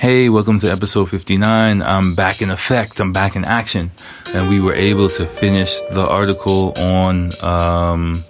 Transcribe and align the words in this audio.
Hey, 0.00 0.30
welcome 0.30 0.58
to 0.60 0.72
episode 0.72 1.10
59. 1.10 1.82
I'm 1.82 2.14
back 2.14 2.40
in 2.40 2.48
effect. 2.48 2.98
I'm 3.00 3.12
back 3.12 3.36
in 3.36 3.44
action. 3.44 3.90
And 4.32 4.48
we 4.48 4.58
were 4.58 4.72
able 4.72 5.10
to 5.10 5.26
finish 5.26 5.78
the 5.90 6.08
article 6.08 6.72
on, 6.78 7.30
um, 7.44 8.24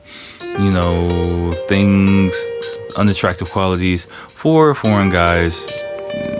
you 0.58 0.72
know, 0.72 1.52
things, 1.68 2.34
unattractive 2.98 3.52
qualities 3.52 4.06
for 4.06 4.74
foreign 4.74 5.10
guys, 5.10 5.70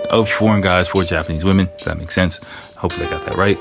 of 0.09 0.29
foreign 0.29 0.59
guys 0.59 0.89
for 0.89 1.05
Japanese 1.05 1.45
women. 1.45 1.67
If 1.75 1.85
that 1.85 1.97
makes 1.97 2.13
sense. 2.13 2.43
Hopefully 2.75 3.07
I 3.07 3.11
got 3.11 3.23
that 3.23 3.35
right. 3.35 3.57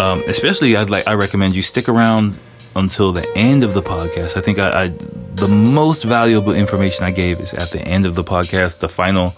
Um, 0.00 0.22
especially 0.26 0.76
I'd 0.76 0.88
like, 0.88 1.06
I 1.06 1.12
recommend 1.12 1.54
you 1.54 1.60
stick 1.60 1.90
around 1.90 2.38
until 2.74 3.12
the 3.12 3.30
end 3.36 3.64
of 3.64 3.74
the 3.74 3.82
podcast. 3.82 4.38
I 4.38 4.40
think 4.40 4.58
I, 4.58 4.84
I 4.84 4.88
the 4.88 5.48
most 5.48 6.04
valuable 6.04 6.54
information 6.54 7.04
I 7.04 7.10
gave 7.10 7.38
is 7.38 7.52
at 7.52 7.70
the 7.70 7.82
end 7.82 8.06
of 8.06 8.14
the 8.14 8.24
podcast, 8.24 8.78
the 8.78 8.88
final 8.88 9.34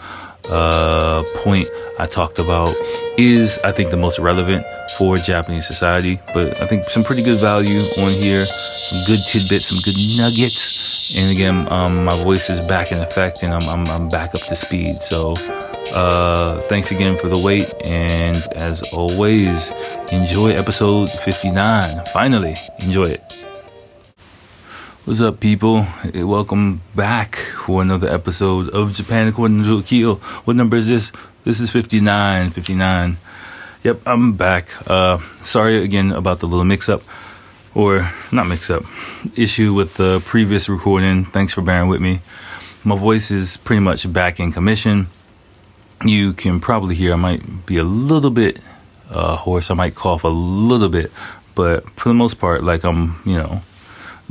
uh, 0.50 1.22
point 1.36 1.68
I 1.98 2.06
talked 2.06 2.38
about 2.38 2.74
is, 3.16 3.58
I 3.60 3.72
think, 3.72 3.90
the 3.90 3.96
most 3.96 4.18
relevant 4.18 4.66
for 4.98 5.16
Japanese 5.16 5.66
society. 5.66 6.18
But 6.32 6.60
I 6.60 6.66
think 6.66 6.90
some 6.90 7.04
pretty 7.04 7.22
good 7.22 7.40
value 7.40 7.80
on 7.98 8.12
here, 8.12 8.46
some 8.46 9.04
good 9.06 9.20
tidbits, 9.26 9.66
some 9.66 9.78
good 9.84 9.96
nuggets. 10.16 11.16
And 11.16 11.30
again, 11.30 11.68
um, 11.70 12.04
my 12.04 12.16
voice 12.22 12.50
is 12.50 12.66
back 12.66 12.92
in 12.92 13.00
effect 13.00 13.42
and 13.42 13.52
I'm, 13.52 13.68
I'm, 13.68 13.86
I'm 13.88 14.08
back 14.08 14.34
up 14.34 14.40
to 14.42 14.56
speed. 14.56 14.94
So, 14.94 15.34
uh, 15.94 16.60
thanks 16.62 16.90
again 16.90 17.16
for 17.18 17.28
the 17.28 17.38
wait. 17.38 17.72
And 17.86 18.36
as 18.56 18.82
always, 18.92 19.70
enjoy 20.12 20.50
episode 20.52 21.10
59. 21.10 22.04
Finally, 22.12 22.54
enjoy 22.82 23.04
it. 23.04 23.23
What's 25.04 25.20
up, 25.20 25.38
people? 25.38 25.86
Welcome 26.14 26.80
back 26.94 27.36
for 27.36 27.82
another 27.82 28.08
episode 28.08 28.70
of 28.70 28.94
Japan 28.94 29.28
According 29.28 29.62
to 29.64 29.82
Akio. 29.82 30.16
What 30.46 30.56
number 30.56 30.76
is 30.78 30.88
this? 30.88 31.12
This 31.44 31.60
is 31.60 31.70
59. 31.70 32.52
59. 32.52 33.18
Yep, 33.82 34.00
I'm 34.06 34.32
back. 34.32 34.68
Uh, 34.88 35.18
sorry 35.42 35.84
again 35.84 36.10
about 36.10 36.40
the 36.40 36.46
little 36.46 36.64
mix 36.64 36.88
up, 36.88 37.02
or 37.74 38.10
not 38.32 38.46
mix 38.46 38.70
up, 38.70 38.84
issue 39.36 39.74
with 39.74 39.92
the 39.96 40.22
previous 40.24 40.70
recording. 40.70 41.26
Thanks 41.26 41.52
for 41.52 41.60
bearing 41.60 41.90
with 41.90 42.00
me. 42.00 42.22
My 42.82 42.96
voice 42.96 43.30
is 43.30 43.58
pretty 43.58 43.80
much 43.80 44.10
back 44.10 44.40
in 44.40 44.52
commission. 44.52 45.08
You 46.02 46.32
can 46.32 46.60
probably 46.60 46.94
hear 46.94 47.12
I 47.12 47.16
might 47.16 47.66
be 47.66 47.76
a 47.76 47.84
little 47.84 48.30
bit 48.30 48.58
uh, 49.10 49.36
hoarse. 49.36 49.70
I 49.70 49.74
might 49.74 49.94
cough 49.94 50.24
a 50.24 50.28
little 50.28 50.88
bit, 50.88 51.12
but 51.54 51.90
for 51.90 52.08
the 52.08 52.14
most 52.14 52.40
part, 52.40 52.64
like 52.64 52.84
I'm, 52.84 53.20
you 53.26 53.36
know, 53.36 53.60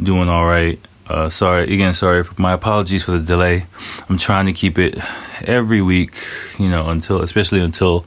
doing 0.01 0.29
all 0.29 0.45
right. 0.45 0.79
Uh, 1.07 1.29
sorry 1.29 1.63
again. 1.73 1.93
Sorry. 1.93 2.23
My 2.37 2.53
apologies 2.53 3.03
for 3.03 3.11
the 3.11 3.25
delay. 3.25 3.65
I'm 4.09 4.17
trying 4.17 4.45
to 4.45 4.53
keep 4.53 4.77
it 4.77 4.97
every 5.43 5.81
week, 5.81 6.15
you 6.57 6.69
know, 6.69 6.89
until 6.89 7.21
especially 7.21 7.59
until 7.59 8.05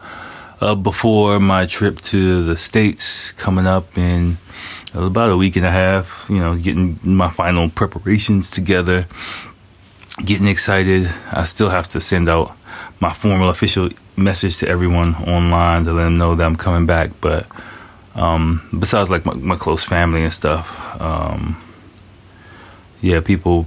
uh, 0.61 0.75
before 0.75 1.39
my 1.39 1.67
trip 1.67 2.01
to 2.01 2.43
the 2.45 2.57
states 2.57 3.33
coming 3.33 3.67
up 3.67 3.99
in 3.99 4.39
about 4.95 5.31
a 5.31 5.37
week 5.37 5.57
and 5.57 5.67
a 5.67 5.71
half. 5.71 6.27
You 6.29 6.39
know, 6.39 6.57
getting 6.57 6.99
my 7.03 7.29
final 7.29 7.69
preparations 7.69 8.51
together, 8.51 9.07
getting 10.25 10.47
excited. 10.47 11.09
I 11.31 11.45
still 11.45 11.69
have 11.69 11.89
to 11.89 12.01
send 12.01 12.29
out 12.29 12.57
my 13.01 13.13
formal 13.13 13.51
official 13.51 13.91
message 14.17 14.57
to 14.59 14.69
everyone 14.69 15.15
online 15.17 15.85
to 15.85 15.93
let 15.93 16.05
them 16.05 16.17
know 16.17 16.35
that 16.35 16.45
I'm 16.45 16.57
coming 16.57 16.87
back. 16.87 17.11
But 17.21 17.47
um, 18.15 18.67
besides, 18.79 19.11
like 19.11 19.27
my, 19.27 19.35
my, 19.35 19.57
close 19.57 19.85
family 19.85 20.23
and 20.23 20.33
stuff. 20.33 20.81
Um, 21.01 21.61
yeah, 23.07 23.21
people 23.21 23.67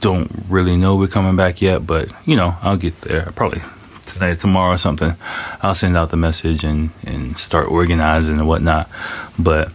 don't 0.00 0.30
really 0.48 0.76
know 0.76 0.96
we're 0.96 1.06
coming 1.06 1.36
back 1.36 1.62
yet, 1.62 1.86
but 1.86 2.12
you 2.26 2.36
know, 2.36 2.56
I'll 2.62 2.76
get 2.76 3.00
there 3.02 3.30
probably 3.36 3.62
tonight, 4.04 4.40
tomorrow, 4.40 4.74
or 4.74 4.78
something. 4.78 5.14
I'll 5.62 5.74
send 5.74 5.96
out 5.96 6.10
the 6.10 6.16
message 6.16 6.64
and 6.64 6.90
and 7.04 7.38
start 7.38 7.68
organizing 7.70 8.38
and 8.38 8.48
whatnot. 8.48 8.88
But 9.38 9.70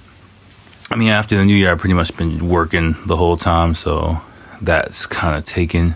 I 0.92 0.96
mean, 0.96 1.10
after 1.10 1.38
the 1.38 1.46
new 1.46 1.56
year, 1.56 1.72
I've 1.72 1.80
pretty 1.80 1.94
much 1.94 2.16
been 2.18 2.50
working 2.50 2.96
the 3.06 3.16
whole 3.16 3.38
time, 3.38 3.76
so 3.76 4.22
that's 4.62 5.06
kind 5.06 5.38
of 5.38 5.46
taken 5.46 5.96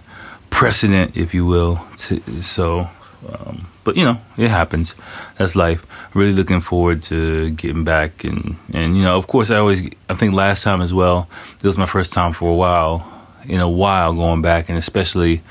precedent, 0.49 1.17
if 1.17 1.33
you 1.33 1.45
will. 1.45 1.85
To, 1.97 2.41
so, 2.41 2.89
um, 3.29 3.67
but 3.83 3.95
you 3.95 4.05
know, 4.05 4.19
it 4.37 4.49
happens. 4.49 4.95
That's 5.37 5.55
life. 5.55 5.85
Really 6.13 6.33
looking 6.33 6.61
forward 6.61 7.03
to 7.03 7.51
getting 7.51 7.83
back, 7.83 8.23
and 8.23 8.57
and 8.73 8.97
you 8.97 9.03
know, 9.03 9.17
of 9.17 9.27
course, 9.27 9.51
I 9.51 9.57
always. 9.57 9.87
I 10.09 10.13
think 10.15 10.33
last 10.33 10.63
time 10.63 10.81
as 10.81 10.93
well. 10.93 11.27
It 11.57 11.63
was 11.63 11.77
my 11.77 11.85
first 11.85 12.13
time 12.13 12.33
for 12.33 12.49
a 12.49 12.55
while, 12.55 13.05
in 13.45 13.59
a 13.59 13.69
while 13.69 14.13
going 14.13 14.41
back, 14.41 14.69
and 14.69 14.77
especially 14.77 15.41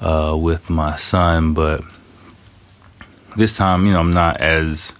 uh, 0.00 0.36
with 0.38 0.70
my 0.70 0.96
son. 0.96 1.54
But 1.54 1.82
this 3.36 3.56
time, 3.56 3.86
you 3.86 3.92
know, 3.92 4.00
I'm 4.00 4.12
not 4.12 4.40
as 4.40 4.94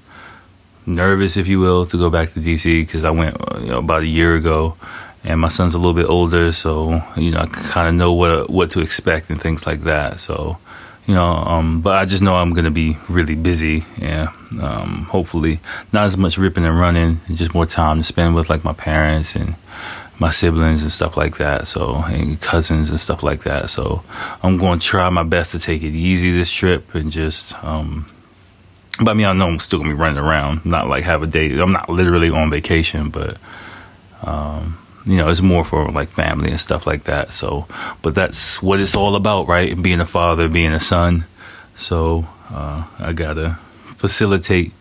nervous, 0.87 1.37
if 1.37 1.49
you 1.49 1.61
will, 1.61 1.87
to 1.87 1.97
go 1.97 2.11
back 2.11 2.31
to 2.31 2.41
DC 2.41 2.83
because 2.83 3.05
I 3.05 3.11
went 3.11 3.37
you 3.61 3.69
know, 3.69 3.79
about 3.79 4.03
a 4.03 4.07
year 4.07 4.37
ago, 4.37 4.77
and 5.25 5.41
my 5.41 5.49
son's 5.49 5.75
a 5.75 5.79
little 5.79 5.95
bit 5.95 6.07
older, 6.07 6.53
so 6.53 7.03
you 7.17 7.33
know, 7.33 7.41
I 7.41 7.47
kind 7.47 7.89
of 7.89 7.95
know 7.95 8.13
what 8.13 8.49
what 8.49 8.71
to 8.71 8.81
expect 8.81 9.31
and 9.31 9.41
things 9.41 9.67
like 9.67 9.83
that. 9.83 10.21
So 10.21 10.59
you 11.07 11.15
know, 11.15 11.35
um, 11.35 11.81
but 11.81 11.99
I 11.99 12.05
just 12.05 12.23
know 12.23 12.35
I'm 12.35 12.55
to 12.55 12.71
be 12.71 12.97
really 13.09 13.35
busy. 13.35 13.85
Yeah. 13.99 14.33
Um, 14.61 15.05
hopefully 15.05 15.61
not 15.93 16.05
as 16.05 16.17
much 16.17 16.39
ripping 16.39 16.67
and 16.67 16.79
running, 16.79 17.21
just 17.33 17.55
more 17.55 17.67
time 17.67 17.99
to 17.99 18.03
spend 18.03 18.35
with 18.35 18.51
like 18.51 18.65
my 18.65 18.73
parents 18.73 19.35
and 19.35 19.55
my 20.19 20.31
siblings 20.31 20.83
and 20.83 20.93
stuff 20.93 21.17
like 21.17 21.39
that. 21.39 21.67
So, 21.67 21.97
and 22.07 22.41
cousins 22.41 22.91
and 22.91 23.01
stuff 23.01 23.23
like 23.23 23.43
that. 23.43 23.71
So 23.71 24.03
I'm 24.43 24.59
going 24.59 24.79
to 24.79 24.87
try 24.87 25.09
my 25.11 25.25
best 25.25 25.53
to 25.53 25.59
take 25.59 25.83
it 25.83 25.95
easy 25.95 26.31
this 26.31 26.51
trip 26.51 26.95
and 26.95 27.11
just, 27.11 27.63
um, 27.65 28.07
but 28.99 29.11
I 29.11 29.15
mean, 29.15 29.27
I 29.27 29.33
know 29.33 29.49
I'm 29.49 29.59
still 29.59 29.79
gonna 29.79 29.91
be 29.91 29.95
running 29.95 30.19
around, 30.19 30.65
not 30.65 30.87
like 30.87 31.05
have 31.05 31.23
a 31.23 31.27
day. 31.27 31.59
I'm 31.59 31.73
not 31.73 31.89
literally 31.89 32.31
on 32.31 32.51
vacation, 32.51 33.09
but, 33.09 33.39
um, 34.23 34.79
you 35.05 35.17
know, 35.17 35.29
it's 35.29 35.43
more 35.43 35.65
for 35.65 35.89
like 35.89 36.09
family 36.09 36.51
and 36.51 36.61
stuff 36.61 36.87
like 36.87 37.05
that. 37.05 37.33
So, 37.33 37.67
but 38.03 38.15
that's 38.15 38.63
what 38.63 38.81
it's 38.81 38.95
all 38.95 39.17
about, 39.17 39.49
right? 39.49 39.81
Being 39.81 40.01
a 40.01 40.07
father, 40.07 40.49
being 40.49 40.73
a 40.73 40.81
son. 40.81 41.25
So, 41.75 42.27
uh, 42.51 42.87
I 42.99 43.13
gotta 43.13 43.59
facilitate 43.97 44.73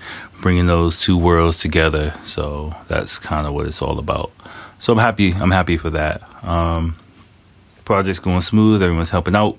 bringing 0.41 0.67
those 0.67 1.01
two 1.01 1.17
worlds 1.17 1.59
together. 1.59 2.13
So 2.23 2.75
that's 2.87 3.19
kind 3.19 3.47
of 3.47 3.53
what 3.53 3.67
it's 3.67 3.81
all 3.81 3.99
about. 3.99 4.31
So 4.79 4.93
I'm 4.93 4.99
happy. 4.99 5.31
I'm 5.33 5.51
happy 5.51 5.77
for 5.77 5.91
that. 5.91 6.23
Um, 6.43 6.95
project's 7.85 8.19
going 8.19 8.41
smooth. 8.41 8.81
Everyone's 8.81 9.11
helping 9.11 9.35
out. 9.35 9.57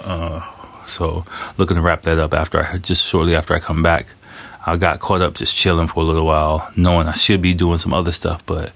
Uh, 0.00 0.40
so 0.86 1.24
looking 1.56 1.76
to 1.76 1.82
wrap 1.82 2.02
that 2.02 2.18
up 2.18 2.34
after 2.34 2.62
I 2.62 2.78
just 2.78 3.04
shortly 3.04 3.36
after 3.36 3.54
I 3.54 3.60
come 3.60 3.82
back. 3.82 4.08
I 4.66 4.76
got 4.76 5.00
caught 5.00 5.22
up 5.22 5.34
just 5.34 5.54
chilling 5.54 5.86
for 5.86 6.00
a 6.00 6.06
little 6.06 6.26
while, 6.26 6.70
knowing 6.76 7.06
I 7.06 7.12
should 7.12 7.40
be 7.40 7.54
doing 7.54 7.78
some 7.78 7.94
other 7.94 8.12
stuff, 8.12 8.44
but 8.44 8.72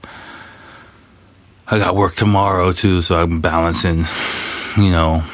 I 1.72 1.78
got 1.78 1.96
work 1.96 2.14
tomorrow 2.14 2.70
too, 2.70 3.00
so 3.00 3.18
I'm 3.18 3.40
balancing, 3.40 4.04
you 4.76 4.90
know, 4.90 5.24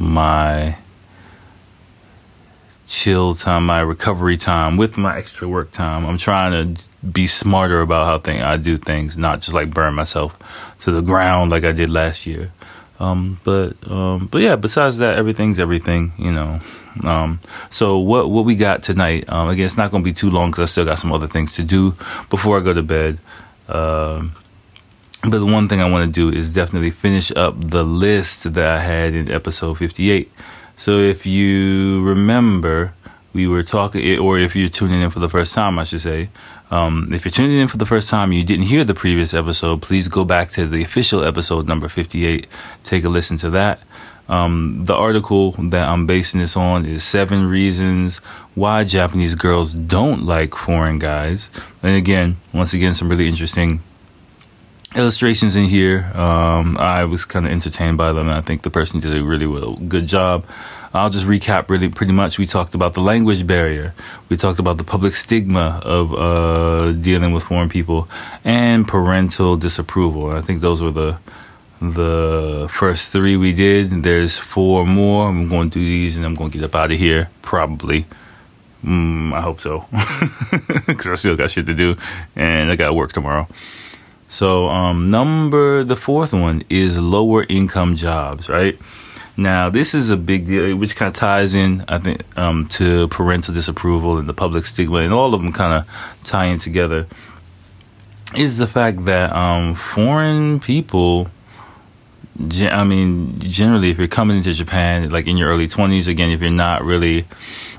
my 0.00 0.76
chill 2.88 3.32
time, 3.34 3.66
my 3.66 3.78
recovery 3.78 4.36
time 4.36 4.76
with 4.76 4.98
my 4.98 5.16
extra 5.16 5.46
work 5.46 5.70
time. 5.70 6.04
I'm 6.04 6.18
trying 6.18 6.74
to 6.74 6.82
be 7.06 7.28
smarter 7.28 7.80
about 7.80 8.06
how 8.06 8.18
thing 8.18 8.42
I 8.42 8.56
do 8.56 8.76
things, 8.76 9.16
not 9.16 9.40
just 9.40 9.54
like 9.54 9.72
burn 9.72 9.94
myself 9.94 10.36
to 10.80 10.90
the 10.90 11.00
ground 11.00 11.52
like 11.52 11.62
I 11.62 11.70
did 11.70 11.90
last 11.90 12.26
year. 12.26 12.50
Um, 12.98 13.38
but 13.44 13.76
um, 13.88 14.26
but 14.26 14.42
yeah, 14.42 14.56
besides 14.56 14.98
that, 14.98 15.16
everything's 15.16 15.60
everything, 15.60 16.10
you 16.18 16.32
know. 16.32 16.58
Um, 17.04 17.38
so 17.70 17.98
what 17.98 18.28
what 18.28 18.44
we 18.44 18.56
got 18.56 18.82
tonight? 18.82 19.26
Um, 19.28 19.48
again, 19.48 19.66
it's 19.66 19.76
not 19.76 19.92
going 19.92 20.02
to 20.02 20.10
be 20.10 20.12
too 20.12 20.30
long 20.30 20.50
because 20.50 20.62
I 20.62 20.72
still 20.72 20.84
got 20.84 20.98
some 20.98 21.12
other 21.12 21.28
things 21.28 21.54
to 21.54 21.62
do 21.62 21.94
before 22.30 22.58
I 22.58 22.64
go 22.64 22.74
to 22.74 22.82
bed. 22.82 23.20
Um, 23.68 24.34
but 25.22 25.38
the 25.38 25.46
one 25.46 25.68
thing 25.68 25.80
I 25.80 25.88
want 25.88 26.12
to 26.12 26.30
do 26.30 26.36
is 26.36 26.52
definitely 26.52 26.90
finish 26.90 27.32
up 27.32 27.54
the 27.58 27.82
list 27.82 28.52
that 28.54 28.66
I 28.66 28.80
had 28.80 29.14
in 29.14 29.30
episode 29.30 29.78
58. 29.78 30.30
So 30.76 30.98
if 30.98 31.26
you 31.26 32.02
remember, 32.04 32.94
we 33.32 33.48
were 33.48 33.64
talking, 33.64 34.18
or 34.18 34.38
if 34.38 34.54
you're 34.54 34.68
tuning 34.68 35.02
in 35.02 35.10
for 35.10 35.18
the 35.18 35.28
first 35.28 35.54
time, 35.54 35.78
I 35.78 35.82
should 35.82 36.00
say, 36.00 36.30
um, 36.70 37.10
if 37.12 37.24
you're 37.24 37.32
tuning 37.32 37.58
in 37.58 37.66
for 37.66 37.78
the 37.78 37.86
first 37.86 38.08
time, 38.08 38.32
you 38.32 38.44
didn't 38.44 38.66
hear 38.66 38.84
the 38.84 38.94
previous 38.94 39.34
episode, 39.34 39.82
please 39.82 40.06
go 40.06 40.24
back 40.24 40.50
to 40.50 40.66
the 40.66 40.82
official 40.82 41.24
episode 41.24 41.66
number 41.66 41.88
58. 41.88 42.46
Take 42.84 43.04
a 43.04 43.08
listen 43.08 43.36
to 43.38 43.50
that. 43.50 43.80
Um, 44.28 44.84
the 44.84 44.94
article 44.94 45.52
that 45.52 45.88
I'm 45.88 46.06
basing 46.06 46.40
this 46.40 46.56
on 46.56 46.84
is 46.84 47.02
seven 47.02 47.48
reasons 47.48 48.18
why 48.54 48.84
Japanese 48.84 49.34
girls 49.34 49.72
don't 49.72 50.24
like 50.24 50.54
foreign 50.54 50.98
guys. 50.98 51.50
And 51.82 51.96
again, 51.96 52.36
once 52.52 52.74
again, 52.74 52.94
some 52.94 53.08
really 53.08 53.26
interesting 53.26 53.80
illustrations 54.96 55.56
in 55.56 55.64
here. 55.64 56.10
Um, 56.14 56.76
I 56.78 57.04
was 57.04 57.24
kind 57.24 57.46
of 57.46 57.52
entertained 57.52 57.98
by 57.98 58.12
them. 58.12 58.28
and 58.28 58.38
I 58.38 58.40
think 58.40 58.62
the 58.62 58.70
person 58.70 59.00
did 59.00 59.14
a 59.14 59.22
really 59.22 59.46
well, 59.46 59.76
good 59.76 60.06
job. 60.06 60.46
I'll 60.94 61.10
just 61.10 61.26
recap 61.26 61.68
really 61.68 61.90
pretty 61.90 62.12
much. 62.12 62.38
We 62.38 62.46
talked 62.46 62.74
about 62.74 62.94
the 62.94 63.02
language 63.02 63.46
barrier. 63.46 63.92
We 64.30 64.36
talked 64.36 64.58
about 64.58 64.78
the 64.78 64.84
public 64.84 65.14
stigma 65.14 65.80
of 65.84 66.14
uh, 66.14 66.92
dealing 66.92 67.32
with 67.32 67.44
foreign 67.44 67.68
people 67.68 68.08
and 68.42 68.88
parental 68.88 69.56
disapproval. 69.56 70.30
I 70.30 70.40
think 70.40 70.60
those 70.60 70.82
were 70.82 70.92
the 70.92 71.18
the 71.80 72.66
first 72.70 73.12
three 73.12 73.36
we 73.36 73.52
did. 73.52 74.02
There's 74.02 74.36
four 74.36 74.86
more. 74.86 75.28
I'm 75.28 75.48
going 75.48 75.70
to 75.70 75.78
do 75.78 75.84
these 75.84 76.16
and 76.16 76.26
I'm 76.26 76.34
going 76.34 76.50
to 76.50 76.58
get 76.58 76.64
up 76.64 76.74
out 76.74 76.90
of 76.90 76.98
here, 76.98 77.30
probably. 77.42 78.06
Mm, 78.84 79.32
I 79.32 79.40
hope 79.40 79.60
so. 79.60 79.86
Because 80.86 81.08
I 81.08 81.14
still 81.14 81.36
got 81.36 81.50
shit 81.50 81.66
to 81.66 81.74
do 81.74 81.96
and 82.34 82.70
I 82.70 82.76
got 82.76 82.94
work 82.94 83.12
tomorrow. 83.12 83.46
So, 84.28 84.68
um, 84.68 85.10
number, 85.10 85.84
the 85.84 85.96
fourth 85.96 86.34
one 86.34 86.62
is 86.68 86.98
lower 86.98 87.44
income 87.48 87.96
jobs, 87.96 88.48
right? 88.48 88.78
Now, 89.38 89.70
this 89.70 89.94
is 89.94 90.10
a 90.10 90.16
big 90.16 90.46
deal, 90.46 90.76
which 90.76 90.96
kind 90.96 91.08
of 91.08 91.14
ties 91.14 91.54
in, 91.54 91.84
I 91.88 91.98
think, 91.98 92.22
um, 92.36 92.66
to 92.68 93.08
parental 93.08 93.54
disapproval 93.54 94.18
and 94.18 94.28
the 94.28 94.34
public 94.34 94.66
stigma, 94.66 94.98
and 94.98 95.14
all 95.14 95.32
of 95.32 95.40
them 95.40 95.52
kind 95.52 95.72
of 95.72 96.24
tie 96.24 96.46
in 96.46 96.58
together. 96.58 97.06
Is 98.36 98.58
the 98.58 98.66
fact 98.66 99.06
that 99.06 99.32
um, 99.34 99.74
foreign 99.74 100.60
people, 100.60 101.30
I 102.38 102.84
mean, 102.84 103.38
generally, 103.38 103.90
if 103.90 103.98
you're 103.98 104.08
coming 104.08 104.36
into 104.36 104.52
Japan, 104.52 105.08
like 105.08 105.26
in 105.26 105.38
your 105.38 105.48
early 105.48 105.68
20s, 105.68 106.08
again, 106.08 106.30
if 106.30 106.42
you're 106.42 106.50
not 106.50 106.84
really 106.84 107.24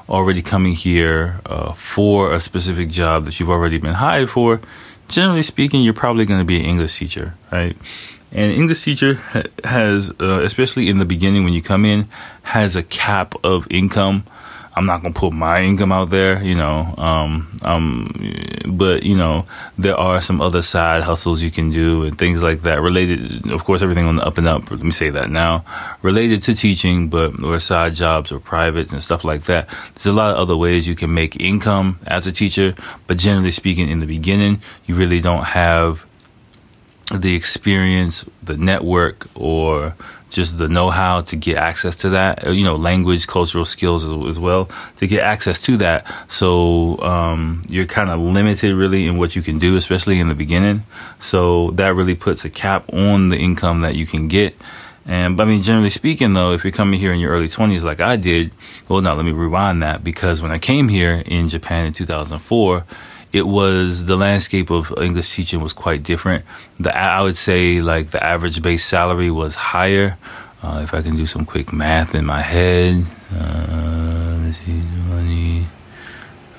already 0.08 0.42
coming 0.42 0.74
here 0.74 1.42
uh, 1.46 1.74
for 1.74 2.34
a 2.34 2.40
specific 2.40 2.90
job 2.90 3.26
that 3.26 3.40
you've 3.40 3.50
already 3.50 3.78
been 3.78 3.94
hired 3.94 4.30
for, 4.30 4.60
generally 5.10 5.42
speaking, 5.42 5.82
you're 5.82 5.94
probably 5.94 6.26
going 6.26 6.40
to 6.40 6.46
be 6.46 6.60
an 6.60 6.66
English 6.66 6.98
teacher, 6.98 7.36
right? 7.52 7.76
And 8.32 8.52
English 8.52 8.84
teacher 8.84 9.16
has, 9.64 10.12
uh, 10.22 10.42
especially 10.44 10.88
in 10.88 11.00
the 11.00 11.06
beginning 11.06 11.44
when 11.44 11.54
you 11.54 11.62
come 11.62 11.84
in, 11.84 12.08
has 12.44 12.76
a 12.76 12.84
cap 12.84 13.34
of 13.44 13.68
income. 13.72 14.24
I'm 14.76 14.86
not 14.86 15.02
gonna 15.02 15.14
put 15.14 15.34
my 15.34 15.62
income 15.62 15.92
out 15.92 16.10
there, 16.10 16.42
you 16.44 16.56
know. 16.56 16.94
Um, 16.98 17.58
um, 17.64 18.12
but 18.68 19.04
you 19.04 19.16
know, 19.16 19.46
there 19.78 19.98
are 19.98 20.22
some 20.22 20.42
other 20.42 20.62
side 20.62 21.04
hustles 21.04 21.42
you 21.42 21.52
can 21.52 21.72
do 21.72 22.04
and 22.04 22.18
things 22.18 22.42
like 22.44 22.62
that. 22.62 22.82
Related, 22.82 23.52
of 23.52 23.66
course, 23.66 23.82
everything 23.82 24.06
on 24.06 24.16
the 24.16 24.26
up 24.26 24.38
and 24.38 24.48
up. 24.48 24.70
Let 24.72 24.82
me 24.82 24.92
say 24.92 25.10
that 25.10 25.30
now, 25.30 25.66
related 26.02 26.44
to 26.44 26.56
teaching, 26.56 27.10
but 27.10 27.42
or 27.44 27.60
side 27.60 27.96
jobs 27.96 28.32
or 28.32 28.40
privates 28.40 28.92
and 28.94 29.04
stuff 29.04 29.24
like 29.24 29.46
that. 29.46 29.68
There's 29.96 30.06
a 30.06 30.14
lot 30.14 30.32
of 30.32 30.38
other 30.38 30.56
ways 30.56 30.88
you 30.88 30.96
can 30.96 31.14
make 31.14 31.40
income 31.40 32.00
as 32.06 32.28
a 32.28 32.32
teacher, 32.32 32.76
but 33.08 33.18
generally 33.18 33.52
speaking, 33.52 33.90
in 33.90 34.00
the 34.00 34.08
beginning, 34.08 34.62
you 34.86 34.96
really 34.96 35.20
don't 35.20 35.44
have 35.44 36.06
the 37.14 37.36
experience, 37.36 38.26
the 38.44 38.58
network, 38.58 39.28
or 39.36 39.96
just 40.30 40.58
the 40.58 40.68
know-how 40.68 41.22
to 41.22 41.36
get 41.36 41.58
access 41.58 41.96
to 41.98 42.10
that. 42.10 42.48
Uh, 42.48 42.52
you 42.52 42.64
know, 42.64 42.76
language, 42.76 43.28
cultural 43.28 43.66
skills 43.66 44.04
as, 44.06 44.14
as 44.28 44.40
well 44.40 44.70
to 44.98 45.08
get 45.08 45.22
access 45.22 45.60
to 45.62 45.78
that. 45.78 46.06
So 46.32 47.00
um, 47.02 47.62
you're 47.68 47.86
kind 47.86 48.10
of 48.10 48.20
limited 48.20 48.76
really 48.76 49.06
in 49.08 49.18
what 49.18 49.36
you 49.36 49.42
can 49.42 49.58
do, 49.58 49.76
especially 49.76 50.20
in 50.20 50.30
the 50.30 50.36
beginning. 50.36 50.84
So 51.20 51.72
that 51.72 51.96
really 51.96 52.16
puts 52.16 52.46
a 52.46 52.50
cap 52.50 52.92
on 52.94 53.30
the 53.30 53.38
income 53.38 53.82
that 53.82 53.96
you 53.96 54.06
can 54.06 54.28
get. 54.28 54.56
And 55.06 55.36
but 55.36 55.48
I 55.48 55.50
mean, 55.50 55.64
generally 55.64 55.90
speaking, 55.90 56.34
though, 56.34 56.52
if 56.54 56.64
you're 56.64 56.72
coming 56.72 57.00
here 57.00 57.12
in 57.12 57.20
your 57.20 57.32
early 57.32 57.48
20s, 57.48 57.84
like 57.84 58.00
I 58.00 58.16
did, 58.16 58.52
well, 58.88 59.02
now 59.02 59.16
let 59.16 59.26
me 59.26 59.32
rewind 59.32 59.82
that 59.82 60.04
because 60.04 60.42
when 60.42 60.52
I 60.52 60.60
came 60.60 60.88
here 60.88 61.24
in 61.26 61.50
Japan 61.50 61.86
in 61.86 61.94
2004 61.94 62.86
it 63.32 63.48
was 63.48 64.06
the 64.06 64.16
landscape 64.16 64.70
of 64.70 64.94
English 65.00 65.36
teaching 65.36 65.62
was 65.62 65.74
quite 65.74 66.04
different. 66.04 66.46
The 66.80 66.96
I 66.96 67.22
would 67.22 67.38
say 67.38 67.82
like 67.82 68.10
the 68.10 68.24
average 68.24 68.62
base 68.62 68.84
salary 68.84 69.30
was 69.30 69.56
higher. 69.56 70.18
Uh, 70.62 70.82
if 70.84 70.94
I 70.94 71.02
can 71.02 71.16
do 71.16 71.26
some 71.26 71.46
quick 71.46 71.72
math 71.72 72.16
in 72.16 72.26
my 72.26 72.42
head, 72.42 73.06
uh, 73.34 74.38
let's 74.44 74.60
see, 74.60 74.82
20. 75.08 75.68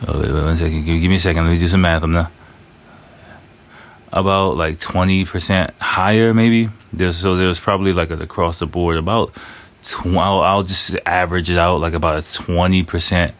Oh, 0.09 0.21
wait, 0.21 0.33
wait 0.33 0.43
one 0.43 0.57
second. 0.57 0.85
Give, 0.87 1.01
give, 1.01 1.11
me 1.11 1.17
a 1.17 1.21
second. 1.21 1.45
Let 1.45 1.51
me 1.51 1.59
do 1.59 1.69
some 1.69 1.83
math. 1.83 2.03
I'm 2.03 2.13
not 2.13 2.31
about 4.13 4.57
like 4.57 4.79
20% 4.79 5.71
higher, 5.81 6.33
maybe. 6.33 6.71
There's, 6.93 7.17
so 7.17 7.37
there's 7.37 7.61
probably 7.61 7.93
like 7.93 8.11
an 8.11 8.23
across 8.23 8.59
the 8.59 8.67
board 8.67 8.97
about, 8.97 9.35
tw- 9.83 10.07
I'll, 10.07 10.41
I'll 10.41 10.63
just 10.63 10.97
average 11.07 11.51
it 11.51 11.59
out 11.59 11.81
like 11.81 11.93
about 11.93 12.17
a 12.17 12.21
20%, 12.21 13.33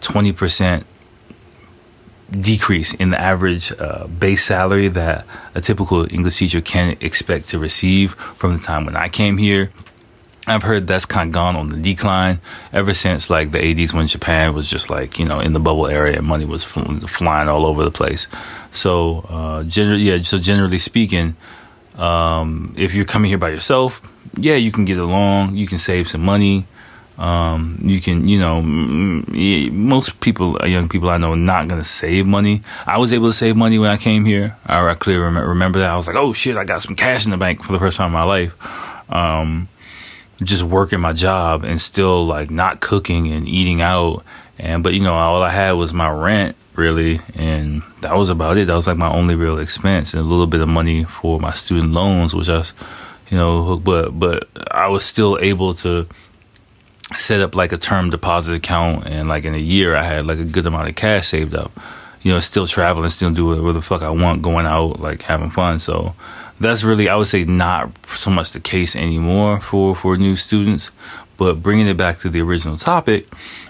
20% 0.00 0.84
decrease 2.40 2.94
in 2.94 3.10
the 3.10 3.20
average 3.20 3.72
uh, 3.78 4.06
base 4.06 4.44
salary 4.44 4.88
that 4.88 5.26
a 5.54 5.60
typical 5.60 6.12
English 6.12 6.38
teacher 6.38 6.60
can 6.60 6.96
expect 7.00 7.50
to 7.50 7.58
receive 7.58 8.14
from 8.14 8.54
the 8.54 8.58
time 8.58 8.86
when 8.86 8.96
I 8.96 9.08
came 9.08 9.38
here. 9.38 9.70
I've 10.46 10.64
heard 10.64 10.88
that's 10.88 11.06
kind 11.06 11.28
of 11.28 11.34
gone 11.34 11.54
on 11.54 11.68
the 11.68 11.76
decline 11.76 12.40
ever 12.72 12.94
since 12.94 13.30
like 13.30 13.52
the 13.52 13.58
80s 13.58 13.94
when 13.94 14.08
Japan 14.08 14.54
was 14.54 14.68
just 14.68 14.90
like, 14.90 15.20
you 15.20 15.24
know, 15.24 15.38
in 15.38 15.52
the 15.52 15.60
bubble 15.60 15.86
area 15.86 16.18
and 16.18 16.26
money 16.26 16.44
was 16.44 16.64
flying 16.64 17.48
all 17.48 17.64
over 17.64 17.84
the 17.84 17.92
place. 17.92 18.26
So, 18.72 19.20
uh, 19.28 19.62
generally, 19.62 20.02
yeah, 20.02 20.20
so 20.22 20.38
generally 20.38 20.78
speaking, 20.78 21.36
um, 21.96 22.74
if 22.76 22.92
you're 22.92 23.04
coming 23.04 23.28
here 23.28 23.38
by 23.38 23.50
yourself, 23.50 24.02
yeah, 24.36 24.54
you 24.54 24.72
can 24.72 24.84
get 24.84 24.98
along, 24.98 25.56
you 25.56 25.68
can 25.68 25.78
save 25.78 26.08
some 26.08 26.22
money, 26.22 26.66
um, 27.18 27.78
you 27.82 28.00
can, 28.00 28.26
you 28.26 28.38
know, 28.38 28.62
most 28.62 30.20
people, 30.20 30.58
uh, 30.62 30.66
young 30.66 30.88
people 30.88 31.10
I 31.10 31.18
know, 31.18 31.32
are 31.32 31.36
not 31.36 31.68
going 31.68 31.80
to 31.80 31.88
save 31.88 32.26
money. 32.26 32.62
I 32.86 32.98
was 32.98 33.12
able 33.12 33.28
to 33.28 33.32
save 33.32 33.56
money 33.56 33.78
when 33.78 33.90
I 33.90 33.96
came 33.96 34.24
here. 34.24 34.56
I, 34.66 34.94
clearly 34.94 35.22
remember 35.22 35.80
that. 35.80 35.90
I 35.90 35.96
was 35.96 36.06
like, 36.06 36.16
oh 36.16 36.32
shit, 36.32 36.56
I 36.56 36.64
got 36.64 36.82
some 36.82 36.96
cash 36.96 37.24
in 37.24 37.30
the 37.30 37.36
bank 37.36 37.62
for 37.62 37.72
the 37.72 37.78
first 37.78 37.96
time 37.96 38.06
in 38.06 38.12
my 38.12 38.22
life. 38.24 39.12
Um, 39.12 39.68
just 40.42 40.62
working 40.62 41.00
my 41.00 41.12
job 41.12 41.64
and 41.64 41.80
still 41.80 42.26
like 42.26 42.50
not 42.50 42.80
cooking 42.80 43.30
and 43.30 43.46
eating 43.46 43.80
out. 43.80 44.24
And, 44.58 44.82
but 44.82 44.94
you 44.94 45.00
know, 45.00 45.14
all 45.14 45.42
I 45.42 45.50
had 45.50 45.72
was 45.72 45.92
my 45.92 46.10
rent 46.10 46.56
really. 46.74 47.20
And 47.34 47.82
that 48.00 48.16
was 48.16 48.30
about 48.30 48.56
it. 48.56 48.66
That 48.66 48.74
was 48.74 48.86
like 48.86 48.96
my 48.96 49.12
only 49.12 49.34
real 49.34 49.58
expense 49.58 50.14
and 50.14 50.22
a 50.22 50.26
little 50.26 50.46
bit 50.46 50.60
of 50.60 50.68
money 50.68 51.04
for 51.04 51.38
my 51.38 51.52
student 51.52 51.92
loans, 51.92 52.34
which 52.34 52.48
I 52.48 52.58
was, 52.58 52.74
you 53.30 53.36
know, 53.36 53.76
but, 53.76 54.18
but 54.18 54.48
I 54.70 54.88
was 54.88 55.04
still 55.04 55.38
able 55.40 55.74
to, 55.74 56.08
set 57.16 57.40
up 57.40 57.54
like 57.54 57.72
a 57.72 57.78
term 57.78 58.10
deposit 58.10 58.54
account 58.54 59.06
and 59.06 59.28
like 59.28 59.44
in 59.44 59.54
a 59.54 59.58
year 59.58 59.96
I 59.96 60.02
had 60.02 60.26
like 60.26 60.38
a 60.38 60.44
good 60.44 60.66
amount 60.66 60.88
of 60.88 60.94
cash 60.96 61.28
saved 61.28 61.54
up. 61.54 61.72
You 62.22 62.32
know, 62.32 62.40
still 62.40 62.66
traveling, 62.66 63.08
still 63.08 63.32
do 63.32 63.46
whatever 63.46 63.72
the 63.72 63.82
fuck 63.82 64.02
I 64.02 64.10
want, 64.10 64.42
going 64.42 64.64
out, 64.64 65.00
like 65.00 65.22
having 65.22 65.50
fun. 65.50 65.80
So 65.80 66.14
that's 66.60 66.84
really, 66.84 67.08
I 67.08 67.16
would 67.16 67.26
say, 67.26 67.44
not 67.44 67.90
so 68.06 68.30
much 68.30 68.52
the 68.52 68.60
case 68.60 68.94
anymore 68.94 69.58
for, 69.58 69.96
for 69.96 70.16
new 70.16 70.36
students. 70.36 70.92
But 71.36 71.62
bringing 71.62 71.88
it 71.88 71.96
back 71.96 72.18
to 72.18 72.28
the 72.28 72.40
original 72.40 72.76
topic, 72.76 73.26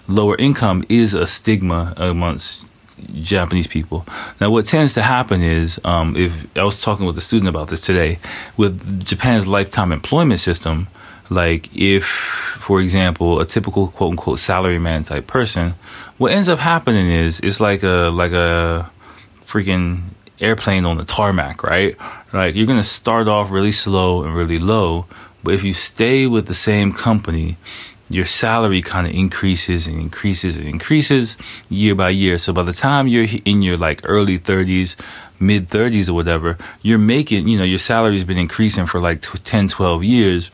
lower 0.06 0.36
income 0.36 0.84
is 0.90 1.14
a 1.14 1.26
stigma 1.26 1.94
amongst 1.96 2.66
Japanese 3.14 3.66
people. 3.66 4.04
Now, 4.40 4.50
what 4.50 4.66
tends 4.66 4.94
to 4.94 5.02
happen 5.02 5.42
is, 5.42 5.80
um, 5.84 6.16
if 6.16 6.46
I 6.56 6.64
was 6.64 6.80
talking 6.80 7.06
with 7.06 7.16
a 7.16 7.22
student 7.22 7.48
about 7.48 7.68
this 7.68 7.80
today, 7.80 8.18
with 8.56 9.04
Japan's 9.04 9.46
lifetime 9.46 9.92
employment 9.92 10.40
system, 10.40 10.88
like 11.32 11.74
if, 11.76 12.04
for 12.04 12.80
example, 12.80 13.40
a 13.40 13.46
typical 13.46 13.88
quote 13.88 14.12
unquote 14.12 14.38
salaryman 14.38 15.06
type 15.06 15.26
person, 15.26 15.74
what 16.18 16.32
ends 16.32 16.48
up 16.48 16.58
happening 16.58 17.10
is 17.10 17.40
it's 17.40 17.60
like 17.60 17.82
a 17.82 18.10
like 18.12 18.32
a 18.32 18.90
freaking 19.40 20.02
airplane 20.40 20.84
on 20.84 20.96
the 20.96 21.04
tarmac, 21.04 21.62
right? 21.62 21.96
Like 22.32 22.54
you're 22.54 22.66
gonna 22.66 22.84
start 22.84 23.28
off 23.28 23.50
really 23.50 23.72
slow 23.72 24.24
and 24.24 24.34
really 24.34 24.58
low, 24.58 25.06
but 25.42 25.54
if 25.54 25.64
you 25.64 25.72
stay 25.72 26.26
with 26.26 26.46
the 26.46 26.54
same 26.54 26.92
company, 26.92 27.56
your 28.08 28.24
salary 28.24 28.82
kind 28.82 29.06
of 29.06 29.14
increases 29.14 29.86
and 29.86 29.98
increases 29.98 30.56
and 30.56 30.68
increases 30.68 31.38
year 31.70 31.94
by 31.94 32.10
year. 32.10 32.36
So 32.38 32.52
by 32.52 32.62
the 32.62 32.72
time 32.72 33.08
you're 33.08 33.26
in 33.44 33.62
your 33.62 33.76
like 33.76 34.02
early 34.04 34.38
30s, 34.38 34.96
mid 35.40 35.68
30s 35.68 36.08
or 36.08 36.12
whatever, 36.12 36.58
you're 36.82 36.98
making, 36.98 37.48
you 37.48 37.56
know, 37.56 37.64
your 37.64 37.78
salary's 37.78 38.24
been 38.24 38.38
increasing 38.38 38.86
for 38.86 39.00
like 39.00 39.22
10, 39.22 39.68
12 39.68 40.04
years 40.04 40.50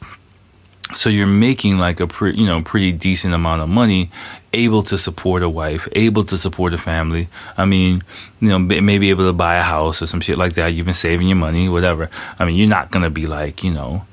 so 0.94 1.10
you're 1.10 1.26
making 1.26 1.78
like 1.78 2.00
a 2.00 2.06
pretty, 2.06 2.40
you 2.40 2.46
know, 2.46 2.62
pretty 2.62 2.92
decent 2.92 3.34
amount 3.34 3.62
of 3.62 3.68
money, 3.68 4.10
able 4.52 4.82
to 4.84 4.96
support 4.96 5.42
a 5.42 5.48
wife, 5.48 5.86
able 5.92 6.24
to 6.24 6.38
support 6.38 6.72
a 6.74 6.78
family. 6.78 7.28
I 7.56 7.66
mean, 7.66 8.02
you 8.40 8.48
know, 8.48 8.58
maybe 8.58 9.10
able 9.10 9.26
to 9.26 9.32
buy 9.32 9.56
a 9.56 9.62
house 9.62 10.00
or 10.00 10.06
some 10.06 10.20
shit 10.20 10.38
like 10.38 10.54
that. 10.54 10.68
You've 10.68 10.86
been 10.86 10.94
saving 10.94 11.28
your 11.28 11.36
money, 11.36 11.68
whatever. 11.68 12.10
I 12.38 12.44
mean, 12.44 12.56
you're 12.56 12.68
not 12.68 12.90
gonna 12.90 13.10
be 13.10 13.26
like, 13.26 13.62
you 13.62 13.70
know, 13.70 14.04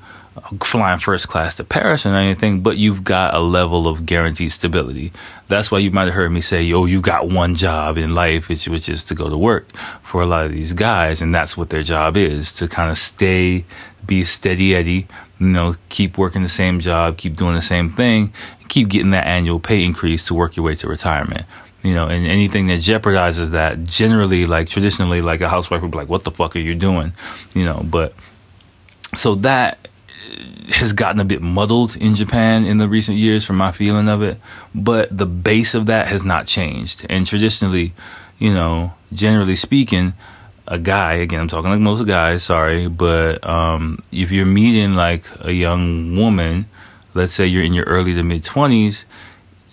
flying 0.62 0.98
first 0.98 1.28
class 1.28 1.56
to 1.56 1.64
Paris 1.64 2.04
or 2.04 2.14
anything, 2.14 2.60
but 2.60 2.76
you've 2.76 3.02
got 3.02 3.34
a 3.34 3.40
level 3.40 3.88
of 3.88 4.04
guaranteed 4.04 4.52
stability. 4.52 5.12
That's 5.48 5.70
why 5.70 5.78
you 5.78 5.90
might 5.90 6.06
have 6.06 6.14
heard 6.14 6.30
me 6.30 6.42
say, 6.42 6.62
yo 6.62 6.84
you 6.84 7.00
got 7.00 7.28
one 7.28 7.54
job 7.54 7.96
in 7.96 8.14
life, 8.14 8.48
which, 8.48 8.68
which 8.68 8.88
is 8.88 9.04
to 9.06 9.14
go 9.14 9.28
to 9.28 9.38
work." 9.38 9.74
For 10.02 10.22
a 10.22 10.26
lot 10.26 10.46
of 10.46 10.52
these 10.52 10.72
guys, 10.72 11.20
and 11.20 11.34
that's 11.34 11.56
what 11.56 11.70
their 11.70 11.82
job 11.82 12.16
is 12.16 12.52
to 12.54 12.68
kind 12.68 12.90
of 12.90 12.98
stay, 12.98 13.64
be 14.06 14.24
steady 14.24 14.74
Eddie, 14.74 15.06
you 15.38 15.46
know, 15.48 15.74
keep 15.88 16.18
working 16.18 16.42
the 16.42 16.48
same 16.48 16.80
job, 16.80 17.16
keep 17.16 17.36
doing 17.36 17.54
the 17.54 17.62
same 17.62 17.90
thing, 17.90 18.32
keep 18.68 18.88
getting 18.88 19.10
that 19.10 19.26
annual 19.26 19.60
pay 19.60 19.84
increase 19.84 20.26
to 20.26 20.34
work 20.34 20.56
your 20.56 20.64
way 20.64 20.74
to 20.76 20.88
retirement. 20.88 21.46
You 21.82 21.94
know, 21.94 22.06
and 22.06 22.26
anything 22.26 22.66
that 22.66 22.80
jeopardizes 22.80 23.50
that, 23.50 23.84
generally, 23.84 24.44
like 24.44 24.68
traditionally, 24.68 25.20
like 25.20 25.40
a 25.40 25.48
housewife 25.48 25.82
would 25.82 25.92
be 25.92 25.98
like, 25.98 26.08
"What 26.08 26.24
the 26.24 26.32
fuck 26.32 26.56
are 26.56 26.60
you 26.60 26.74
doing?" 26.74 27.12
You 27.54 27.64
know, 27.64 27.82
but 27.88 28.12
so 29.14 29.36
that 29.36 29.86
has 30.68 30.92
gotten 30.92 31.20
a 31.20 31.24
bit 31.24 31.40
muddled 31.40 31.96
in 31.96 32.14
Japan 32.16 32.64
in 32.64 32.78
the 32.78 32.88
recent 32.88 33.16
years 33.16 33.44
from 33.44 33.56
my 33.56 33.70
feeling 33.70 34.08
of 34.08 34.22
it, 34.22 34.40
but 34.74 35.16
the 35.16 35.26
base 35.26 35.74
of 35.74 35.86
that 35.86 36.08
has 36.08 36.24
not 36.24 36.46
changed. 36.46 37.06
And 37.08 37.24
traditionally, 37.24 37.94
you 38.38 38.52
know, 38.52 38.92
generally 39.12 39.54
speaking, 39.54 40.14
a 40.68 40.78
guy, 40.78 41.14
again, 41.14 41.40
I'm 41.40 41.48
talking 41.48 41.70
like 41.70 41.80
most 41.80 42.06
guys, 42.06 42.42
sorry, 42.42 42.88
but 42.88 43.46
um, 43.46 44.00
if 44.10 44.30
you're 44.30 44.46
meeting 44.46 44.94
like 44.94 45.24
a 45.40 45.52
young 45.52 46.16
woman, 46.16 46.66
let's 47.14 47.32
say 47.32 47.46
you're 47.46 47.64
in 47.64 47.74
your 47.74 47.84
early 47.84 48.14
to 48.14 48.22
mid 48.22 48.42
20s, 48.42 49.04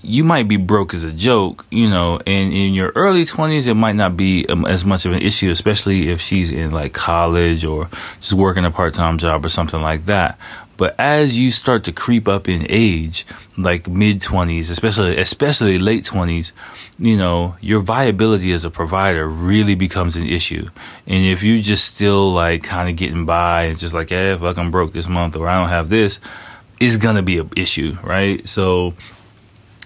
you 0.03 0.23
might 0.23 0.47
be 0.49 0.57
broke 0.57 0.93
as 0.93 1.05
a 1.05 1.11
joke, 1.11 1.65
you 1.71 1.89
know, 1.89 2.19
and 2.27 2.53
in 2.53 2.73
your 2.73 2.91
early 2.95 3.23
20s, 3.23 3.67
it 3.69 3.73
might 3.73 3.95
not 3.95 4.17
be 4.17 4.45
um, 4.49 4.65
as 4.65 4.83
much 4.85 5.05
of 5.05 5.13
an 5.13 5.21
issue, 5.21 5.49
especially 5.49 6.09
if 6.09 6.19
she's 6.19 6.51
in 6.51 6.71
like 6.71 6.93
college 6.93 7.63
or 7.63 7.89
just 8.19 8.33
working 8.33 8.65
a 8.65 8.71
part 8.71 8.93
time 8.93 9.17
job 9.17 9.45
or 9.45 9.49
something 9.49 9.81
like 9.81 10.05
that. 10.05 10.37
But 10.77 10.95
as 10.99 11.37
you 11.37 11.51
start 11.51 11.83
to 11.85 11.91
creep 11.91 12.27
up 12.27 12.49
in 12.49 12.65
age, 12.69 13.25
like 13.57 13.87
mid 13.87 14.21
20s, 14.21 14.69
especially, 14.69 15.17
especially 15.17 15.79
late 15.79 16.03
20s, 16.03 16.51
you 16.99 17.17
know, 17.17 17.55
your 17.61 17.79
viability 17.79 18.51
as 18.51 18.65
a 18.65 18.71
provider 18.71 19.27
really 19.27 19.75
becomes 19.75 20.15
an 20.15 20.25
issue. 20.25 20.67
And 21.07 21.25
if 21.25 21.43
you 21.43 21.61
just 21.61 21.95
still 21.95 22.31
like 22.31 22.63
kind 22.63 22.89
of 22.89 22.95
getting 22.95 23.25
by 23.25 23.63
and 23.63 23.79
just 23.79 23.93
like, 23.93 24.11
eh, 24.11 24.37
fuck, 24.37 24.57
I'm 24.57 24.71
broke 24.71 24.93
this 24.93 25.07
month 25.07 25.35
or 25.35 25.47
I 25.47 25.59
don't 25.59 25.69
have 25.69 25.89
this, 25.89 26.19
it's 26.79 26.97
gonna 26.97 27.23
be 27.23 27.37
an 27.39 27.49
issue, 27.55 27.97
right? 28.03 28.47
So, 28.47 28.93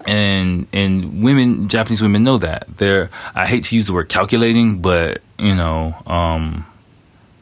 and 0.06 0.66
and 0.72 1.22
women, 1.22 1.68
Japanese 1.68 2.00
women 2.02 2.24
know 2.24 2.38
that. 2.38 2.66
They're 2.76 3.10
I 3.34 3.46
hate 3.46 3.64
to 3.64 3.76
use 3.76 3.86
the 3.86 3.92
word 3.92 4.08
calculating, 4.08 4.80
but 4.80 5.22
you 5.38 5.54
know, 5.54 5.94
um, 6.06 6.66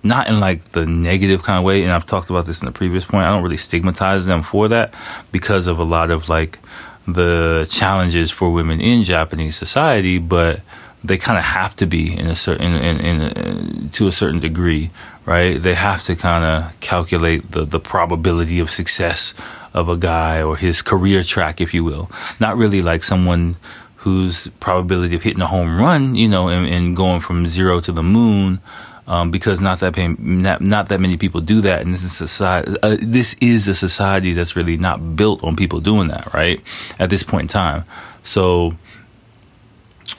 not 0.07 0.29
in 0.29 0.41
like 0.41 0.65
the 0.71 0.87
negative 0.87 1.43
kind 1.43 1.59
of 1.59 1.65
way. 1.65 1.83
And 1.83 1.93
I've 1.93 2.07
talked 2.07 2.31
about 2.31 2.47
this 2.47 2.61
in 2.61 2.67
the 2.67 2.73
previous 2.73 3.05
point. 3.05 3.25
I 3.25 3.33
don't 3.33 3.43
really 3.43 3.57
stigmatize 3.57 4.27
them 4.27 4.43
for 4.43 4.69
that 4.69 4.95
because 5.33 5.69
of 5.69 5.79
a 5.79 5.85
lot 5.85 6.11
of 6.11 6.29
like 6.29 6.59
the 7.07 7.67
challenges 7.71 8.31
for 8.31 8.51
women 8.51 8.81
in 8.81 9.05
Japanese 9.05 9.57
society, 9.57 10.19
but 10.19 10.61
they 11.05 11.17
kind 11.17 11.39
of 11.39 11.45
have 11.45 11.75
to 11.77 11.87
be 11.87 12.17
in 12.17 12.27
a 12.27 12.35
certain 12.35 12.75
in, 12.75 13.01
in, 13.01 13.21
in, 13.21 13.87
uh, 13.87 13.89
to 13.93 14.09
a 14.09 14.13
certain 14.13 14.41
degree, 14.41 14.91
right? 15.25 15.63
They 15.63 15.75
have 15.75 16.03
to 16.05 16.17
kind 16.17 16.45
of 16.45 16.81
calculate 16.81 17.53
the 17.53 17.65
the 17.65 17.81
probability 17.81 18.59
of 18.59 18.71
success 18.71 19.35
of 19.73 19.89
a 19.89 19.97
guy 19.97 20.43
or 20.43 20.57
his 20.57 20.83
career 20.83 21.23
track, 21.23 21.61
if 21.61 21.75
you 21.75 21.85
will. 21.85 22.11
Not 22.41 22.57
really 22.57 22.81
like 22.81 23.05
someone 23.05 23.57
whose 23.97 24.49
probability 24.61 25.15
of 25.15 25.23
hitting 25.23 25.43
a 25.43 25.47
home 25.47 25.81
run, 25.81 26.15
you 26.15 26.29
know, 26.29 26.49
and, 26.49 26.67
and 26.67 26.97
going 26.97 27.21
from 27.21 27.47
zero 27.47 27.81
to 27.81 27.93
the 27.93 28.03
moon. 28.03 28.61
Um, 29.09 29.31
because 29.31 29.61
not 29.61 29.79
that 29.81 29.97
not, 30.19 30.61
not 30.61 30.89
that 30.89 31.01
many 31.01 31.17
people 31.17 31.41
do 31.41 31.61
that, 31.61 31.83
and 31.83 31.95
this 31.95 32.03
is 32.03 32.13
society. 32.13 32.75
Uh, 32.83 32.97
this 33.01 33.37
is 33.41 33.69
a 33.69 33.75
society 33.75 34.33
that's 34.33 34.57
really 34.57 34.77
not 34.77 35.15
built 35.15 35.45
on 35.45 35.55
people 35.55 35.79
doing 35.79 36.09
that, 36.09 36.35
right? 36.35 36.61
At 36.99 37.09
this 37.11 37.23
point 37.23 37.43
in 37.43 37.49
time, 37.49 37.85
so 38.25 38.75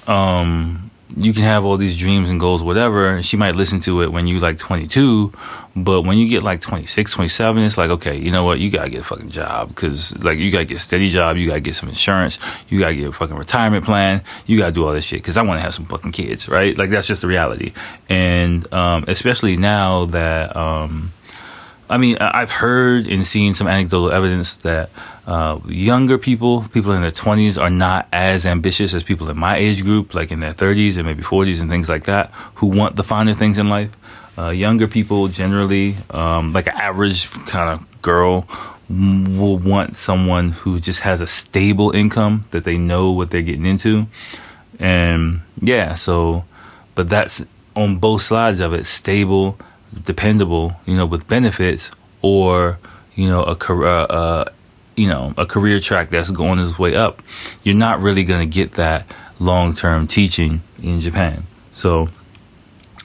um, 0.08 0.87
you 1.16 1.34
can 1.34 1.44
have 1.44 1.64
all 1.64 1.78
these 1.78 1.96
dreams 1.96 2.30
and 2.30 2.40
goals, 2.40 2.62
whatever. 2.62 3.22
She 3.24 3.38
might 3.38 3.56
listen 3.56 3.80
to 3.82 4.02
it 4.02 4.12
when 4.12 4.28
you 4.28 4.40
like 4.40 4.58
22, 4.58 5.32
but 5.76 6.02
when 6.02 6.18
you 6.18 6.28
get 6.28 6.44
like 6.44 6.60
26, 6.60 7.14
27, 7.14 7.64
it's 7.64 7.78
like, 7.78 7.90
okay, 7.92 8.18
you 8.18 8.30
know 8.30 8.44
what? 8.44 8.60
You 8.60 8.70
gotta 8.70 8.90
get 8.90 9.02
a 9.02 9.04
fucking 9.04 9.30
job 9.30 9.70
because 9.70 10.18
like 10.22 10.38
you 10.38 10.52
gotta 10.52 10.66
get 10.66 10.78
a 10.78 10.80
steady 10.80 11.08
job. 11.08 11.38
You 11.38 11.48
gotta 11.48 11.62
get 11.62 11.76
some 11.76 11.88
insurance. 11.88 12.40
You 12.68 12.80
gotta 12.80 12.96
get 12.96 13.08
a 13.08 13.12
fucking 13.14 13.38
retirement 13.38 13.86
plan. 13.86 14.22
You 14.46 14.58
gotta 14.58 14.74
do 14.74 14.86
all 14.86 14.94
this 14.94 15.06
shit 15.06 15.20
because 15.22 15.38
I 15.38 15.44
want 15.44 15.60
to 15.60 15.62
have 15.62 15.74
some 15.74 15.86
fucking 15.86 16.12
kids, 16.12 16.50
right? 16.50 16.78
Like 16.78 16.90
that's 16.90 17.08
just 17.08 17.22
the 17.22 17.28
reality. 17.28 17.72
And, 18.10 18.72
um, 18.74 19.06
especially 19.08 19.56
now 19.56 20.06
that, 20.06 20.56
um, 20.58 21.14
I 21.90 21.98
mean, 21.98 22.18
I've 22.20 22.52
heard 22.52 23.08
and 23.08 23.26
seen 23.26 23.54
some 23.54 23.68
anecdotal 23.68 24.12
evidence 24.12 24.58
that 24.58 24.90
uh, 25.28 25.60
younger 25.68 26.18
people, 26.18 26.64
people 26.70 26.94
in 26.94 27.02
their 27.02 27.12
20s, 27.12 27.62
are 27.62 27.70
not 27.70 28.08
as 28.14 28.46
ambitious 28.46 28.94
as 28.94 29.04
people 29.04 29.30
in 29.30 29.38
my 29.38 29.58
age 29.58 29.84
group, 29.84 30.16
like 30.16 30.32
in 30.32 30.40
their 30.40 30.54
30s 30.54 30.98
and 30.98 31.06
maybe 31.06 31.22
40s 31.22 31.62
and 31.62 31.70
things 31.70 31.90
like 31.90 32.06
that, 32.06 32.32
who 32.56 32.68
want 32.68 32.96
the 32.96 33.04
finer 33.04 33.34
things 33.34 33.58
in 33.58 33.68
life. 33.68 33.92
Uh, 34.38 34.50
younger 34.50 34.88
people 34.88 35.28
generally, 35.28 35.96
um, 36.12 36.54
like 36.54 36.68
an 36.68 36.76
average 36.76 37.30
kind 37.46 37.70
of 37.70 38.02
girl, 38.02 38.48
will 38.90 39.58
want 39.58 39.98
someone 39.98 40.52
who 40.52 40.80
just 40.80 41.02
has 41.02 41.20
a 41.20 41.28
stable 41.28 41.92
income 41.92 42.42
that 42.52 42.64
they 42.64 42.78
know 42.78 43.12
what 43.12 43.30
they're 43.30 43.42
getting 43.42 43.66
into. 43.66 44.08
And 44.80 45.42
yeah, 45.60 45.94
so, 45.94 46.46
but 46.96 47.10
that's 47.10 47.46
on 47.76 47.98
both 47.98 48.22
sides 48.22 48.62
of 48.62 48.74
it 48.74 48.86
stable 48.86 49.60
dependable, 50.04 50.74
you 50.86 50.96
know, 50.96 51.06
with 51.06 51.28
benefits, 51.28 51.92
or 52.22 52.80
you 53.16 53.28
know, 53.28 53.44
a 53.44 53.56
career, 53.56 53.90
uh, 53.90 54.06
uh, 54.06 54.46
you 54.98 55.08
know, 55.08 55.34
a 55.38 55.46
career 55.46 55.80
track 55.80 56.10
that's 56.10 56.32
going 56.32 56.60
its 56.60 56.78
way 56.78 56.96
up, 56.96 57.22
you're 57.64 57.76
not 57.76 58.02
really 58.02 58.26
going 58.26 58.42
to 58.42 58.54
get 58.54 58.74
that 58.74 59.06
long 59.40 59.74
term 59.74 60.08
teaching 60.08 60.62
in 60.84 61.00
Japan. 61.00 61.44
So 61.72 62.10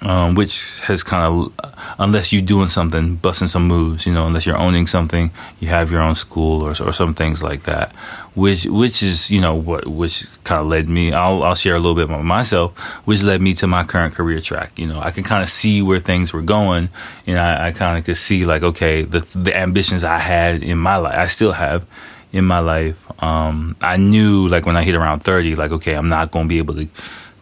um, 0.02 0.34
which 0.34 0.80
has 0.82 1.02
kind 1.02 1.24
of, 1.24 1.72
unless 1.98 2.32
you're 2.32 2.42
doing 2.42 2.66
something, 2.66 3.16
busting 3.16 3.48
some 3.48 3.68
moves, 3.68 4.04
you 4.04 4.12
know, 4.12 4.26
unless 4.26 4.46
you're 4.46 4.58
owning 4.58 4.86
something, 4.86 5.30
you 5.60 5.68
have 5.68 5.90
your 5.90 6.02
own 6.02 6.14
school 6.14 6.62
or, 6.62 6.70
or 6.70 6.92
some 6.92 7.14
things 7.14 7.42
like 7.42 7.62
that, 7.64 7.94
which, 8.34 8.64
which 8.64 9.02
is, 9.02 9.30
you 9.30 9.40
know, 9.40 9.54
what, 9.54 9.86
which 9.86 10.26
kind 10.44 10.60
of 10.60 10.66
led 10.68 10.88
me, 10.88 11.12
I'll, 11.12 11.42
I'll 11.42 11.54
share 11.54 11.74
a 11.74 11.78
little 11.78 11.94
bit 11.94 12.04
about 12.04 12.24
myself, 12.24 12.78
which 13.04 13.22
led 13.22 13.42
me 13.42 13.54
to 13.54 13.66
my 13.66 13.84
current 13.84 14.14
career 14.14 14.40
track. 14.40 14.78
You 14.78 14.86
know, 14.86 15.00
I 15.00 15.10
can 15.10 15.22
kind 15.22 15.42
of 15.42 15.48
see 15.48 15.82
where 15.82 15.98
things 15.98 16.32
were 16.32 16.42
going 16.42 16.88
and 17.26 17.38
I, 17.38 17.68
I 17.68 17.72
kind 17.72 17.98
of 17.98 18.04
could 18.04 18.16
see 18.16 18.44
like, 18.44 18.62
okay, 18.62 19.02
the, 19.02 19.20
the 19.34 19.56
ambitions 19.56 20.04
I 20.04 20.18
had 20.18 20.62
in 20.62 20.78
my 20.78 20.96
life, 20.96 21.14
I 21.14 21.26
still 21.26 21.52
have 21.52 21.86
in 22.32 22.46
my 22.46 22.60
life. 22.60 22.96
Um, 23.22 23.76
I 23.82 23.98
knew 23.98 24.48
like 24.48 24.64
when 24.64 24.76
I 24.76 24.82
hit 24.82 24.94
around 24.94 25.20
30, 25.20 25.56
like, 25.56 25.72
okay, 25.72 25.94
I'm 25.94 26.08
not 26.08 26.30
going 26.30 26.46
to 26.46 26.48
be 26.48 26.58
able 26.58 26.74
to, 26.74 26.88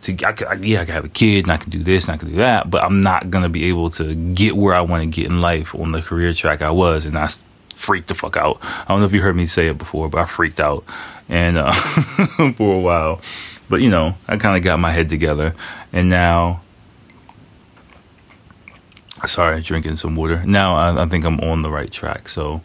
to 0.03 0.27
I 0.27 0.33
could, 0.33 0.47
I, 0.49 0.55
yeah, 0.55 0.81
I 0.81 0.85
can 0.85 0.95
have 0.95 1.05
a 1.05 1.09
kid 1.09 1.45
and 1.45 1.53
I 1.53 1.57
can 1.57 1.71
do 1.71 1.83
this 1.83 2.09
and 2.09 2.15
I 2.15 2.19
can 2.19 2.31
do 2.31 2.37
that, 2.37 2.71
but 2.71 2.83
I'm 2.83 3.03
not 3.03 3.31
gonna 3.31 3.49
be 3.49 3.65
able 3.65 3.91
to 3.91 4.15
get 4.15 4.57
where 4.57 4.75
I 4.75 4.81
want 4.81 5.03
to 5.03 5.07
get 5.07 5.31
in 5.31 5.41
life 5.41 5.75
on 5.75 5.93
the 5.93 6.03
career 6.03 6.33
track 6.33 6.63
I 6.63 6.71
was, 6.71 7.05
and 7.05 7.19
I 7.19 7.29
freaked 7.81 8.09
the 8.09 8.15
fuck 8.15 8.37
out. 8.37 8.59
I 8.63 8.85
don't 8.89 9.01
know 9.01 9.07
if 9.07 9.15
you 9.15 9.23
heard 9.23 9.35
me 9.35 9.47
say 9.47 9.67
it 9.67 9.79
before, 9.79 10.09
but 10.09 10.21
I 10.21 10.27
freaked 10.27 10.61
out 10.61 10.85
and 11.29 11.57
uh, 11.57 11.73
for 12.55 12.75
a 12.75 12.81
while. 12.81 13.21
But 13.69 13.81
you 13.81 13.91
know, 13.91 14.15
I 14.29 14.37
kind 14.37 14.57
of 14.57 14.63
got 14.63 14.79
my 14.79 14.93
head 14.93 15.09
together, 15.09 15.55
and 15.93 16.09
now. 16.09 16.63
Sorry, 19.27 19.61
drinking 19.61 19.97
some 19.97 20.17
water. 20.17 20.43
Now 20.47 20.77
I, 20.77 21.03
I 21.03 21.07
think 21.07 21.27
I'm 21.27 21.41
on 21.41 21.61
the 21.61 21.71
right 21.71 21.93
track. 21.93 22.27
So, 22.31 22.63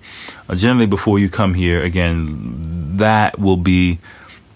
uh, 0.47 0.55
generally, 0.55 0.85
before 0.85 1.19
you 1.19 1.27
come 1.27 1.53
here, 1.53 1.83
again, 1.83 2.61
that 2.95 3.37
will 3.37 3.57
be 3.57 3.99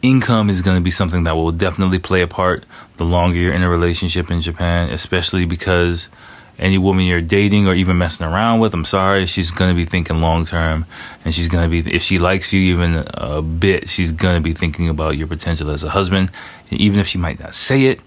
income 0.02 0.50
is 0.50 0.62
going 0.62 0.78
to 0.78 0.82
be 0.82 0.92
something 0.92 1.24
that 1.26 1.36
will 1.36 1.52
definitely 1.52 2.00
play 2.00 2.22
a 2.22 2.28
part 2.28 2.64
the 2.96 3.04
longer 3.04 3.38
you're 3.38 3.54
in 3.54 3.64
a 3.64 3.70
relationship 3.70 4.32
in 4.32 4.40
Japan, 4.40 4.90
especially 4.92 5.44
because 5.44 6.08
any 6.60 6.78
woman 6.78 7.06
you're 7.06 7.22
dating 7.22 7.68
or 7.68 7.74
even 7.74 7.98
messing 7.98 8.26
around 8.26 8.60
with, 8.60 8.74
I'm 8.74 8.86
sorry, 8.86 9.26
she's 9.26 9.52
to 9.52 9.74
be 9.74 9.86
thinking 9.86 10.22
long 10.22 10.46
term 10.46 10.86
and 11.24 11.34
she's 11.34 11.48
to 11.50 11.68
be, 11.68 11.80
if 11.80 12.04
she 12.04 12.20
likes 12.20 12.52
you 12.52 12.62
even 12.74 13.06
a 13.14 13.42
bit, 13.42 13.88
she's 13.88 14.12
to 14.12 14.42
be 14.42 14.54
thinking 14.54 14.90
about 14.90 15.18
your 15.18 15.28
potential 15.28 15.70
as 15.72 15.84
a 15.84 15.90
husband. 15.90 16.32
And 16.70 16.80
even 16.80 17.00
if 17.00 17.08
she 17.08 17.18
might 17.18 17.40
not 17.40 17.54
say 17.54 17.86
it, 17.86 18.02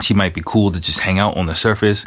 she 0.00 0.14
might 0.14 0.34
be 0.34 0.42
cool 0.44 0.70
to 0.70 0.80
just 0.80 1.00
hang 1.00 1.18
out 1.18 1.36
on 1.36 1.46
the 1.46 1.54
surface. 1.54 2.06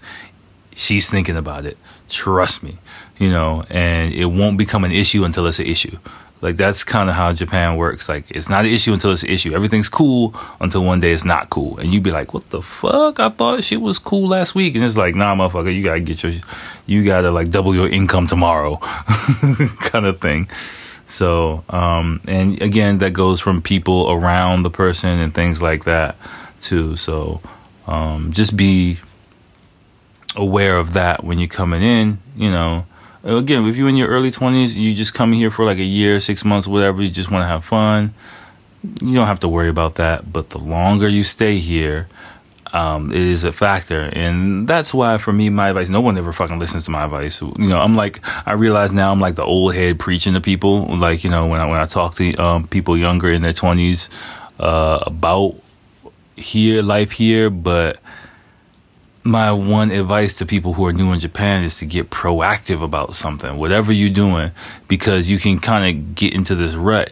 She's 0.76 1.10
thinking 1.10 1.38
about 1.38 1.66
it. 1.66 1.78
Trust 2.08 2.64
me, 2.64 2.78
you 3.18 3.30
know, 3.30 3.64
and 3.70 4.14
it 4.14 4.26
won't 4.26 4.58
become 4.58 4.84
an 4.84 4.92
issue 4.92 5.24
until 5.24 5.46
it's 5.48 5.60
an 5.60 5.66
issue. 5.66 5.98
Like 6.42 6.56
that's 6.56 6.86
kind 6.86 7.10
of 7.10 7.16
how 7.16 7.34
Japan 7.34 7.76
works. 7.76 8.08
Like 8.08 8.32
it's 8.32 8.48
not 8.48 8.64
an 8.66 8.72
issue 8.72 8.94
until 8.94 9.12
it's 9.12 9.24
an 9.24 9.30
issue. 9.30 9.54
Everything's 9.54 9.90
cool 9.90 10.34
until 10.62 10.84
one 10.84 11.02
day 11.02 11.12
it's 11.12 11.26
not 11.26 11.50
cool, 11.50 11.78
and 11.80 11.94
you'd 11.94 12.04
be 12.04 12.12
like, 12.12 12.34
"What 12.34 12.50
the 12.50 12.62
fuck? 12.62 13.20
I 13.20 13.30
thought 13.30 13.64
shit 13.64 13.82
was 13.82 14.00
cool 14.00 14.30
last 14.30 14.56
week." 14.56 14.76
And 14.76 14.84
it's 14.84 14.96
like, 14.96 15.16
"Nah, 15.16 15.36
motherfucker, 15.36 15.74
you 15.74 15.84
gotta 15.84 16.00
get 16.00 16.24
your, 16.24 16.32
you 16.86 17.04
gotta 17.04 17.30
like 17.30 17.50
double 17.50 17.76
your 17.76 17.90
income 17.90 18.26
tomorrow," 18.26 18.78
kind 18.78 20.06
of 20.06 20.22
thing. 20.22 20.50
So, 21.08 21.66
um, 21.70 22.22
and 22.26 22.62
again, 22.62 23.00
that 23.00 23.12
goes 23.12 23.42
from 23.42 23.62
people 23.62 24.10
around 24.10 24.64
the 24.64 24.70
person 24.70 25.20
and 25.20 25.34
things 25.34 25.62
like 25.62 25.84
that 25.86 26.16
too. 26.62 26.96
So, 26.96 27.42
um, 27.86 28.32
just 28.32 28.56
be 28.56 29.00
aware 30.38 30.78
of 30.78 30.94
that 30.94 31.26
when 31.26 31.38
you're 31.38 31.50
coming 31.50 31.82
in. 31.82 32.20
You 32.38 32.52
know 32.52 32.86
again, 33.24 33.66
if 33.66 33.78
you're 33.78 33.90
in 33.90 33.96
your 33.96 34.08
early 34.08 34.32
20s, 34.32 34.76
you 34.76 34.94
just 34.94 35.14
come 35.14 35.34
here 35.34 35.52
for 35.52 35.66
like 35.66 35.78
a 35.78 35.84
year, 35.84 36.20
six 36.20 36.46
months, 36.46 36.68
whatever, 36.68 37.02
you 37.02 37.10
just 37.10 37.32
want 37.32 37.44
to 37.44 37.48
have 37.48 37.66
fun, 37.66 38.14
you 39.02 39.14
don't 39.16 39.28
have 39.28 39.40
to 39.42 39.48
worry 39.48 39.70
about 39.70 39.96
that. 39.96 40.32
But 40.32 40.50
the 40.52 40.60
longer 40.60 41.08
you 41.08 41.24
stay 41.24 41.60
here, 41.60 42.08
um, 42.72 43.12
it 43.12 43.18
is 43.18 43.44
a 43.44 43.52
factor. 43.52 44.02
And 44.02 44.68
that's 44.68 44.94
why, 44.94 45.18
for 45.18 45.34
me, 45.34 45.50
my 45.50 45.70
advice, 45.70 45.90
no 45.90 46.02
one 46.02 46.18
ever 46.18 46.32
fucking 46.32 46.60
listens 46.60 46.86
to 46.86 46.92
my 46.92 47.06
advice. 47.06 47.42
You 47.42 47.68
know, 47.68 47.80
I'm 47.80 47.96
like, 47.96 48.20
I 48.48 48.54
realize 48.54 48.94
now 48.94 49.12
I'm 49.12 49.20
like 49.20 49.36
the 49.36 49.44
old 49.44 49.74
head 49.74 50.00
preaching 50.00 50.34
to 50.34 50.42
people. 50.42 50.86
Like, 50.98 51.24
you 51.24 51.30
know, 51.30 51.48
when 51.48 51.60
I, 51.60 51.66
when 51.66 51.80
I 51.80 51.86
talk 51.86 52.16
to 52.16 52.34
um, 52.36 52.68
people 52.68 52.98
younger 52.98 53.32
in 53.32 53.42
their 53.42 53.54
20s 53.54 54.10
uh, 54.60 55.04
about 55.06 55.56
here, 56.36 56.82
life 56.82 57.12
here, 57.12 57.50
but 57.50 58.00
my 59.30 59.52
one 59.52 59.92
advice 59.92 60.36
to 60.36 60.46
people 60.46 60.74
who 60.74 60.86
are 60.86 60.94
new 60.94 61.12
in 61.14 61.20
Japan 61.20 61.64
is 61.64 61.78
to 61.80 61.86
get 61.86 62.10
proactive 62.10 62.84
about 62.84 63.16
something, 63.16 63.58
whatever 63.58 63.92
you're 63.92 64.10
doing, 64.10 64.52
because 64.88 65.30
you 65.30 65.38
can 65.38 65.60
kind 65.60 65.98
of 65.98 66.16
get 66.16 66.34
into 66.34 66.56
this 66.56 66.74
rut 66.74 67.12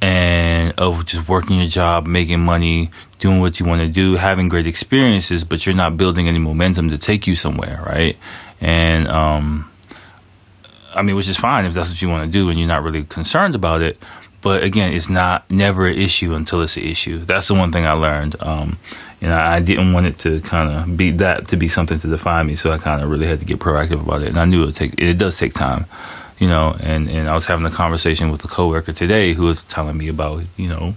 and 0.00 0.72
of 0.78 1.04
just 1.04 1.28
working 1.28 1.58
your 1.58 1.68
job, 1.68 2.06
making 2.06 2.40
money, 2.40 2.90
doing 3.18 3.40
what 3.40 3.60
you 3.60 3.66
want 3.66 3.82
to 3.82 3.88
do, 3.88 4.16
having 4.16 4.48
great 4.48 4.66
experiences, 4.66 5.44
but 5.44 5.66
you're 5.66 5.74
not 5.74 5.96
building 5.96 6.26
any 6.26 6.38
momentum 6.38 6.88
to 6.88 6.98
take 6.98 7.26
you 7.26 7.36
somewhere, 7.36 7.82
right? 7.84 8.16
And 8.60 9.08
um, 9.08 9.70
I 10.94 11.02
mean, 11.02 11.16
which 11.16 11.28
is 11.28 11.36
fine 11.36 11.64
if 11.64 11.74
that's 11.74 11.90
what 11.90 12.00
you 12.00 12.08
want 12.08 12.30
to 12.30 12.32
do 12.32 12.48
and 12.48 12.58
you're 12.58 12.68
not 12.68 12.82
really 12.82 13.04
concerned 13.04 13.54
about 13.54 13.82
it. 13.82 14.02
But 14.42 14.64
again, 14.64 14.94
it's 14.94 15.10
not 15.10 15.50
never 15.50 15.86
an 15.86 15.98
issue 15.98 16.34
until 16.34 16.62
it's 16.62 16.78
an 16.78 16.84
issue. 16.84 17.18
That's 17.18 17.48
the 17.48 17.54
one 17.54 17.72
thing 17.72 17.86
I 17.86 17.92
learned. 17.92 18.36
Um, 18.40 18.78
and 19.20 19.32
I, 19.32 19.56
I 19.56 19.60
didn't 19.60 19.92
want 19.92 20.06
it 20.06 20.18
to 20.20 20.40
kind 20.40 20.70
of 20.70 20.96
be 20.96 21.10
that 21.12 21.48
to 21.48 21.56
be 21.56 21.68
something 21.68 21.98
to 21.98 22.08
define 22.08 22.46
me, 22.46 22.56
so 22.56 22.70
I 22.70 22.78
kind 22.78 23.02
of 23.02 23.10
really 23.10 23.26
had 23.26 23.40
to 23.40 23.46
get 23.46 23.58
proactive 23.58 24.00
about 24.00 24.22
it. 24.22 24.28
And 24.28 24.38
I 24.38 24.44
knew 24.44 24.62
it 24.62 24.66
would 24.66 24.74
take 24.74 24.94
it 24.98 25.14
does 25.14 25.38
take 25.38 25.54
time 25.54 25.86
you 26.40 26.48
know, 26.48 26.74
and, 26.80 27.08
and 27.08 27.28
I 27.28 27.34
was 27.34 27.44
having 27.46 27.66
a 27.66 27.70
conversation 27.70 28.30
with 28.30 28.42
a 28.44 28.48
coworker 28.48 28.94
today 28.94 29.34
who 29.34 29.44
was 29.44 29.62
telling 29.62 29.98
me 29.98 30.08
about, 30.08 30.42
you 30.56 30.68
know, 30.68 30.94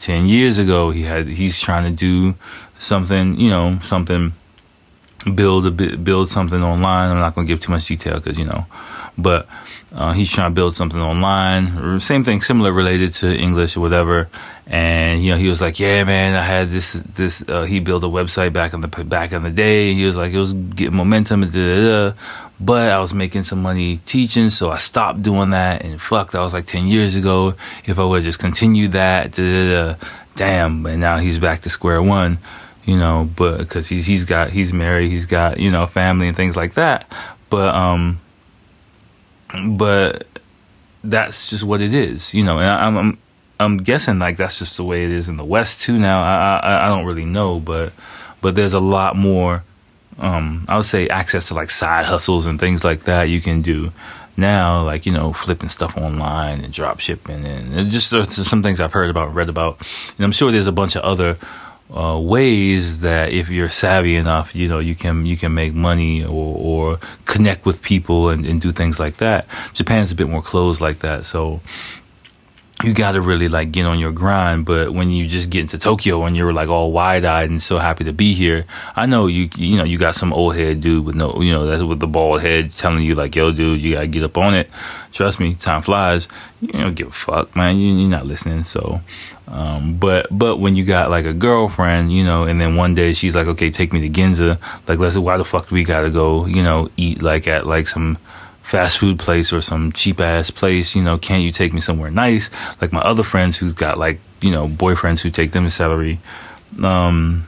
10 0.00 0.26
years 0.26 0.58
ago, 0.58 0.90
he 0.90 1.04
had, 1.04 1.28
he's 1.28 1.60
trying 1.60 1.84
to 1.84 1.96
do 1.96 2.34
something, 2.78 3.38
you 3.38 3.48
know, 3.48 3.78
something, 3.80 4.32
build 5.36 5.66
a 5.66 5.70
bit, 5.70 6.02
build 6.02 6.28
something 6.28 6.64
online. 6.64 7.10
I'm 7.10 7.20
not 7.20 7.36
going 7.36 7.46
to 7.46 7.52
give 7.52 7.60
too 7.60 7.70
much 7.70 7.86
detail 7.86 8.16
because, 8.16 8.36
you 8.36 8.44
know, 8.44 8.66
but, 9.16 9.46
uh, 9.94 10.12
he's 10.12 10.30
trying 10.30 10.50
to 10.50 10.54
build 10.54 10.74
something 10.74 11.00
online, 11.00 12.00
same 12.00 12.24
thing, 12.24 12.40
similar 12.40 12.72
related 12.72 13.12
to 13.12 13.36
English 13.36 13.76
or 13.76 13.80
whatever. 13.80 14.28
And 14.66 15.22
you 15.22 15.32
know, 15.32 15.36
he 15.36 15.48
was 15.48 15.60
like, 15.60 15.78
"Yeah, 15.78 16.04
man, 16.04 16.34
I 16.34 16.42
had 16.42 16.70
this 16.70 16.94
this." 16.94 17.46
Uh, 17.46 17.64
he 17.64 17.80
built 17.80 18.02
a 18.04 18.06
website 18.06 18.52
back 18.52 18.72
in 18.72 18.80
the 18.80 18.88
back 18.88 19.32
in 19.32 19.42
the 19.42 19.50
day. 19.50 19.92
He 19.92 20.06
was 20.06 20.16
like, 20.16 20.32
"It 20.32 20.38
was 20.38 20.54
getting 20.54 20.96
momentum." 20.96 21.42
But 22.60 22.92
I 22.92 23.00
was 23.00 23.12
making 23.12 23.42
some 23.42 23.60
money 23.60 23.96
teaching, 23.98 24.48
so 24.48 24.70
I 24.70 24.76
stopped 24.76 25.20
doing 25.22 25.50
that. 25.50 25.82
And 25.84 26.00
fuck, 26.00 26.30
that 26.30 26.40
was 26.40 26.54
like 26.54 26.66
ten 26.66 26.86
years 26.86 27.16
ago. 27.16 27.54
If 27.84 27.98
I 27.98 28.04
would 28.04 28.22
just 28.22 28.38
continue 28.38 28.88
that, 28.88 29.32
damn. 30.36 30.86
And 30.86 31.00
now 31.00 31.18
he's 31.18 31.38
back 31.38 31.62
to 31.62 31.70
square 31.70 32.02
one 32.02 32.38
you 32.84 32.96
know, 32.96 33.30
but 33.36 33.58
because 33.58 33.88
he's 33.88 34.06
he's 34.06 34.24
got 34.24 34.50
he's 34.50 34.72
married, 34.72 35.08
he's 35.08 35.26
got 35.26 35.60
you 35.60 35.70
know 35.70 35.86
family 35.86 36.26
and 36.26 36.36
things 36.36 36.56
like 36.56 36.74
that. 36.74 37.10
But 37.48 37.74
um, 37.74 38.20
but 39.66 40.26
that's 41.04 41.50
just 41.50 41.64
what 41.64 41.80
it 41.80 41.94
is, 41.94 42.32
you 42.34 42.44
know. 42.44 42.58
And 42.58 42.68
I, 42.68 42.86
am 42.86 42.96
I'm 42.96 43.18
I'm 43.60 43.76
guessing 43.76 44.18
like 44.18 44.36
that's 44.36 44.58
just 44.58 44.76
the 44.76 44.84
way 44.84 45.04
it 45.04 45.12
is 45.12 45.28
in 45.28 45.36
the 45.36 45.44
West 45.44 45.82
too. 45.82 45.98
Now 45.98 46.22
I 46.22 46.60
I, 46.62 46.86
I 46.86 46.88
don't 46.88 47.06
really 47.06 47.24
know, 47.24 47.60
but 47.60 47.92
but 48.40 48.54
there's 48.54 48.74
a 48.74 48.80
lot 48.80 49.16
more. 49.16 49.64
Um, 50.18 50.66
I 50.68 50.76
would 50.76 50.84
say 50.84 51.08
access 51.08 51.48
to 51.48 51.54
like 51.54 51.70
side 51.70 52.04
hustles 52.04 52.46
and 52.46 52.60
things 52.60 52.84
like 52.84 53.00
that 53.04 53.30
you 53.30 53.40
can 53.40 53.62
do 53.62 53.92
now, 54.36 54.82
like 54.82 55.06
you 55.06 55.12
know, 55.12 55.32
flipping 55.32 55.68
stuff 55.68 55.96
online 55.96 56.62
and 56.62 56.72
drop 56.72 57.00
shipping 57.00 57.44
and 57.44 57.90
just 57.90 58.10
some 58.32 58.62
things 58.62 58.80
I've 58.80 58.92
heard 58.92 59.10
about, 59.10 59.34
read 59.34 59.48
about, 59.48 59.80
and 60.16 60.24
I'm 60.24 60.32
sure 60.32 60.50
there's 60.50 60.66
a 60.66 60.72
bunch 60.72 60.96
of 60.96 61.02
other 61.02 61.36
uh, 61.94 62.18
ways 62.18 63.00
that 63.00 63.32
if 63.32 63.50
you're 63.50 63.68
savvy 63.68 64.16
enough, 64.16 64.54
you 64.54 64.68
know, 64.68 64.78
you 64.78 64.94
can 64.94 65.26
you 65.26 65.36
can 65.36 65.54
make 65.54 65.74
money 65.74 66.24
or, 66.24 66.56
or 66.56 66.98
connect 67.26 67.66
with 67.66 67.82
people 67.82 68.30
and, 68.30 68.46
and 68.46 68.60
do 68.60 68.72
things 68.72 68.98
like 68.98 69.18
that. 69.18 69.46
Japan's 69.74 70.10
a 70.10 70.14
bit 70.14 70.28
more 70.28 70.42
closed 70.42 70.80
like 70.80 71.00
that, 71.00 71.24
so 71.24 71.60
you 72.82 72.92
got 72.92 73.12
to 73.12 73.20
really 73.20 73.48
like 73.48 73.72
get 73.72 73.86
on 73.86 73.98
your 73.98 74.12
grind. 74.12 74.64
But 74.64 74.92
when 74.92 75.10
you 75.10 75.26
just 75.26 75.50
get 75.50 75.60
into 75.60 75.78
Tokyo 75.78 76.24
and 76.24 76.36
you're 76.36 76.52
like 76.52 76.68
all 76.68 76.92
wide 76.92 77.24
eyed 77.24 77.50
and 77.50 77.60
so 77.60 77.78
happy 77.78 78.04
to 78.04 78.12
be 78.12 78.34
here, 78.34 78.66
I 78.96 79.06
know 79.06 79.26
you 79.26 79.48
you 79.56 79.76
know 79.76 79.84
you 79.84 79.98
got 79.98 80.14
some 80.14 80.32
old 80.32 80.56
head 80.56 80.80
dude 80.80 81.04
with 81.04 81.14
no 81.14 81.40
you 81.40 81.52
know 81.52 81.66
that's 81.66 81.82
with 81.82 82.00
the 82.00 82.06
bald 82.06 82.42
head 82.42 82.72
telling 82.72 83.02
you 83.02 83.14
like 83.14 83.36
yo 83.36 83.52
dude 83.52 83.82
you 83.82 83.94
gotta 83.94 84.06
get 84.06 84.24
up 84.24 84.36
on 84.36 84.54
it. 84.54 84.70
Trust 85.12 85.40
me, 85.40 85.54
time 85.54 85.82
flies. 85.82 86.28
You 86.60 86.72
don't 86.72 86.94
give 86.94 87.08
a 87.08 87.12
fuck, 87.12 87.54
man. 87.54 87.76
You, 87.78 87.94
you're 87.94 88.08
not 88.08 88.24
listening. 88.24 88.64
So, 88.64 89.00
um, 89.46 89.98
but 89.98 90.26
but 90.30 90.56
when 90.56 90.74
you 90.74 90.84
got 90.84 91.10
like 91.10 91.26
a 91.26 91.34
girlfriend, 91.34 92.12
you 92.12 92.24
know, 92.24 92.44
and 92.44 92.60
then 92.60 92.76
one 92.76 92.94
day 92.94 93.12
she's 93.12 93.34
like, 93.34 93.46
okay, 93.46 93.70
take 93.70 93.92
me 93.92 94.00
to 94.00 94.08
Ginza. 94.08 94.58
Like, 94.88 94.98
let's 94.98 95.18
why 95.18 95.36
the 95.36 95.44
fuck 95.44 95.68
do 95.68 95.74
we 95.74 95.84
gotta 95.84 96.10
go? 96.10 96.46
You 96.46 96.62
know, 96.62 96.88
eat 96.96 97.22
like 97.22 97.46
at 97.46 97.66
like 97.66 97.88
some 97.88 98.18
fast 98.72 98.96
food 98.96 99.18
place 99.18 99.52
or 99.52 99.60
some 99.60 99.92
cheap 99.92 100.18
ass 100.18 100.50
place, 100.50 100.96
you 100.96 101.02
know, 101.02 101.18
can't 101.18 101.42
you 101.42 101.52
take 101.52 101.74
me 101.74 101.80
somewhere 101.80 102.10
nice? 102.10 102.50
Like 102.80 102.90
my 102.90 103.02
other 103.02 103.22
friends 103.22 103.58
who 103.58 103.70
got 103.74 103.98
like, 103.98 104.18
you 104.40 104.50
know, 104.50 104.66
boyfriends 104.66 105.20
who 105.20 105.28
take 105.28 105.52
them 105.52 105.64
to 105.64 105.70
celery, 105.70 106.20
um, 106.82 107.46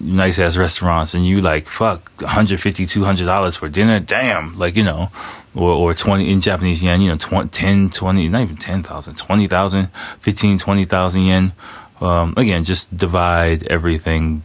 nice 0.00 0.40
ass 0.40 0.56
restaurants 0.56 1.14
and 1.14 1.24
you 1.24 1.40
like, 1.40 1.68
fuck, 1.68 2.10
150 2.20 2.84
$200 2.84 3.56
for 3.56 3.68
dinner? 3.68 4.00
Damn. 4.00 4.58
Like, 4.58 4.74
you 4.74 4.82
know, 4.82 5.08
or, 5.54 5.70
or 5.70 5.94
20 5.94 6.28
in 6.28 6.40
Japanese 6.40 6.82
yen, 6.82 7.00
you 7.00 7.10
know, 7.10 7.16
20, 7.16 7.48
10, 7.50 7.90
20, 7.90 8.28
not 8.28 8.42
even 8.42 8.56
10,000, 8.56 9.14
20,000, 9.14 9.86
15, 10.18 10.58
20,000 10.58 11.22
yen. 11.22 11.52
Um, 12.00 12.34
again, 12.36 12.64
just 12.64 12.94
divide 12.94 13.62
everything 13.68 14.42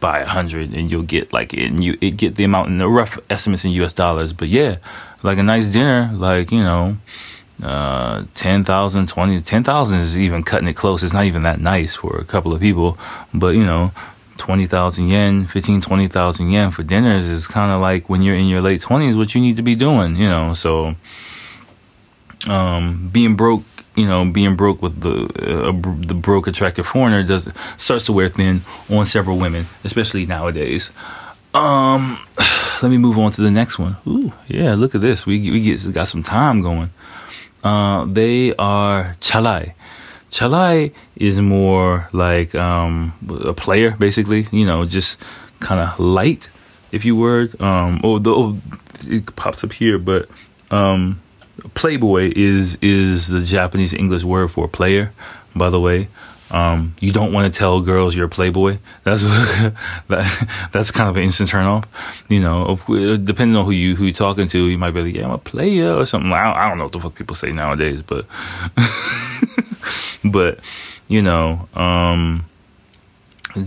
by 0.00 0.20
a 0.20 0.26
hundred 0.26 0.74
and 0.74 0.90
you'll 0.90 1.02
get 1.02 1.32
like 1.32 1.52
you 1.54 1.96
it 2.00 2.16
get 2.16 2.34
the 2.34 2.44
amount 2.44 2.68
in 2.68 2.76
the 2.76 2.88
rough 2.88 3.18
estimates 3.30 3.64
in 3.64 3.70
US 3.72 3.92
dollars. 3.92 4.32
But 4.32 4.48
yeah, 4.48 4.76
like 5.22 5.38
a 5.38 5.42
nice 5.42 5.66
dinner, 5.66 6.10
like, 6.14 6.50
you 6.50 6.62
know, 6.62 6.96
uh, 7.62 8.24
10,000, 8.34 9.08
20, 9.08 9.40
10,000 9.40 9.98
is 9.98 10.20
even 10.20 10.42
cutting 10.42 10.68
it 10.68 10.74
close. 10.74 11.02
It's 11.02 11.12
not 11.12 11.24
even 11.24 11.42
that 11.44 11.60
nice 11.60 11.94
for 11.94 12.16
a 12.16 12.24
couple 12.24 12.52
of 12.52 12.60
people, 12.60 12.98
but 13.32 13.54
you 13.54 13.64
know, 13.64 13.92
20,000 14.38 15.08
yen, 15.08 15.46
15, 15.46 15.80
20,000 15.80 16.50
yen 16.50 16.70
for 16.70 16.82
dinners 16.82 17.28
is 17.28 17.46
kind 17.46 17.70
of 17.70 17.80
like 17.80 18.08
when 18.08 18.22
you're 18.22 18.34
in 18.34 18.46
your 18.46 18.60
late 18.60 18.80
20s, 18.80 19.16
what 19.16 19.34
you 19.34 19.40
need 19.40 19.56
to 19.56 19.62
be 19.62 19.76
doing, 19.76 20.16
you 20.16 20.28
know, 20.28 20.54
so, 20.54 20.96
um, 22.48 23.08
being 23.12 23.36
broke, 23.36 23.62
you 23.94 24.06
know, 24.06 24.24
being 24.24 24.56
broke 24.56 24.82
with 24.82 25.00
the, 25.02 25.26
uh, 25.68 25.72
the 26.06 26.14
broke 26.14 26.48
attractive 26.48 26.86
foreigner 26.86 27.22
does, 27.22 27.48
starts 27.76 28.06
to 28.06 28.12
wear 28.12 28.28
thin 28.28 28.62
on 28.90 29.06
several 29.06 29.38
women, 29.38 29.66
especially 29.84 30.26
nowadays. 30.26 30.90
Um, 31.54 32.18
let 32.82 32.90
me 32.90 32.98
move 32.98 33.18
on 33.18 33.32
to 33.32 33.42
the 33.42 33.50
next 33.50 33.78
one. 33.78 33.96
Ooh, 34.06 34.32
yeah, 34.48 34.74
look 34.74 34.94
at 34.94 35.00
this. 35.00 35.26
We 35.26 35.50
we 35.50 35.60
get 35.60 35.92
got 35.92 36.08
some 36.08 36.22
time 36.22 36.62
going. 36.62 36.90
Uh, 37.62 38.04
they 38.06 38.54
are 38.56 39.16
charai. 39.20 39.74
Charai 40.30 40.92
is 41.16 41.40
more 41.40 42.08
like 42.12 42.54
um, 42.54 43.12
a 43.44 43.52
player, 43.52 43.92
basically. 43.92 44.46
You 44.50 44.64
know, 44.64 44.84
just 44.86 45.22
kind 45.60 45.80
of 45.80 45.98
light, 46.00 46.48
if 46.90 47.04
you 47.04 47.14
word. 47.16 47.60
Um, 47.60 48.00
although 48.02 48.56
it 49.06 49.36
pops 49.36 49.62
up 49.62 49.72
here, 49.72 49.98
but 49.98 50.28
um, 50.70 51.20
playboy 51.74 52.32
is 52.34 52.78
is 52.80 53.28
the 53.28 53.40
Japanese 53.40 53.92
English 53.94 54.24
word 54.24 54.50
for 54.50 54.66
player. 54.68 55.12
By 55.54 55.68
the 55.68 55.80
way, 55.80 56.08
um, 56.52 56.94
you 57.00 57.12
don't 57.12 57.32
want 57.32 57.52
to 57.52 57.58
tell 57.58 57.80
girls 57.80 58.14
you're 58.14 58.26
a 58.26 58.28
playboy. 58.28 58.76
That's 59.04 59.22
that, 60.08 60.68
that's 60.70 60.90
kind 60.90 61.08
of 61.08 61.16
an 61.16 61.22
instant 61.22 61.48
turn 61.48 61.64
off. 61.64 61.88
You 62.28 62.40
know, 62.40 62.72
if, 62.72 63.24
depending 63.24 63.56
on 63.56 63.64
who 63.64 63.70
you 63.70 63.96
who 63.96 64.04
you're 64.04 64.12
talking 64.12 64.48
to, 64.48 64.66
you 64.66 64.76
might 64.76 64.90
be 64.90 65.02
like, 65.02 65.14
"Yeah, 65.14 65.24
I'm 65.24 65.30
a 65.30 65.38
player" 65.38 65.94
or 65.94 66.04
something. 66.04 66.30
I 66.30 66.44
don't, 66.44 66.56
I 66.56 66.68
don't 66.68 66.78
know 66.78 66.84
what 66.84 66.92
the 66.92 67.00
fuck 67.00 67.14
people 67.14 67.34
say 67.34 67.52
nowadays, 67.52 68.02
but 68.02 68.26
but 70.24 70.60
you 71.08 71.22
know, 71.22 71.68
um, 71.72 72.44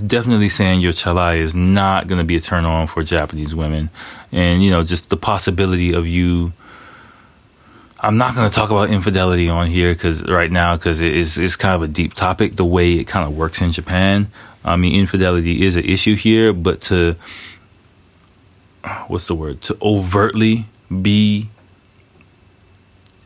definitely 0.05 0.49
saying 0.49 0.81
your 0.81 0.93
charai 0.93 1.37
is 1.37 1.55
not 1.55 2.05
going 2.05 2.19
to 2.19 2.23
be 2.23 2.35
a 2.35 2.39
turn 2.39 2.65
on 2.65 2.85
for 2.85 3.03
Japanese 3.03 3.55
women, 3.55 3.89
and 4.31 4.63
you 4.63 4.69
know, 4.69 4.83
just 4.83 5.09
the 5.09 5.17
possibility 5.17 5.91
of 5.91 6.07
you 6.07 6.53
I'm 7.99 8.17
not 8.17 8.35
going 8.35 8.49
to 8.49 8.53
talk 8.53 8.71
about 8.71 8.89
infidelity 8.89 9.49
on 9.49 9.67
here 9.67 9.93
because 9.93 10.23
right 10.23 10.51
now 10.51 10.75
because 10.75 11.01
it 11.01 11.15
is 11.15 11.37
it's 11.37 11.55
kind 11.55 11.75
of 11.75 11.81
a 11.81 11.87
deep 11.87 12.13
topic. 12.13 12.55
The 12.55 12.65
way 12.65 12.93
it 12.93 13.05
kind 13.05 13.25
of 13.25 13.35
works 13.35 13.61
in 13.61 13.71
Japan. 13.71 14.27
I 14.63 14.75
mean, 14.75 14.99
infidelity 14.99 15.63
is 15.63 15.75
an 15.75 15.85
issue 15.85 16.15
here, 16.15 16.51
but 16.51 16.81
to 16.83 17.15
what's 19.07 19.27
the 19.27 19.35
word? 19.35 19.61
To 19.61 19.77
overtly 19.81 20.65
be 21.01 21.49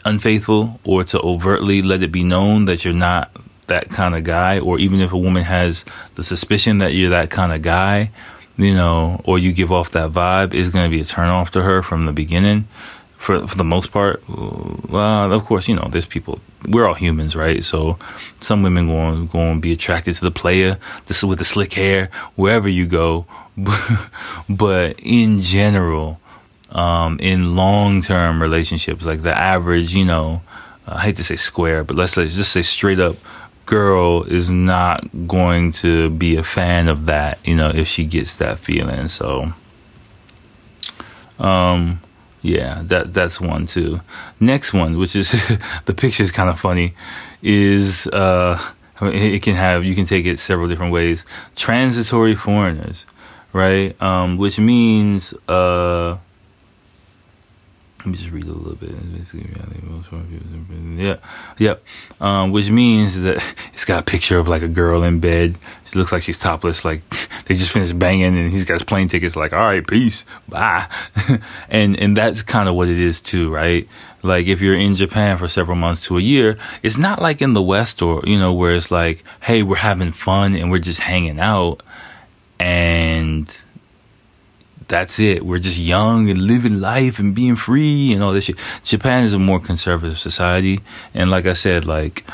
unfaithful 0.06 0.80
or 0.84 1.04
to 1.06 1.20
overtly 1.22 1.82
let 1.82 2.04
it 2.04 2.12
be 2.12 2.24
known 2.24 2.66
that 2.66 2.86
you're 2.86 2.94
not 2.94 3.32
that 3.68 3.90
kind 3.90 4.16
of 4.16 4.24
guy, 4.24 4.60
or 4.60 4.80
even 4.80 5.00
if 5.00 5.12
a 5.12 5.18
woman 5.18 5.44
has 5.44 5.86
the 6.16 6.24
suspicion 6.24 6.80
that 6.80 6.94
you're 6.94 7.12
that 7.12 7.30
kind 7.30 7.54
of 7.54 7.62
guy, 7.62 8.12
you 8.58 8.74
know, 8.74 9.22
or 9.26 9.40
you 9.40 9.52
give 9.52 9.72
off 9.72 9.92
that 9.92 10.12
vibe, 10.12 10.54
is 10.54 10.70
going 10.70 10.90
to 10.90 10.96
be 10.96 11.02
a 11.02 11.06
turnoff 11.06 11.50
to 11.52 11.62
her 11.62 11.82
from 11.82 12.06
the 12.06 12.14
beginning 12.14 12.68
for 13.20 13.46
for 13.48 13.58
the 13.58 13.64
most 13.64 13.92
part. 13.92 14.24
Well, 14.28 15.32
of 15.32 15.46
course, 15.46 15.68
you 15.68 15.76
know, 15.76 15.88
there's 15.92 16.08
people. 16.08 16.40
We're 16.68 16.88
all 16.88 16.96
humans, 16.96 17.36
right? 17.36 17.64
So 17.64 18.00
some 18.40 18.64
women 18.64 18.88
going 18.88 19.28
going 19.28 19.56
to 19.56 19.62
be 19.62 19.74
attracted 19.74 20.16
to 20.16 20.22
the 20.22 20.32
player. 20.32 20.80
This 21.06 21.18
is 21.18 21.26
with 21.26 21.38
the 21.38 21.46
slick 21.46 21.74
hair 21.74 22.10
wherever 22.36 22.68
you 22.68 22.88
go. 22.88 23.28
but 24.50 25.00
in 25.00 25.42
general, 25.42 26.20
um, 26.72 27.20
in 27.20 27.56
long 27.56 28.02
term 28.02 28.42
relationships, 28.42 29.06
like 29.06 29.22
the 29.22 29.38
average, 29.38 29.94
you 29.94 30.06
know, 30.06 30.42
I 30.88 31.02
hate 31.02 31.18
to 31.18 31.24
say 31.24 31.36
square, 31.36 31.84
but 31.84 31.98
let's, 31.98 32.16
let's 32.16 32.36
just 32.36 32.54
say 32.54 32.62
straight 32.62 33.00
up 33.00 33.18
girl 33.66 34.24
is 34.24 34.50
not 34.50 35.28
going 35.28 35.72
to 35.72 36.10
be 36.10 36.36
a 36.38 36.44
fan 36.44 36.88
of 36.88 37.06
that, 37.06 37.38
you 37.46 37.56
know, 37.56 37.70
if 37.70 37.88
she 37.88 38.04
gets 38.04 38.38
that 38.38 38.58
feeling. 38.58 39.08
So, 39.08 39.54
um, 41.38 42.02
Yeah, 42.42 42.82
that 42.86 43.14
that's 43.14 43.42
one 43.42 43.66
too. 43.66 44.02
Next 44.40 44.74
one, 44.74 44.98
which 44.98 45.16
is 45.16 45.32
the 45.86 45.94
picture 45.94 46.24
is 46.24 46.32
kind 46.32 46.50
of 46.50 46.60
funny, 46.60 46.94
is 47.42 48.08
uh, 48.08 48.62
it 49.02 49.44
can 49.44 49.56
have 49.56 49.84
you 49.84 49.96
can 49.96 50.06
take 50.06 50.26
it 50.26 50.40
several 50.40 50.68
different 50.68 50.94
ways. 50.94 51.26
Transitory 51.56 52.36
foreigners, 52.36 53.06
right? 53.52 54.00
Um, 54.02 54.38
which 54.38 54.60
means 54.60 55.34
uh, 55.50 56.18
let 58.00 58.06
me 58.08 58.14
just 58.14 58.32
read 58.32 58.46
a 58.46 58.54
little 58.54 58.76
bit. 58.76 58.92
Yeah, 60.98 61.18
yep. 61.58 61.84
Um, 62.22 62.52
which 62.52 62.70
means 62.70 63.20
that 63.22 63.44
it's 63.74 63.84
got 63.84 64.00
a 64.00 64.04
picture 64.04 64.40
of 64.40 64.48
like 64.48 64.62
a 64.62 64.70
girl 64.70 65.04
in 65.04 65.20
bed. 65.20 65.58
She 65.86 66.00
looks 66.00 66.14
like 66.14 66.24
she's 66.24 66.38
topless. 66.38 66.86
Like 66.86 67.02
they 67.46 67.56
just 67.56 67.74
finished 67.74 68.00
banging, 68.00 68.38
and 68.38 68.52
he's 68.52 68.64
got 68.64 68.76
his 68.76 68.84
plane 68.84 69.10
tickets. 69.10 69.36
Like, 69.36 69.52
all 69.52 69.66
right, 69.66 69.86
peace, 69.86 70.24
bye. 70.48 70.88
and 71.70 72.00
and 72.00 72.16
that's 72.16 72.42
kind 72.42 72.70
of 72.70 72.76
what 72.76 72.88
it 72.88 72.98
is 72.98 73.20
too, 73.20 73.54
right? 73.54 73.86
Like 74.24 74.48
if 74.48 74.62
you're 74.62 74.76
in 74.76 74.96
Japan 74.96 75.38
for 75.38 75.50
several 75.50 75.76
months 75.76 76.06
to 76.06 76.18
a 76.18 76.22
year, 76.22 76.58
it's 76.82 76.98
not 76.98 77.22
like 77.22 77.42
in 77.42 77.52
the 77.52 77.62
West 77.62 78.02
or 78.02 78.22
you 78.26 78.40
know 78.40 78.54
where 78.54 78.76
it's 78.76 78.92
like, 78.92 79.26
hey, 79.42 79.62
we're 79.62 79.76
having 79.76 80.14
fun 80.14 80.56
and 80.56 80.72
we're 80.72 80.80
just 80.80 81.02
hanging 81.02 81.40
out, 81.40 81.84
and 82.62 83.54
that's 84.90 85.20
it. 85.20 85.46
We're 85.46 85.60
just 85.60 85.78
young 85.78 86.30
and 86.30 86.42
living 86.42 86.82
life 86.82 87.20
and 87.20 87.34
being 87.34 87.56
free 87.56 88.12
and 88.12 88.22
all 88.22 88.34
this 88.34 88.46
shit. 88.46 88.58
Japan 88.84 89.24
is 89.24 89.34
a 89.34 89.40
more 89.40 89.60
conservative 89.60 90.20
society, 90.20 90.80
and 91.14 91.32
like 91.32 91.46
I 91.46 91.54
said, 91.54 91.86
like 91.86 92.26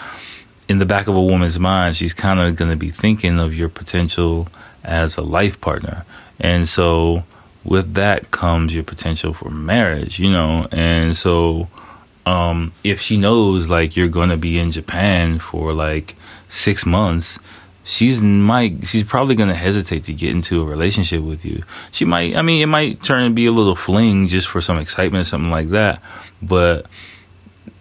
in 0.67 0.79
the 0.79 0.85
back 0.85 1.07
of 1.07 1.15
a 1.15 1.21
woman's 1.21 1.59
mind, 1.59 1.95
she's 1.95 2.13
kind 2.13 2.39
of 2.39 2.55
going 2.55 2.71
to 2.71 2.77
be 2.77 2.89
thinking 2.89 3.37
of 3.37 3.53
your 3.53 3.69
potential 3.69 4.47
as 4.83 5.17
a 5.17 5.21
life 5.21 5.61
partner, 5.61 6.05
and 6.39 6.67
so 6.67 7.23
with 7.63 7.93
that 7.93 8.31
comes 8.31 8.73
your 8.73 8.83
potential 8.83 9.33
for 9.33 9.51
marriage, 9.51 10.17
you 10.19 10.31
know, 10.31 10.67
and 10.71 11.15
so. 11.15 11.67
Um, 12.27 12.71
if 12.83 13.01
she 13.01 13.17
knows 13.17 13.69
like 13.69 13.95
you're 13.95 14.07
gonna 14.07 14.35
be 14.35 14.57
in 14.57 14.71
Japan 14.71 15.37
for 15.37 15.73
like 15.73 16.15
six 16.49 16.83
months, 16.83 17.37
she's 17.85 18.19
might 18.19 18.85
she's 18.85 19.03
probably 19.03 19.35
going 19.35 19.47
to 19.47 19.55
hesitate 19.55 20.03
to 20.05 20.13
get 20.13 20.31
into 20.31 20.61
a 20.61 20.65
relationship 20.65 21.21
with 21.21 21.45
you. 21.45 21.63
She 21.91 22.03
might 22.03 22.35
I 22.35 22.41
mean 22.41 22.61
it 22.61 22.65
might 22.65 23.01
turn 23.01 23.23
and 23.23 23.35
be 23.35 23.45
a 23.45 23.51
little 23.51 23.75
fling 23.75 24.27
just 24.27 24.49
for 24.49 24.59
some 24.59 24.79
excitement 24.79 25.21
or 25.21 25.29
something 25.29 25.51
like 25.51 25.69
that, 25.69 26.01
but 26.41 26.87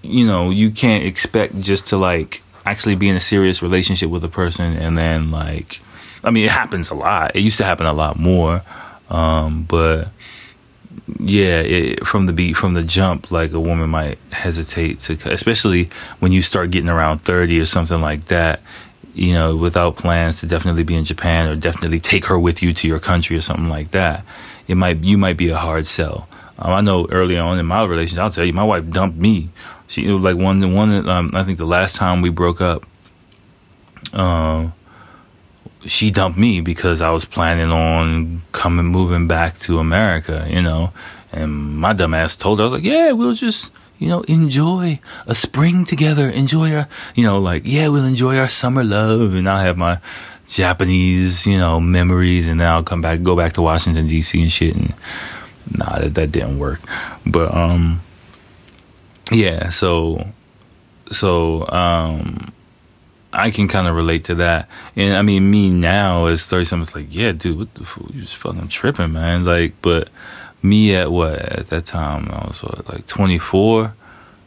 you 0.02 0.26
know, 0.26 0.50
you 0.50 0.70
can't 0.70 1.04
expect 1.04 1.58
just 1.58 1.88
to 1.88 1.96
like 1.96 2.42
actually 2.66 2.94
be 2.94 3.08
in 3.08 3.16
a 3.16 3.20
serious 3.20 3.62
relationship 3.62 4.10
with 4.10 4.22
a 4.22 4.28
person 4.28 4.74
and 4.74 4.96
then 4.96 5.30
like 5.30 5.80
I 6.22 6.30
mean 6.30 6.44
it 6.44 6.50
happens 6.50 6.90
a 6.90 6.94
lot. 6.94 7.34
It 7.34 7.40
used 7.40 7.58
to 7.58 7.64
happen 7.64 7.86
a 7.86 7.92
lot 7.92 8.18
more. 8.18 8.62
Um, 9.08 9.64
but 9.64 10.08
yeah, 11.18 11.60
it, 11.60 12.06
from 12.06 12.26
the 12.26 12.32
beat, 12.32 12.56
from 12.56 12.74
the 12.74 12.82
jump, 12.82 13.30
like 13.30 13.52
a 13.52 13.60
woman 13.60 13.90
might 13.90 14.18
hesitate 14.32 14.98
to, 15.00 15.14
especially 15.30 15.90
when 16.18 16.32
you 16.32 16.42
start 16.42 16.70
getting 16.70 16.88
around 16.88 17.20
30 17.20 17.58
or 17.58 17.64
something 17.64 18.00
like 18.00 18.26
that 18.26 18.60
you 19.14 19.32
know, 19.32 19.56
without 19.56 19.96
plans 19.96 20.40
to 20.40 20.46
definitely 20.46 20.82
be 20.82 20.94
in 20.94 21.04
Japan 21.04 21.48
or 21.48 21.56
definitely 21.56 22.00
take 22.00 22.26
her 22.26 22.38
with 22.38 22.62
you 22.62 22.72
to 22.74 22.88
your 22.88 22.98
country 22.98 23.36
or 23.36 23.40
something 23.40 23.68
like 23.68 23.92
that, 23.92 24.24
it 24.66 24.76
might 24.76 24.98
you 24.98 25.16
might 25.16 25.36
be 25.36 25.48
a 25.50 25.56
hard 25.56 25.86
sell. 25.86 26.28
Um, 26.58 26.72
I 26.72 26.80
know 26.80 27.06
early 27.10 27.38
on 27.38 27.58
in 27.58 27.66
my 27.66 27.82
relationship, 27.84 28.22
I'll 28.22 28.30
tell 28.30 28.44
you, 28.44 28.52
my 28.52 28.64
wife 28.64 28.88
dumped 28.90 29.18
me. 29.18 29.50
She 29.86 30.06
it 30.06 30.12
was 30.12 30.22
like 30.22 30.36
one 30.36 30.74
one. 30.74 31.08
Um, 31.08 31.30
I 31.34 31.44
think 31.44 31.58
the 31.58 31.66
last 31.66 31.96
time 31.96 32.22
we 32.22 32.30
broke 32.30 32.60
up, 32.60 32.84
uh, 34.12 34.70
she 35.86 36.10
dumped 36.10 36.38
me 36.38 36.60
because 36.60 37.00
I 37.00 37.10
was 37.10 37.24
planning 37.24 37.70
on 37.70 38.42
coming 38.52 38.86
moving 38.86 39.28
back 39.28 39.58
to 39.60 39.78
America. 39.78 40.46
You 40.48 40.62
know, 40.62 40.92
and 41.32 41.78
my 41.78 41.92
dumb 41.92 42.14
ass 42.14 42.36
told 42.36 42.58
her 42.58 42.62
I 42.62 42.66
was 42.66 42.72
like, 42.72 42.84
yeah, 42.84 43.12
we'll 43.12 43.34
just 43.34 43.72
you 43.98 44.08
know, 44.08 44.22
enjoy 44.22 45.00
a 45.26 45.34
spring 45.34 45.84
together. 45.84 46.28
Enjoy 46.28 46.74
our, 46.74 46.88
you 47.14 47.24
know, 47.24 47.38
like, 47.38 47.62
yeah, 47.64 47.88
we'll 47.88 48.04
enjoy 48.04 48.36
our 48.38 48.48
summer 48.48 48.84
love. 48.84 49.34
And 49.34 49.48
I'll 49.48 49.60
have 49.60 49.76
my 49.76 50.00
Japanese, 50.48 51.46
you 51.46 51.58
know, 51.58 51.80
memories. 51.80 52.46
And 52.46 52.60
then 52.60 52.68
I'll 52.68 52.82
come 52.82 53.00
back, 53.00 53.22
go 53.22 53.36
back 53.36 53.54
to 53.54 53.62
Washington, 53.62 54.06
D.C. 54.06 54.40
and 54.40 54.52
shit. 54.52 54.74
And 54.74 54.94
nah, 55.70 55.98
that, 55.98 56.14
that 56.14 56.32
didn't 56.32 56.58
work. 56.58 56.80
But, 57.24 57.54
um, 57.54 58.00
yeah, 59.30 59.70
so, 59.70 60.26
so, 61.10 61.68
um, 61.68 62.52
I 63.32 63.50
can 63.50 63.66
kind 63.66 63.88
of 63.88 63.96
relate 63.96 64.24
to 64.24 64.36
that. 64.36 64.68
And 64.94 65.16
I 65.16 65.22
mean, 65.22 65.50
me 65.50 65.68
now 65.70 66.26
as 66.26 66.46
30 66.46 66.64
something, 66.64 66.82
it's 66.82 66.94
like, 66.94 67.14
yeah, 67.14 67.32
dude, 67.32 67.58
what 67.58 67.74
the 67.74 67.84
fuck? 67.84 68.14
You 68.14 68.22
just 68.22 68.36
fucking 68.36 68.68
tripping, 68.68 69.12
man. 69.12 69.44
Like, 69.44 69.74
but, 69.82 70.08
me 70.64 70.94
at 70.96 71.12
what 71.12 71.34
at 71.34 71.66
that 71.68 71.84
time 71.84 72.28
I 72.32 72.46
was 72.46 72.62
what, 72.62 72.88
like 72.88 73.06
24 73.06 73.94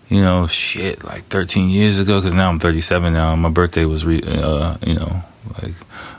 you 0.09 0.21
know 0.21 0.47
shit 0.47 1.03
like 1.03 1.25
13 1.25 1.69
years 1.69 1.99
ago 1.99 2.19
because 2.19 2.33
now 2.33 2.49
I'm 2.49 2.59
37 2.59 3.13
now 3.13 3.35
my 3.35 3.49
birthday 3.49 3.85
was 3.85 4.03
re- 4.03 4.23
uh, 4.23 4.77
you 4.85 4.95
know 4.95 5.21
like 5.61 5.75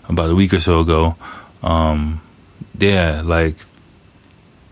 about 0.08 0.30
a 0.30 0.34
week 0.34 0.54
or 0.54 0.60
so 0.60 0.80
ago. 0.80 1.16
Um, 1.62 2.22
yeah 2.78 3.22
like 3.24 3.56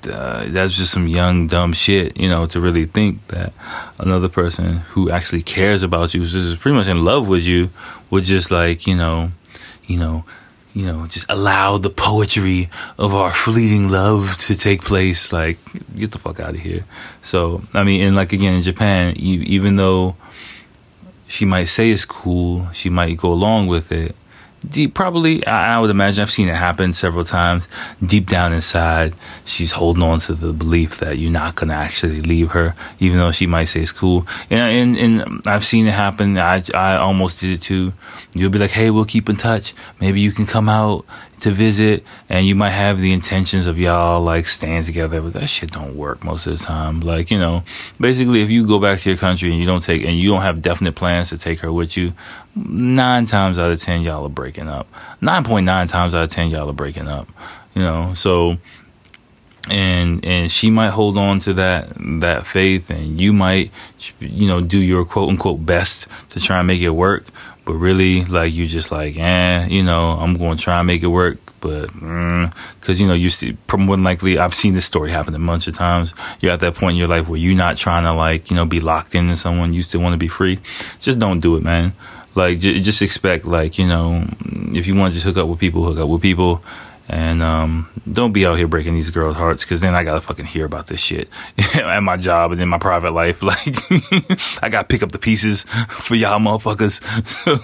uh, 0.09 0.45
that's 0.49 0.75
just 0.75 0.93
some 0.93 1.09
young 1.09 1.49
dumb 1.49 1.73
shit 1.73 2.17
you 2.17 2.29
know 2.29 2.47
to 2.47 2.61
really 2.61 2.87
think 2.87 3.27
that 3.29 3.53
another 3.99 4.29
person 4.29 4.77
who 4.95 5.11
actually 5.11 5.43
cares 5.43 5.83
about 5.83 6.15
you 6.15 6.21
who's 6.21 6.57
pretty 6.57 6.77
much 6.77 6.87
in 6.87 7.05
love 7.05 7.27
with 7.27 7.43
you 7.43 7.69
would 8.11 8.23
just 8.23 8.53
like 8.53 8.87
you 8.87 8.95
know 8.95 9.33
you 9.87 9.99
know 9.99 10.25
you 10.77 10.85
know, 10.85 11.07
just 11.07 11.25
allow 11.31 11.79
the 11.79 11.89
poetry 11.89 12.69
of 12.99 13.15
our 13.15 13.33
fleeting 13.33 13.89
love 13.89 14.37
to 14.41 14.55
take 14.55 14.83
place. 14.83 15.33
Like, 15.33 15.57
get 15.97 16.13
the 16.13 16.19
fuck 16.19 16.39
out 16.39 16.51
of 16.51 16.61
here. 16.61 16.85
So, 17.23 17.63
I 17.73 17.83
mean, 17.83 18.03
and 18.03 18.15
like 18.15 18.35
again 18.35 18.53
in 18.53 18.63
Japan, 18.63 19.17
even 19.17 19.77
though 19.77 20.17
she 21.29 21.47
might 21.47 21.65
say 21.65 21.91
it's 21.91 22.05
cool, 22.05 22.71
she 22.73 22.91
might 22.91 23.17
go 23.17 23.33
along 23.33 23.69
with 23.69 23.91
it 23.91 24.15
deep, 24.69 24.95
probably, 24.95 25.47
I, 25.47 25.77
I, 25.77 25.81
would 25.81 25.91
imagine, 25.91 26.23
I've 26.23 26.31
seen 26.31 26.49
it 26.49 26.55
happen 26.55 26.93
several 26.93 27.25
times. 27.25 27.69
Deep 28.05 28.29
down 28.29 28.53
inside, 28.53 29.15
she's 29.45 29.73
holding 29.73 30.03
on 30.03 30.21
to 30.21 30.35
the 30.35 30.53
belief 30.53 30.99
that 30.99 31.19
you're 31.19 31.31
not 31.31 31.55
going 31.55 31.69
to 31.69 31.75
actually 31.75 32.23
leave 32.23 32.51
her, 32.51 32.75
even 33.01 33.19
though 33.19 33.33
she 33.33 33.47
might 33.47 33.65
say 33.65 33.81
it's 33.81 33.93
cool. 33.93 34.27
And, 34.51 34.97
and, 34.97 35.23
and 35.23 35.43
I've 35.47 35.65
seen 35.65 35.87
it 35.87 35.95
happen. 35.95 36.39
I, 36.39 36.63
I 36.75 36.97
almost 36.97 37.41
did 37.41 37.51
it 37.51 37.63
too. 37.63 37.93
You'll 38.35 38.51
be 38.51 38.59
like, 38.59 38.71
hey, 38.71 38.91
we'll 38.91 39.05
keep 39.05 39.29
in 39.29 39.37
touch. 39.37 39.75
Maybe 40.01 40.21
you 40.21 40.33
can 40.33 40.47
come 40.47 40.69
out 40.69 41.05
to 41.41 41.51
visit 41.51 42.05
and 42.29 42.47
you 42.47 42.55
might 42.55 42.71
have 42.71 42.99
the 42.99 43.13
intentions 43.13 43.67
of 43.67 43.79
y'all 43.79 44.23
like 44.23 44.49
staying 44.49 44.85
together, 44.85 45.21
but 45.21 45.35
that 45.35 45.49
shit 45.49 45.71
don't 45.71 45.97
work 45.97 46.25
most 46.25 46.47
of 46.47 46.59
the 46.59 46.65
time. 46.65 47.01
Like, 47.01 47.31
you 47.31 47.39
know, 47.39 47.63
basically 48.01 48.43
if 48.43 48.51
you 48.51 48.67
go 48.67 48.79
back 48.79 49.01
to 49.01 49.11
your 49.11 49.19
country 49.19 49.51
and 49.51 49.59
you 49.59 49.67
don't 49.67 49.83
take, 49.83 50.05
and 50.05 50.19
you 50.19 50.31
don't 50.31 50.43
have 50.43 50.63
definite 50.63 50.95
plans 50.95 51.29
to 51.31 51.39
take 51.39 51.61
her 51.61 51.73
with 51.73 51.97
you, 51.97 52.15
nine 52.55 53.27
times 53.27 53.59
out 53.59 53.71
of 53.71 53.81
ten 53.81 54.03
y'all 54.03 54.25
are 54.25 54.31
breaking 54.31 54.69
up. 54.69 54.89
9.9 55.23 55.91
times 55.91 56.15
out 56.15 56.25
of 56.25 56.31
10 56.31 56.51
y'all 56.51 56.71
are 56.71 56.73
breaking 56.73 57.09
up. 57.09 57.29
You 57.75 57.83
know, 57.83 58.15
so 58.15 58.57
and 59.69 60.25
and 60.25 60.51
she 60.51 60.71
might 60.71 60.91
hold 60.91 61.19
on 61.19 61.41
to 61.41 61.55
that 61.55 61.93
that 62.21 62.47
faith 62.47 62.91
and 62.91 63.21
you 63.21 63.33
might 63.33 63.71
you 64.21 64.47
know 64.47 64.61
do 64.61 64.79
your 64.79 65.05
quote 65.05 65.29
unquote 65.29 65.65
best 65.67 66.09
to 66.31 66.41
try 66.41 66.59
and 66.59 66.67
make 66.67 66.81
it 66.81 66.91
work 66.91 67.27
but 67.67 67.75
really 67.75 68.25
like 68.25 68.55
you 68.55 68.65
just 68.65 68.91
like 68.91 69.19
eh 69.19 69.67
you 69.67 69.83
know 69.83 70.13
i'm 70.13 70.35
going 70.35 70.57
to 70.57 70.63
try 70.63 70.79
and 70.79 70.87
make 70.87 71.03
it 71.03 71.09
work 71.09 71.39
but 71.61 71.87
because 71.89 72.99
mm, 72.99 73.01
you 73.01 73.07
know 73.07 73.15
you 73.15 73.29
see 73.29 73.57
more 73.77 73.97
than 73.97 74.05
likely 74.05 74.39
i've 74.39 74.55
seen 74.55 74.73
this 74.73 74.87
story 74.87 75.11
happen 75.11 75.35
a 75.35 75.39
bunch 75.39 75.67
of 75.67 75.75
times. 75.75 76.15
You're 76.41 76.53
at 76.53 76.61
that 76.61 76.75
point 76.75 76.93
in 76.93 76.99
your 76.99 77.09
life 77.09 77.29
where 77.29 77.39
you're 77.39 77.57
not 77.57 77.77
trying 77.77 78.05
to 78.05 78.13
like 78.13 78.51
you 78.51 78.57
know 78.57 78.65
be 78.65 78.81
locked 78.81 79.15
into 79.15 79.37
someone. 79.37 79.75
You 79.75 79.83
still 79.83 80.01
want 80.01 80.15
to 80.15 80.19
be 80.19 80.29
free. 80.29 80.59
Just 81.01 81.19
don't 81.19 81.41
do 81.41 81.57
it 81.57 81.63
man. 81.63 81.93
Like 82.35 82.59
j- 82.59 82.81
just 82.81 83.03
expect 83.03 83.45
like 83.45 83.79
you 83.79 83.87
know 83.87 84.27
if 84.73 84.87
you 84.87 84.95
want 84.95 85.13
to 85.13 85.15
just 85.15 85.27
hook 85.27 85.37
up 85.37 85.49
with 85.49 85.59
people 85.59 85.85
hook 85.85 85.99
up 85.99 86.09
with 86.09 86.23
people 86.23 86.63
and 87.09 87.43
um, 87.43 87.89
don't 88.11 88.33
be 88.33 88.45
out 88.45 88.59
here 88.59 88.67
breaking 88.67 88.95
these 88.95 89.11
girls' 89.11 89.37
hearts 89.37 89.65
because 89.65 89.81
then 89.81 89.95
I 89.95 90.03
gotta 90.03 90.21
fucking 90.21 90.47
hear 90.47 90.65
about 90.65 90.87
this 90.89 91.01
shit 91.01 91.29
at 91.77 92.03
my 92.03 92.17
job 92.17 92.53
and 92.53 92.61
in 92.61 92.69
my 92.69 92.79
private 92.79 93.13
life. 93.13 93.43
Like, 93.47 93.77
I 94.63 94.69
gotta 94.69 94.89
pick 94.89 95.05
up 95.05 95.13
the 95.13 95.21
pieces 95.21 95.63
for 95.89 96.17
y'all 96.17 96.41
motherfuckers. 96.41 97.01
So, 97.27 97.59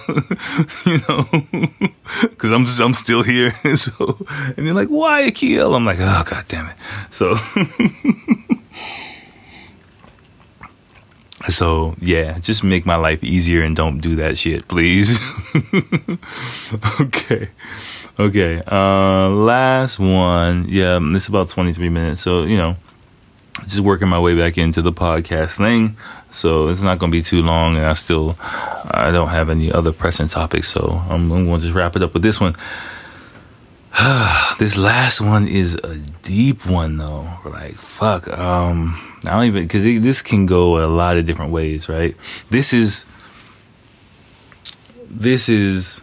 you 0.89 0.99
know, 1.07 1.89
because 2.21 2.51
I'm 2.51 2.65
I'm 2.81 2.93
still 2.93 3.21
here. 3.21 3.51
so, 3.75 4.25
and 4.55 4.65
they're 4.65 4.73
like, 4.73 4.87
why 4.87 5.21
Akil? 5.21 5.75
I'm 5.75 5.85
like, 5.85 5.97
oh, 5.99 6.23
god 6.25 6.45
damn 6.47 6.67
it. 6.67 6.75
So, 7.09 7.35
so 11.49 11.95
yeah, 11.99 12.39
just 12.39 12.63
make 12.63 12.85
my 12.85 12.95
life 12.95 13.23
easier 13.23 13.61
and 13.61 13.75
don't 13.75 13.97
do 13.97 14.15
that 14.15 14.37
shit, 14.37 14.69
please. 14.69 15.19
okay. 17.01 17.49
Okay. 18.19 18.61
Uh, 18.65 19.29
last 19.29 19.99
one. 19.99 20.67
Yeah, 20.69 20.99
this 21.11 21.23
is 21.23 21.29
about 21.29 21.49
23 21.49 21.89
minutes. 21.89 22.21
So, 22.21 22.43
you 22.43 22.57
know, 22.57 22.75
just 23.63 23.79
working 23.79 24.07
my 24.07 24.19
way 24.19 24.35
back 24.35 24.57
into 24.57 24.81
the 24.81 24.93
podcast 24.93 25.57
thing. 25.57 25.97
So 26.31 26.67
it's 26.67 26.81
not 26.81 26.99
going 26.99 27.11
to 27.11 27.17
be 27.17 27.23
too 27.23 27.41
long. 27.41 27.75
And 27.75 27.85
I 27.85 27.93
still, 27.93 28.35
I 28.39 29.09
don't 29.11 29.29
have 29.29 29.49
any 29.49 29.71
other 29.71 29.91
pressing 29.91 30.27
topics. 30.27 30.67
So 30.67 31.01
I'm, 31.09 31.31
I'm 31.31 31.45
going 31.45 31.59
to 31.59 31.65
just 31.65 31.75
wrap 31.75 31.95
it 31.95 32.03
up 32.03 32.13
with 32.13 32.23
this 32.23 32.39
one. 32.39 32.55
this 34.59 34.75
last 34.75 35.21
one 35.21 35.47
is 35.47 35.75
a 35.75 35.95
deep 36.23 36.65
one 36.65 36.97
though. 36.97 37.29
Like 37.45 37.75
fuck, 37.75 38.27
um, 38.27 38.99
I 39.25 39.33
don't 39.33 39.43
even 39.43 39.63
because 39.65 39.83
this 39.83 40.23
can 40.23 40.47
go 40.47 40.83
a 40.83 40.87
lot 40.87 41.17
of 41.17 41.27
different 41.27 41.51
ways, 41.51 41.87
right? 41.87 42.15
This 42.49 42.73
is 42.73 43.05
this 45.11 45.47
is 45.47 46.01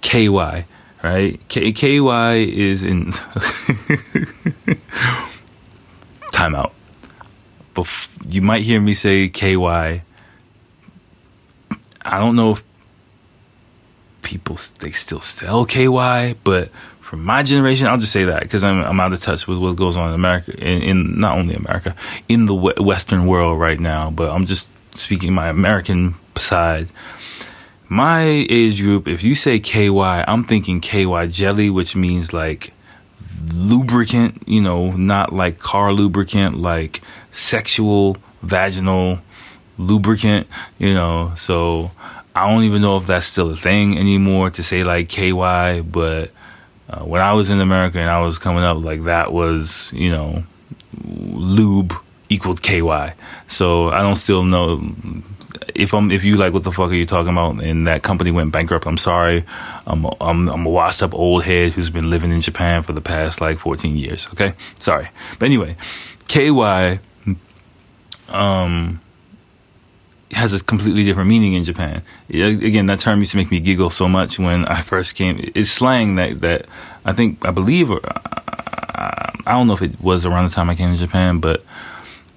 KY, 0.00 0.64
right? 1.12 1.48
K- 1.48 1.72
KY 1.72 2.52
is 2.52 2.84
in 2.84 3.06
timeout. 6.32 6.72
Bef- 7.74 8.10
you 8.32 8.42
might 8.42 8.62
hear 8.62 8.80
me 8.80 8.94
say 8.94 9.28
KY. 9.28 10.02
I 12.02 12.18
don't 12.18 12.36
know 12.36 12.52
if 12.52 12.62
people 14.22 14.56
they 14.78 14.92
still 14.92 15.20
sell 15.20 15.64
KY, 15.64 16.36
but 16.44 16.70
from 17.00 17.24
my 17.24 17.42
generation, 17.42 17.86
I'll 17.86 17.98
just 17.98 18.12
say 18.12 18.24
that 18.24 18.42
because 18.42 18.62
I'm, 18.62 18.82
I'm 18.84 19.00
out 19.00 19.14
of 19.14 19.22
touch 19.22 19.48
with 19.48 19.58
what 19.58 19.76
goes 19.76 19.96
on 19.96 20.08
in 20.08 20.14
America, 20.14 20.52
in, 20.58 20.82
in 20.82 21.20
not 21.20 21.38
only 21.38 21.54
America, 21.54 21.96
in 22.28 22.44
the 22.44 22.54
Western 22.54 23.26
world 23.26 23.58
right 23.58 23.80
now. 23.80 24.10
But 24.10 24.30
I'm 24.30 24.44
just 24.44 24.68
speaking 24.94 25.32
my 25.32 25.48
American 25.48 26.16
side. 26.36 26.88
My 27.88 28.22
age 28.22 28.82
group, 28.82 29.08
if 29.08 29.22
you 29.22 29.34
say 29.34 29.58
KY, 29.58 30.24
I'm 30.28 30.44
thinking 30.44 30.80
KY 30.80 31.28
jelly, 31.28 31.70
which 31.70 31.96
means 31.96 32.34
like 32.34 32.74
lubricant, 33.54 34.42
you 34.46 34.60
know, 34.60 34.90
not 34.90 35.32
like 35.32 35.58
car 35.58 35.92
lubricant, 35.92 36.58
like 36.58 37.00
sexual 37.32 38.18
vaginal 38.42 39.20
lubricant, 39.78 40.46
you 40.78 40.92
know. 40.92 41.32
So 41.36 41.90
I 42.34 42.50
don't 42.52 42.64
even 42.64 42.82
know 42.82 42.98
if 42.98 43.06
that's 43.06 43.26
still 43.26 43.50
a 43.50 43.56
thing 43.56 43.96
anymore 43.96 44.50
to 44.50 44.62
say 44.62 44.84
like 44.84 45.08
KY, 45.08 45.80
but 45.80 46.30
uh, 46.90 47.04
when 47.04 47.22
I 47.22 47.32
was 47.32 47.48
in 47.48 47.60
America 47.60 47.98
and 47.98 48.10
I 48.10 48.20
was 48.20 48.38
coming 48.38 48.64
up, 48.64 48.76
like 48.76 49.04
that 49.04 49.32
was, 49.32 49.92
you 49.94 50.10
know, 50.10 50.44
lube 51.04 51.94
equaled 52.28 52.62
KY. 52.62 53.14
So 53.46 53.88
I 53.88 54.02
don't 54.02 54.16
still 54.16 54.44
know 54.44 54.94
if 55.74 55.94
I'm 55.94 56.10
if 56.10 56.24
you 56.24 56.36
like 56.36 56.52
what 56.52 56.64
the 56.64 56.72
fuck 56.72 56.90
are 56.90 56.94
you 56.94 57.06
talking 57.06 57.32
about 57.32 57.62
and 57.62 57.86
that 57.86 58.02
company 58.02 58.30
went 58.30 58.52
bankrupt. 58.52 58.86
I'm 58.86 58.96
sorry. 58.96 59.44
I'm 59.86 60.06
I'm, 60.20 60.48
I'm 60.48 60.66
a 60.66 60.70
washed 60.70 61.02
up 61.02 61.14
old 61.14 61.44
head 61.44 61.72
who's 61.72 61.90
been 61.90 62.10
living 62.10 62.32
in 62.32 62.40
Japan 62.40 62.82
for 62.82 62.92
the 62.92 63.00
past 63.00 63.40
like 63.40 63.58
14 63.58 63.96
years. 63.96 64.28
Okay, 64.28 64.54
sorry. 64.78 65.08
But 65.38 65.46
anyway, 65.46 65.76
KY. 66.28 67.00
Um, 68.28 69.00
has 70.32 70.52
a 70.52 70.62
completely 70.62 71.04
different 71.04 71.28
meaning 71.28 71.54
in 71.54 71.64
Japan. 71.64 72.02
Again, 72.28 72.86
that 72.86 73.00
term 73.00 73.20
used 73.20 73.30
to 73.30 73.36
make 73.36 73.50
me 73.50 73.60
giggle 73.60 73.90
so 73.90 74.08
much 74.08 74.38
when 74.38 74.66
I 74.66 74.82
first 74.82 75.14
came. 75.14 75.50
It's 75.54 75.70
slang 75.70 76.16
that 76.16 76.40
that 76.42 76.66
I 77.04 77.12
think 77.12 77.44
I 77.46 77.50
believe, 77.50 77.90
or 77.90 78.00
I 78.04 79.32
don't 79.46 79.66
know 79.66 79.72
if 79.72 79.82
it 79.82 80.00
was 80.00 80.26
around 80.26 80.44
the 80.44 80.54
time 80.54 80.68
I 80.68 80.74
came 80.74 80.92
to 80.92 80.98
Japan, 80.98 81.40
but 81.40 81.64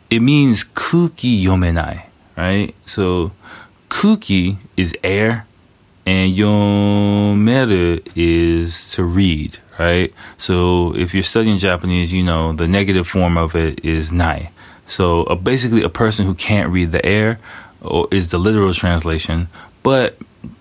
it 0.09 0.21
means 0.21 0.63
kuki 0.63 1.43
yomenai, 1.43 2.03
right? 2.37 2.75
So 2.85 3.31
kuki 3.89 4.57
is 4.77 4.95
air, 5.03 5.45
and 6.05 6.33
yomeru 6.33 8.05
is 8.15 8.91
to 8.91 9.03
read, 9.03 9.59
right? 9.77 10.13
So 10.37 10.95
if 10.95 11.13
you're 11.13 11.23
studying 11.23 11.57
Japanese, 11.57 12.11
you 12.11 12.23
know 12.23 12.53
the 12.53 12.67
negative 12.67 13.07
form 13.07 13.37
of 13.37 13.55
it 13.55 13.83
is 13.85 14.11
nai. 14.11 14.51
So 14.87 15.23
uh, 15.23 15.35
basically, 15.35 15.83
a 15.83 15.89
person 15.89 16.25
who 16.25 16.33
can't 16.33 16.71
read 16.71 16.91
the 16.91 17.05
air 17.05 17.39
or 17.81 18.07
is 18.11 18.31
the 18.31 18.37
literal 18.37 18.73
translation, 18.73 19.47
but 19.83 20.17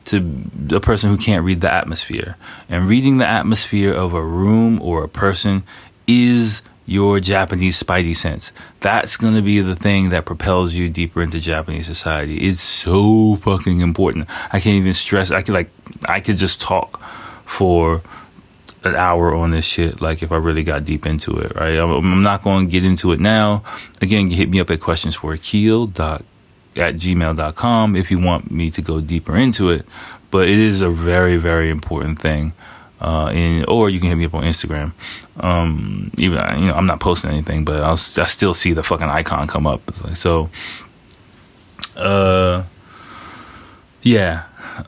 to 0.07 0.45
a 0.73 0.81
person 0.81 1.11
who 1.11 1.17
can't 1.17 1.45
read 1.45 1.61
the 1.61 1.73
atmosphere. 1.73 2.37
And 2.69 2.89
reading 2.89 3.19
the 3.19 3.27
atmosphere 3.27 3.93
of 3.93 4.15
a 4.15 4.23
room 4.23 4.81
or 4.81 5.05
a 5.05 5.09
person 5.09 5.63
is 6.07 6.63
your 6.91 7.21
Japanese 7.21 7.81
spidey 7.81 8.17
sense. 8.17 8.51
That's 8.81 9.17
going 9.17 9.37
to 9.37 9.43
be 9.43 9.61
the 9.61 9.77
thing 9.77 10.09
that 10.09 10.25
propels 10.25 10.75
you 10.75 10.89
deeper 10.89 11.23
into 11.23 11.39
Japanese 11.39 11.87
society. 11.87 12.37
It's 12.39 12.61
so 12.61 13.37
fucking 13.37 13.81
important. 13.81 14.29
I 14.53 14.59
can't 14.59 14.75
even 14.75 14.93
stress. 14.93 15.31
I 15.31 15.43
could 15.43 15.55
like, 15.55 15.71
I 16.09 16.19
could 16.19 16.37
just 16.37 16.61
talk 16.61 17.01
for 17.47 18.03
an 18.83 18.97
hour 18.97 19.37
on 19.37 19.51
this 19.51 19.65
shit. 19.65 20.01
Like 20.03 20.25
if 20.25 20.33
I 20.33 20.37
really 20.39 20.65
got 20.65 20.85
deep 20.85 21.07
into 21.07 21.39
it, 21.39 21.55
right? 21.55 21.79
I'm, 21.79 21.93
I'm 21.93 22.23
not 22.23 22.43
going 22.43 22.67
to 22.67 22.73
get 22.73 22.85
into 22.85 23.13
it 23.13 23.21
now. 23.21 23.63
Again, 24.03 24.29
hit 24.29 24.51
me 24.51 24.59
up 24.59 24.69
at 24.69 24.81
questions 24.81 25.15
for 25.15 25.37
dot 25.37 26.25
at 26.75 26.97
gmail.com 26.97 27.95
if 27.95 28.11
you 28.11 28.19
want 28.19 28.51
me 28.51 28.69
to 28.73 28.83
go 28.83 29.01
deeper 29.01 29.37
into 29.37 29.71
it. 29.71 29.87
But 30.33 30.49
it 30.49 30.59
is 30.59 30.81
a 30.81 30.91
very, 30.91 31.37
very 31.37 31.71
important 31.71 32.19
thing. 32.19 32.53
Uh, 33.01 33.31
in, 33.33 33.65
or 33.65 33.89
you 33.89 33.99
can 33.99 34.11
hit 34.11 34.17
me 34.17 34.27
up 34.27 34.35
on 34.35 34.43
Instagram. 34.43 34.93
Um, 35.39 36.11
even, 36.19 36.39
you 36.61 36.67
know, 36.67 36.75
I'm 36.75 36.85
not 36.85 37.01
posting 37.01 37.31
anything, 37.31 37.65
but 37.65 37.83
I'll, 37.83 37.93
I 37.93 38.27
still 38.27 38.53
see 38.53 38.75
the 38.75 38.83
fucking 38.83 39.09
icon 39.09 39.49
come 39.49 39.67
up. 39.67 39.81
So, 40.15 40.51
uh, 41.97 42.65
yeah. 44.03 44.45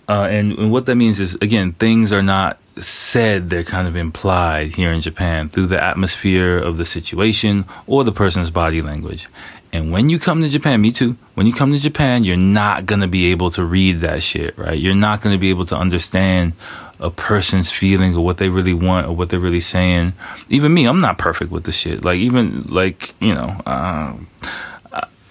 Uh, 0.09 0.29
and, 0.31 0.59
and 0.59 0.71
what 0.71 0.85
that 0.87 0.97
means 0.97 1.21
is, 1.21 1.37
again, 1.37 1.73
things 1.73 2.13
are 2.13 2.23
not 2.23 2.59
said, 2.77 3.51
they're 3.51 3.65
kind 3.65 3.89
of 3.89 3.97
implied 3.97 4.77
here 4.77 4.93
in 4.93 5.01
Japan 5.01 5.49
through 5.49 5.67
the 5.67 5.83
atmosphere 5.83 6.59
of 6.59 6.77
the 6.77 6.85
situation 6.85 7.65
or 7.87 8.05
the 8.05 8.13
person's 8.13 8.51
body 8.51 8.83
language. 8.83 9.27
And 9.73 9.91
when 9.91 10.11
you 10.11 10.19
come 10.19 10.43
to 10.43 10.49
Japan, 10.49 10.83
me 10.83 10.93
too, 10.93 11.17
when 11.35 11.47
you 11.47 11.53
come 11.53 11.73
to 11.73 11.79
Japan, 11.79 12.25
you're 12.25 12.37
not 12.37 12.85
going 12.85 13.01
to 13.01 13.09
be 13.09 13.31
able 13.31 13.51
to 13.53 13.65
read 13.65 14.01
that 14.01 14.23
shit, 14.23 14.57
right? 14.59 14.79
You're 14.79 14.95
not 14.95 15.23
going 15.23 15.35
to 15.35 15.41
be 15.41 15.49
able 15.49 15.65
to 15.67 15.77
understand 15.77 16.53
a 17.03 17.11
person's 17.11 17.71
feelings 17.71 18.17
or 18.17 18.25
what 18.25 18.39
they 18.39 18.49
really 18.49 18.73
want 18.73 19.07
or 19.07 19.15
what 19.15 19.29
they're 19.29 19.41
really 19.41 19.61
saying. 19.61 20.15
Even 20.49 20.73
me, 20.73 20.87
I'm 20.87 21.01
not 21.01 21.19
perfect 21.19 21.51
with 21.51 21.65
the 21.65 21.73
shit. 21.73 22.05
Like, 22.05 22.19
even, 22.21 22.63
like, 22.69 23.15
you 23.21 23.35
know, 23.35 23.61
um, 23.67 24.29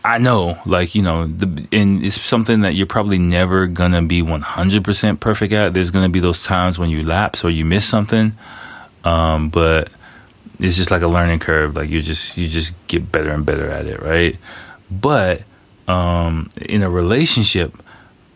I 0.04 0.18
know, 0.18 0.60
like, 0.66 0.94
you 0.94 1.02
know, 1.02 1.28
the, 1.28 1.68
and 1.72 2.04
it's 2.04 2.20
something 2.20 2.62
that 2.62 2.76
you're 2.76 2.88
probably 2.88 3.20
never 3.20 3.68
to 3.94 4.02
be 4.02 4.22
100% 4.22 5.20
perfect 5.20 5.54
at. 5.54 5.74
There's 5.74 5.92
to 6.06 6.10
be 6.10 6.20
those 6.20 6.44
times 6.44 6.78
when 6.78 6.90
you 6.90 7.04
lapse 7.04 7.44
or 7.44 7.50
you 7.50 7.66
miss 7.66 7.86
something. 7.86 8.34
Um, 9.04 9.50
but, 9.50 9.90
it's 10.62 10.78
just 10.78 10.92
like 10.92 11.02
a 11.02 11.08
learning 11.08 11.40
curve. 11.40 11.76
Like 11.76 11.90
you 11.90 12.02
just 12.02 12.38
you 12.38 12.48
just 12.48 12.74
get 12.88 13.12
better 13.12 13.32
and 13.32 13.46
better 13.46 13.70
at 13.70 13.88
it, 13.88 14.02
right? 14.02 14.38
But 14.90 15.42
um, 15.88 16.50
in 16.62 16.84
a 16.84 16.90
relationship, 16.90 17.74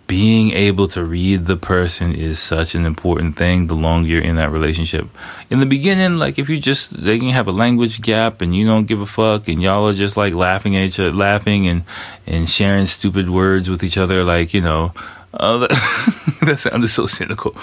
being 0.07 0.51
able 0.51 0.87
to 0.87 1.03
read 1.03 1.45
the 1.45 1.57
person 1.57 2.13
is 2.13 2.37
such 2.37 2.75
an 2.75 2.85
important 2.85 3.37
thing 3.37 3.67
the 3.67 3.75
longer 3.75 4.07
you're 4.07 4.21
in 4.21 4.35
that 4.35 4.51
relationship. 4.51 5.07
In 5.49 5.59
the 5.59 5.65
beginning, 5.65 6.15
like 6.15 6.37
if 6.37 6.47
you 6.47 6.59
just 6.59 7.01
they 7.01 7.17
can 7.17 7.29
have 7.29 7.47
a 7.47 7.51
language 7.51 8.01
gap 8.01 8.41
and 8.41 8.55
you 8.55 8.65
don't 8.65 8.85
give 8.85 9.01
a 9.01 9.05
fuck 9.05 9.47
and 9.47 9.61
y'all 9.61 9.87
are 9.87 9.93
just 9.93 10.15
like 10.15 10.33
laughing 10.33 10.75
at 10.75 10.83
each 10.83 10.99
other 10.99 11.11
laughing 11.11 11.67
and 11.67 11.83
and 12.27 12.49
sharing 12.49 12.85
stupid 12.85 13.29
words 13.29 13.69
with 13.69 13.83
each 13.83 13.97
other, 13.97 14.23
like, 14.23 14.53
you 14.53 14.61
know, 14.61 14.93
uh, 15.33 15.57
that, 15.57 16.37
that 16.45 16.59
sounded 16.59 16.87
so 16.87 17.05
cynical. 17.05 17.55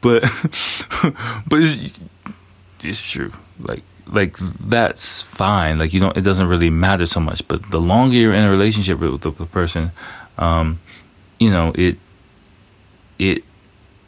But 0.00 0.22
but 1.46 1.60
it's, 1.60 2.00
it's 2.82 3.10
true. 3.10 3.32
Like 3.58 3.82
like 4.06 4.36
that's 4.38 5.22
fine. 5.22 5.78
Like 5.78 5.92
you 5.92 6.00
don't, 6.00 6.16
it 6.16 6.22
doesn't 6.22 6.46
really 6.46 6.70
matter 6.70 7.06
so 7.06 7.20
much. 7.20 7.46
But 7.48 7.70
the 7.70 7.80
longer 7.80 8.16
you're 8.16 8.34
in 8.34 8.44
a 8.44 8.50
relationship 8.50 9.00
with 9.00 9.22
the, 9.22 9.30
the 9.30 9.46
person, 9.46 9.92
um, 10.38 10.78
you 11.38 11.50
know, 11.50 11.72
it 11.74 11.98
it 13.18 13.44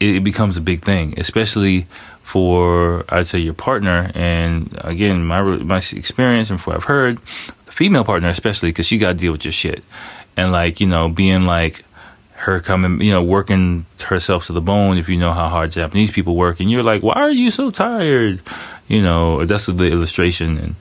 it 0.00 0.22
becomes 0.22 0.56
a 0.56 0.60
big 0.60 0.82
thing, 0.82 1.14
especially 1.18 1.86
for 2.22 3.04
I'd 3.08 3.26
say 3.26 3.38
your 3.38 3.54
partner. 3.54 4.10
And 4.14 4.76
again, 4.82 5.24
my 5.24 5.42
my 5.42 5.78
experience 5.78 6.50
and 6.50 6.60
what 6.60 6.76
I've 6.76 6.84
heard, 6.84 7.18
the 7.66 7.72
female 7.72 8.04
partner 8.04 8.28
especially, 8.28 8.70
because 8.70 8.86
she 8.86 8.98
got 8.98 9.08
to 9.08 9.14
deal 9.14 9.32
with 9.32 9.44
your 9.44 9.52
shit, 9.52 9.82
and 10.36 10.52
like 10.52 10.80
you 10.80 10.86
know, 10.86 11.08
being 11.08 11.42
like 11.42 11.84
her 12.32 12.60
coming, 12.60 13.00
you 13.00 13.10
know, 13.10 13.22
working 13.22 13.84
herself 14.06 14.46
to 14.46 14.52
the 14.52 14.60
bone. 14.60 14.96
If 14.96 15.08
you 15.08 15.16
know 15.16 15.32
how 15.32 15.48
hard 15.48 15.72
Japanese 15.72 16.10
people 16.10 16.36
work, 16.36 16.60
and 16.60 16.70
you're 16.70 16.82
like, 16.82 17.02
why 17.02 17.14
are 17.14 17.30
you 17.30 17.50
so 17.50 17.70
tired? 17.70 18.40
You 18.86 19.02
know, 19.02 19.44
that's 19.44 19.66
the 19.66 19.84
illustration. 19.84 20.56
And 20.58 20.74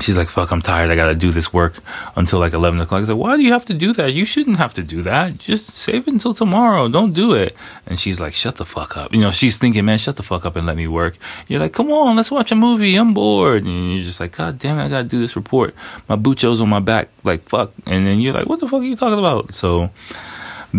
she's 0.00 0.16
like, 0.16 0.28
fuck, 0.28 0.50
I'm 0.50 0.62
tired. 0.62 0.90
I 0.90 0.96
got 0.96 1.08
to 1.08 1.14
do 1.14 1.30
this 1.30 1.52
work 1.52 1.78
until 2.16 2.38
like 2.38 2.52
11 2.52 2.80
o'clock. 2.80 3.02
I 3.02 3.04
said, 3.06 3.16
why 3.16 3.36
do 3.36 3.42
you 3.42 3.52
have 3.52 3.64
to 3.66 3.74
do 3.74 3.92
that? 3.94 4.12
You 4.12 4.24
shouldn't 4.24 4.58
have 4.58 4.74
to 4.74 4.82
do 4.82 5.02
that. 5.02 5.38
Just 5.38 5.70
save 5.70 6.06
it 6.06 6.12
until 6.12 6.34
tomorrow. 6.34 6.88
Don't 6.88 7.12
do 7.12 7.34
it. 7.34 7.56
And 7.86 7.98
she's 7.98 8.20
like, 8.20 8.34
shut 8.34 8.56
the 8.56 8.66
fuck 8.66 8.96
up. 8.96 9.12
You 9.12 9.20
know, 9.20 9.30
she's 9.30 9.58
thinking, 9.58 9.84
man, 9.84 9.98
shut 9.98 10.16
the 10.16 10.22
fuck 10.22 10.44
up 10.44 10.56
and 10.56 10.66
let 10.66 10.76
me 10.76 10.86
work. 10.86 11.16
You're 11.48 11.60
like, 11.60 11.72
come 11.72 11.90
on, 11.90 12.16
let's 12.16 12.30
watch 12.30 12.52
a 12.52 12.56
movie. 12.56 12.96
I'm 12.96 13.14
bored. 13.14 13.64
And 13.64 13.94
you're 13.94 14.04
just 14.04 14.20
like, 14.20 14.36
God 14.36 14.58
damn 14.58 14.78
it, 14.78 14.84
I 14.84 14.88
got 14.88 15.02
to 15.02 15.04
do 15.04 15.20
this 15.20 15.36
report. 15.36 15.74
My 16.08 16.16
bucho's 16.16 16.60
on 16.60 16.68
my 16.68 16.80
back. 16.80 17.08
Like, 17.24 17.48
fuck. 17.48 17.72
And 17.86 18.06
then 18.06 18.20
you're 18.20 18.34
like, 18.34 18.46
what 18.46 18.60
the 18.60 18.68
fuck 18.68 18.82
are 18.82 18.84
you 18.84 18.96
talking 18.96 19.18
about? 19.18 19.54
So, 19.54 19.90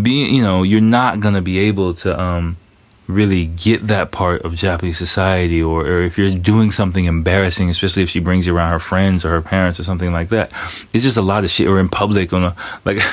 being 0.02 0.34
you 0.34 0.42
know 0.42 0.64
you're 0.64 0.82
not 0.82 1.20
gonna 1.20 1.42
be 1.42 1.60
able 1.60 1.94
to 1.94 2.20
um, 2.20 2.58
really 3.08 3.46
get 3.46 3.88
that 3.88 4.12
part 4.12 4.42
of 4.44 4.54
Japanese 4.56 4.98
society, 4.98 5.62
or, 5.62 5.82
or 5.82 6.02
if 6.04 6.18
you're 6.18 6.32
doing 6.32 6.72
something 6.72 7.06
embarrassing, 7.06 7.70
especially 7.70 8.04
if 8.04 8.10
she 8.10 8.20
brings 8.20 8.46
you 8.46 8.56
around 8.56 8.72
her 8.72 8.80
friends 8.80 9.24
or 9.24 9.30
her 9.30 9.42
parents 9.42 9.80
or 9.80 9.84
something 9.84 10.12
like 10.12 10.30
that, 10.30 10.52
it's 10.94 11.04
just 11.04 11.18
a 11.18 11.22
lot 11.22 11.44
of 11.44 11.50
shit. 11.50 11.68
Or 11.68 11.80
in 11.80 11.90
public, 11.90 12.34
on 12.34 12.44
a 12.44 12.56
like. 12.86 13.00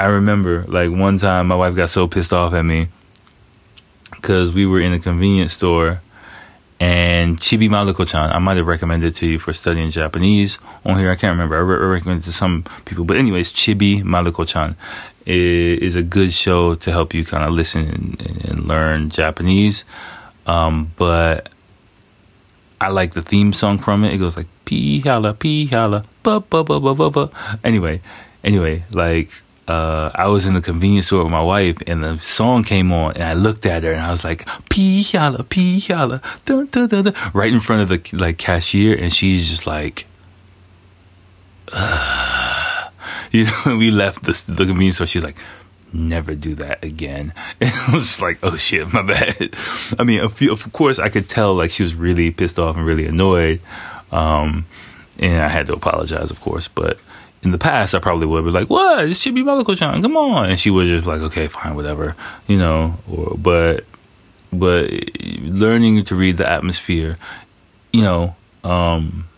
I 0.00 0.06
remember 0.06 0.64
like 0.68 0.92
one 0.92 1.18
time 1.18 1.48
my 1.48 1.56
wife 1.56 1.74
got 1.74 1.90
so 1.90 2.06
pissed 2.06 2.32
off 2.32 2.54
at 2.54 2.64
me 2.64 2.86
because 4.12 4.52
we 4.52 4.64
were 4.64 4.80
in 4.80 4.92
a 4.92 5.00
convenience 5.00 5.52
store 5.54 6.02
and 6.80 7.40
Chibi 7.40 7.68
Maruko-chan, 7.68 8.30
I 8.30 8.38
might 8.38 8.56
have 8.56 8.66
recommended 8.68 9.16
to 9.16 9.26
you 9.26 9.38
for 9.40 9.52
studying 9.52 9.90
Japanese 9.90 10.60
on 10.84 10.96
here. 10.98 11.10
I 11.10 11.16
can't 11.16 11.32
remember. 11.32 11.56
I, 11.56 11.60
re- 11.60 11.86
recommended 11.86 12.24
to 12.24 12.32
some 12.32 12.64
people, 12.84 13.04
but 13.04 13.16
anyways, 13.16 13.52
Chibi 13.52 14.02
Maruko-chan 14.02 14.76
is, 15.28 15.96
a 15.96 16.02
good 16.02 16.32
show 16.32 16.74
to 16.74 16.90
help 16.90 17.14
you 17.14 17.24
kind 17.24 17.44
of 17.44 17.50
listen 17.50 17.86
and, 17.88 18.44
and, 18.44 18.66
learn 18.66 19.10
Japanese. 19.10 19.84
Um, 20.46 20.92
but 20.96 21.48
I 22.80 22.88
like 22.88 23.14
the 23.14 23.22
theme 23.22 23.52
song 23.52 23.78
from 23.78 24.04
it. 24.04 24.14
It 24.14 24.18
goes 24.18 24.36
like 24.36 24.46
pee 24.64 25.00
hala 25.00 25.34
pee 25.34 25.66
hala 25.66 26.04
ba 26.22 26.40
ba 26.40 26.64
ba 26.64 26.80
ba 26.80 26.94
ba 26.94 27.10
ba. 27.10 27.58
Anyway, 27.62 28.00
anyway, 28.42 28.84
like 28.92 29.30
uh, 29.66 30.10
I 30.14 30.28
was 30.28 30.46
in 30.46 30.54
the 30.54 30.62
convenience 30.62 31.06
store 31.06 31.24
with 31.24 31.32
my 31.32 31.42
wife, 31.42 31.78
and 31.86 32.02
the 32.02 32.16
song 32.18 32.64
came 32.64 32.90
on, 32.92 33.12
and 33.14 33.24
I 33.24 33.34
looked 33.34 33.66
at 33.66 33.82
her, 33.82 33.92
and 33.92 34.00
I 34.00 34.10
was 34.10 34.24
like, 34.24 34.48
"Pee 34.70 35.02
yalla, 35.12 35.44
pee 35.44 35.78
yalla," 35.78 36.22
dun, 36.46 36.68
right 37.34 37.52
in 37.52 37.60
front 37.60 37.82
of 37.82 37.88
the 37.88 38.16
like 38.16 38.38
cashier, 38.38 38.96
and 38.96 39.12
she's 39.12 39.48
just 39.48 39.66
like, 39.66 40.06
uh. 41.72 42.54
You 43.30 43.44
know, 43.44 43.76
we 43.78 43.90
left 43.90 44.22
the, 44.24 44.32
the 44.52 44.66
convenience 44.66 44.96
store. 44.96 45.06
She's 45.06 45.24
like, 45.24 45.36
"Never 45.92 46.34
do 46.34 46.54
that 46.56 46.84
again." 46.84 47.32
And 47.60 47.72
I 47.72 47.92
was 47.92 48.04
just 48.04 48.22
like, 48.22 48.38
"Oh 48.42 48.56
shit, 48.56 48.92
my 48.92 49.02
bad." 49.02 49.54
I 49.98 50.04
mean, 50.04 50.20
of, 50.20 50.40
of 50.42 50.72
course, 50.72 50.98
I 50.98 51.08
could 51.08 51.28
tell 51.28 51.54
like 51.54 51.70
she 51.70 51.82
was 51.82 51.94
really 51.94 52.30
pissed 52.30 52.58
off 52.58 52.76
and 52.76 52.84
really 52.84 53.06
annoyed, 53.06 53.60
um, 54.12 54.66
and 55.18 55.42
I 55.42 55.48
had 55.48 55.66
to 55.66 55.72
apologize, 55.72 56.30
of 56.30 56.40
course, 56.40 56.68
but 56.68 56.98
in 57.42 57.52
the 57.52 57.58
past, 57.58 57.94
I 57.94 58.00
probably 58.00 58.26
would 58.26 58.44
be 58.44 58.50
like, 58.50 58.68
"What? 58.68 59.06
This 59.06 59.20
should 59.20 59.34
be 59.34 59.42
Maruko-chan. 59.42 60.02
Come 60.02 60.16
on!" 60.16 60.50
And 60.50 60.58
she 60.58 60.70
would 60.70 60.86
just 60.86 61.06
like, 61.06 61.22
"Okay, 61.22 61.48
fine, 61.48 61.74
whatever," 61.74 62.16
you 62.46 62.58
know. 62.58 62.98
Or, 63.10 63.36
but 63.36 63.84
but 64.52 64.90
learning 65.42 66.04
to 66.06 66.14
read 66.14 66.36
the 66.36 66.48
atmosphere, 66.48 67.18
you 67.92 68.02
know, 68.02 68.34
um, 68.64 69.28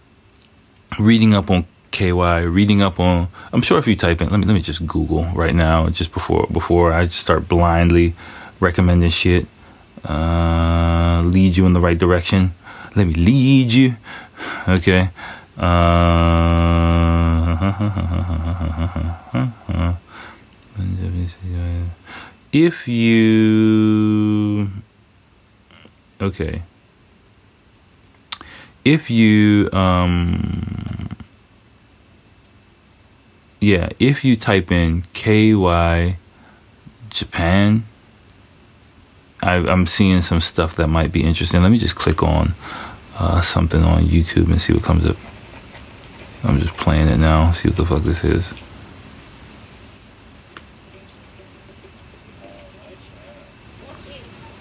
reading 0.98 1.35
up 1.35 1.50
on 1.50 1.66
KY, 1.90 2.44
reading 2.44 2.83
up 2.83 3.00
on. 3.00 3.29
I'm 3.53 3.62
sure 3.62 3.79
if 3.79 3.87
you 3.87 3.96
type 3.96 4.20
in, 4.22 4.29
let 4.31 4.38
me 4.38 4.46
let 4.46 4.55
me 4.55 4.61
just 4.61 4.87
Google 4.87 5.24
right 5.35 5.55
now, 5.55 5.88
just 5.88 6.12
before 6.12 6.46
before 6.53 6.92
I 6.92 7.07
start 7.09 7.48
blindly 7.48 8.14
recommending 8.61 9.11
shit. 9.11 9.46
Uh, 10.05 11.22
lead 11.24 11.57
you 11.57 11.66
in 11.66 11.72
the 11.72 11.81
right 11.81 11.98
direction. 11.98 12.55
Let 12.96 13.07
me 13.07 13.14
lead 13.14 13.72
you. 13.72 13.96
Okay. 14.68 15.11
Uh, 15.59 15.90
if 22.53 22.88
you 22.88 24.68
okay 26.20 26.62
if 28.85 29.11
you 29.11 29.68
um 29.72 31.09
yeah 33.61 33.88
if 33.99 34.25
you 34.25 34.37
type 34.37 34.73
in 34.73 35.03
ky 35.12 35.53
japan 37.09 37.85
I, 39.42 39.55
i'm 39.55 39.87
seeing 39.87 40.20
some 40.20 40.40
stuff 40.40 40.75
that 40.77 40.88
might 40.88 41.12
be 41.12 41.23
interesting 41.23 41.62
let 41.62 41.70
me 41.70 41.79
just 41.79 41.96
click 41.96 42.23
on 42.23 42.55
uh, 43.18 43.40
something 43.40 43.83
on 43.83 44.05
youtube 44.05 44.49
and 44.51 44.61
see 44.61 44.73
what 44.73 44.83
comes 44.83 45.07
up 45.07 45.16
I'm 46.42 46.59
just 46.59 46.75
playing 46.79 47.09
it 47.09 47.18
now, 47.18 47.51
see 47.51 47.68
what 47.68 47.77
the 47.77 47.85
fuck 47.85 48.03
this 48.03 48.25
is. 48.25 48.55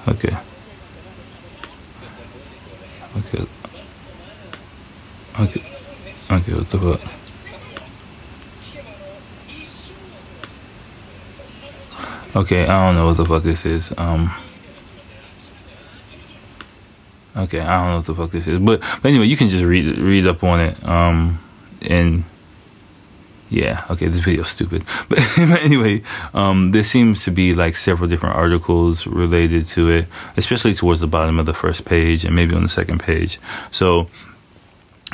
Okay. 0.07 0.35
Okay. 3.17 3.45
Okay. 5.39 5.63
Okay, 6.31 6.53
what 6.53 6.69
the 6.69 6.97
fuck? 6.97 7.28
Okay, 12.39 12.63
I 12.65 12.85
don't 12.85 12.95
know 12.95 13.07
what 13.07 13.17
the 13.17 13.25
fuck 13.25 13.43
this 13.43 13.65
is. 13.65 13.93
Um 13.97 14.33
Okay, 17.35 17.59
I 17.59 17.75
don't 17.75 17.89
know 17.89 17.95
what 17.97 18.05
the 18.05 18.15
fuck 18.15 18.31
this 18.31 18.47
is. 18.47 18.59
But, 18.59 18.79
but 18.79 19.09
anyway, 19.09 19.25
you 19.25 19.35
can 19.35 19.49
just 19.49 19.65
read 19.65 19.97
read 19.97 20.25
up 20.25 20.41
on 20.41 20.61
it. 20.61 20.87
Um 20.87 21.39
and 21.81 22.23
yeah, 23.49 23.83
okay, 23.89 24.07
this 24.07 24.23
video's 24.23 24.49
stupid. 24.49 24.85
But 25.09 25.19
anyway, 25.37 26.03
um, 26.33 26.71
there 26.71 26.83
seems 26.83 27.25
to 27.25 27.31
be 27.31 27.53
like 27.53 27.75
several 27.75 28.07
different 28.07 28.35
articles 28.35 29.05
related 29.05 29.65
to 29.73 29.89
it, 29.89 30.07
especially 30.37 30.73
towards 30.75 31.01
the 31.01 31.07
bottom 31.07 31.39
of 31.39 31.45
the 31.45 31.53
first 31.53 31.83
page 31.83 32.23
and 32.23 32.35
maybe 32.35 32.55
on 32.55 32.61
the 32.61 32.69
second 32.69 32.99
page. 32.99 33.39
So 33.71 34.07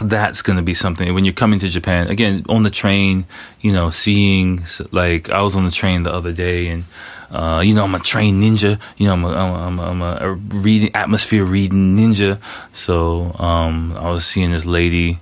that's 0.02 0.42
going 0.42 0.58
to 0.58 0.64
be 0.64 0.74
something 0.74 1.14
when 1.14 1.24
you're 1.24 1.34
coming 1.34 1.60
to 1.60 1.70
Japan 1.70 2.10
again 2.10 2.46
on 2.50 2.64
the 2.64 2.70
train, 2.70 3.26
you 3.62 3.72
know, 3.72 3.90
seeing 3.90 4.66
like 4.92 5.30
I 5.30 5.42
was 5.42 5.56
on 5.56 5.64
the 5.64 5.72
train 5.72 6.04
the 6.04 6.14
other 6.14 6.34
day 6.34 6.68
and, 6.68 6.84
uh, 7.32 7.62
you 7.64 7.74
know, 7.74 7.84
I'm 7.84 7.96
a 7.96 8.00
trained 8.00 8.44
ninja, 8.44 8.80
you 8.98 9.08
know, 9.08 9.14
I'm 9.14 9.24
a, 9.24 9.30
I'm 9.30 9.80
a, 9.80 9.84
I'm 9.84 10.02
a, 10.02 10.18
a 10.22 10.34
reading 10.34 10.92
atmosphere 10.94 11.44
reading 11.44 11.96
ninja. 11.96 12.40
So, 12.74 13.34
um, 13.40 13.96
I 13.98 14.12
was 14.12 14.26
seeing 14.26 14.52
this 14.52 14.66
lady, 14.66 15.20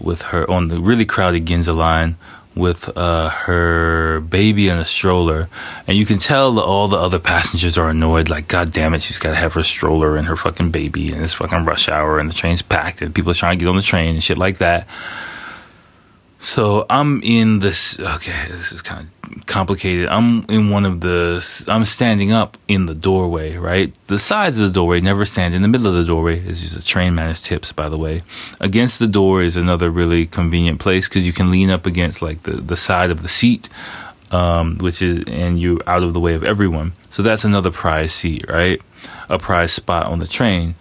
with 0.00 0.22
her 0.22 0.48
on 0.50 0.68
the 0.68 0.80
really 0.80 1.04
crowded 1.04 1.44
Ginza 1.46 1.76
line 1.76 2.16
with 2.54 2.94
uh, 2.98 3.30
her 3.30 4.20
baby 4.20 4.68
in 4.68 4.76
a 4.76 4.84
stroller, 4.84 5.48
and 5.86 5.96
you 5.96 6.04
can 6.04 6.18
tell 6.18 6.60
all 6.60 6.86
the 6.86 6.98
other 6.98 7.18
passengers 7.18 7.78
are 7.78 7.88
annoyed. 7.88 8.28
Like, 8.28 8.46
God 8.46 8.72
damn 8.72 8.92
it, 8.92 9.00
she's 9.00 9.18
got 9.18 9.30
to 9.30 9.36
have 9.36 9.54
her 9.54 9.62
stroller 9.62 10.16
and 10.16 10.26
her 10.26 10.36
fucking 10.36 10.70
baby, 10.70 11.10
and 11.12 11.22
it's 11.22 11.32
fucking 11.32 11.64
rush 11.64 11.88
hour, 11.88 12.18
and 12.18 12.30
the 12.30 12.34
train's 12.34 12.60
packed, 12.60 13.00
and 13.00 13.14
people 13.14 13.30
are 13.30 13.34
trying 13.34 13.58
to 13.58 13.64
get 13.64 13.70
on 13.70 13.76
the 13.76 13.82
train 13.82 14.14
and 14.14 14.22
shit 14.22 14.36
like 14.36 14.58
that. 14.58 14.86
So 16.42 16.86
I'm 16.90 17.22
in 17.22 17.60
this. 17.60 17.98
Okay, 18.00 18.34
this 18.48 18.72
is 18.72 18.82
kind 18.82 19.08
of 19.22 19.46
complicated. 19.46 20.08
I'm 20.08 20.44
in 20.46 20.70
one 20.70 20.84
of 20.84 21.00
the. 21.00 21.64
I'm 21.68 21.84
standing 21.84 22.32
up 22.32 22.58
in 22.66 22.86
the 22.86 22.96
doorway, 22.96 23.56
right? 23.56 23.94
The 24.06 24.18
sides 24.18 24.58
of 24.58 24.66
the 24.66 24.74
doorway 24.74 25.00
never 25.00 25.24
stand 25.24 25.54
in 25.54 25.62
the 25.62 25.68
middle 25.68 25.86
of 25.86 25.94
the 25.94 26.04
doorway. 26.04 26.40
This 26.40 26.64
is 26.64 26.76
a 26.76 26.84
train 26.84 27.14
manners 27.14 27.40
tips, 27.40 27.70
by 27.70 27.88
the 27.88 27.96
way. 27.96 28.22
Against 28.60 28.98
the 28.98 29.06
door 29.06 29.40
is 29.40 29.56
another 29.56 29.88
really 29.88 30.26
convenient 30.26 30.80
place 30.80 31.08
because 31.08 31.24
you 31.24 31.32
can 31.32 31.52
lean 31.52 31.70
up 31.70 31.86
against 31.86 32.22
like 32.22 32.42
the 32.42 32.54
the 32.54 32.76
side 32.76 33.10
of 33.10 33.22
the 33.22 33.28
seat, 33.28 33.68
um, 34.32 34.78
which 34.78 35.00
is 35.00 35.22
and 35.28 35.60
you're 35.60 35.80
out 35.86 36.02
of 36.02 36.12
the 36.12 36.20
way 36.20 36.34
of 36.34 36.42
everyone. 36.42 36.92
So 37.08 37.22
that's 37.22 37.44
another 37.44 37.70
prize 37.70 38.12
seat, 38.12 38.46
right? 38.48 38.82
A 39.28 39.38
prize 39.38 39.72
spot 39.72 40.06
on 40.06 40.18
the 40.18 40.26
train. 40.26 40.74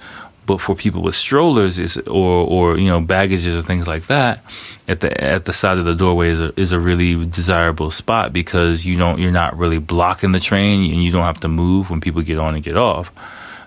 But 0.51 0.59
for 0.59 0.75
people 0.75 1.01
with 1.01 1.15
strollers 1.15 1.79
is 1.79 1.97
or 1.99 2.45
or 2.45 2.77
you 2.77 2.89
know 2.89 2.99
baggages 2.99 3.55
or 3.55 3.61
things 3.61 3.87
like 3.87 4.07
that, 4.07 4.43
at 4.85 4.99
the 4.99 5.23
at 5.23 5.45
the 5.45 5.53
side 5.53 5.77
of 5.77 5.85
the 5.85 5.95
doorway 5.95 6.27
is 6.27 6.41
a, 6.41 6.59
is 6.59 6.73
a 6.73 6.79
really 6.79 7.25
desirable 7.25 7.89
spot 7.89 8.33
because 8.33 8.85
you 8.85 8.97
don't 8.97 9.17
you're 9.17 9.31
not 9.31 9.57
really 9.57 9.77
blocking 9.77 10.33
the 10.33 10.41
train 10.41 10.91
and 10.91 11.01
you 11.01 11.09
don't 11.09 11.23
have 11.23 11.39
to 11.39 11.47
move 11.47 11.89
when 11.89 12.01
people 12.01 12.21
get 12.21 12.37
on 12.37 12.53
and 12.53 12.65
get 12.65 12.75
off. 12.75 13.13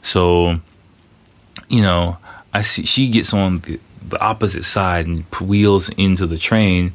So, 0.03 0.61
you 1.71 1.81
know, 1.81 2.19
I 2.53 2.61
see 2.61 2.85
she 2.85 3.09
gets 3.09 3.33
on 3.33 3.61
the, 3.61 3.81
the 4.07 4.21
opposite 4.23 4.65
side 4.65 5.07
and 5.07 5.25
wheels 5.41 5.89
into 5.89 6.27
the 6.27 6.37
train, 6.37 6.93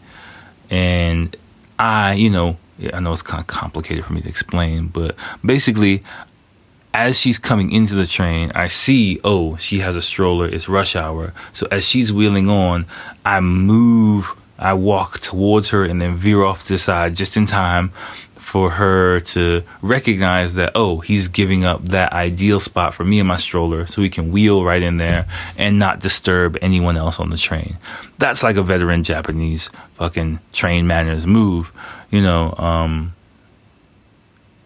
and 0.70 1.36
I, 1.80 2.14
you 2.14 2.30
know, 2.30 2.58
I 2.94 3.00
know 3.00 3.12
it's 3.12 3.24
kind 3.24 3.42
of 3.42 3.48
complicated 3.48 4.06
for 4.06 4.14
me 4.14 4.22
to 4.22 4.30
explain, 4.30 4.90
but 4.90 5.16
basically, 5.44 6.04
as 6.94 7.20
she's 7.20 7.38
coming 7.38 7.72
into 7.72 7.96
the 7.96 8.06
train, 8.06 8.52
I 8.56 8.68
see, 8.68 9.20
oh, 9.24 9.56
she 9.58 9.80
has 9.80 9.96
a 9.96 10.02
stroller. 10.02 10.48
It's 10.48 10.68
rush 10.68 10.96
hour. 10.96 11.34
So 11.54 11.68
as 11.72 11.86
she's 11.86 12.12
wheeling 12.12 12.50
on, 12.50 12.86
I 13.24 13.40
move, 13.42 14.36
I 14.58 14.74
walk 14.74 15.20
towards 15.20 15.70
her 15.70 15.84
and 15.84 16.02
then 16.02 16.16
veer 16.16 16.44
off 16.44 16.64
to 16.64 16.74
the 16.74 16.80
side 16.80 17.16
just 17.16 17.38
in 17.38 17.46
time 17.46 17.92
for 18.34 18.72
her 18.72 19.20
to 19.20 19.62
recognize 19.82 20.56
that, 20.56 20.72
oh, 20.74 21.00
he's 21.00 21.28
giving 21.28 21.66
up 21.66 21.86
that 21.90 22.12
ideal 22.14 22.60
spot 22.60 22.96
for 22.96 23.04
me 23.04 23.20
and 23.20 23.28
my 23.28 23.36
stroller 23.36 23.86
so 23.86 24.02
we 24.02 24.10
can 24.10 24.32
wheel 24.32 24.64
right 24.64 24.82
in 24.82 24.98
there 24.98 25.28
and 25.58 25.78
not 25.78 26.00
disturb 26.00 26.58
anyone 26.62 26.98
else 26.98 27.20
on 27.20 27.30
the 27.30 27.38
train. 27.38 27.78
That's 28.18 28.42
like 28.42 28.56
a 28.56 28.64
veteran 28.64 29.04
Japanese 29.04 29.70
fucking 29.94 30.40
train 30.52 30.88
manners 30.88 31.28
move, 31.28 31.72
you 32.10 32.22
know, 32.22 32.56
um, 32.58 33.14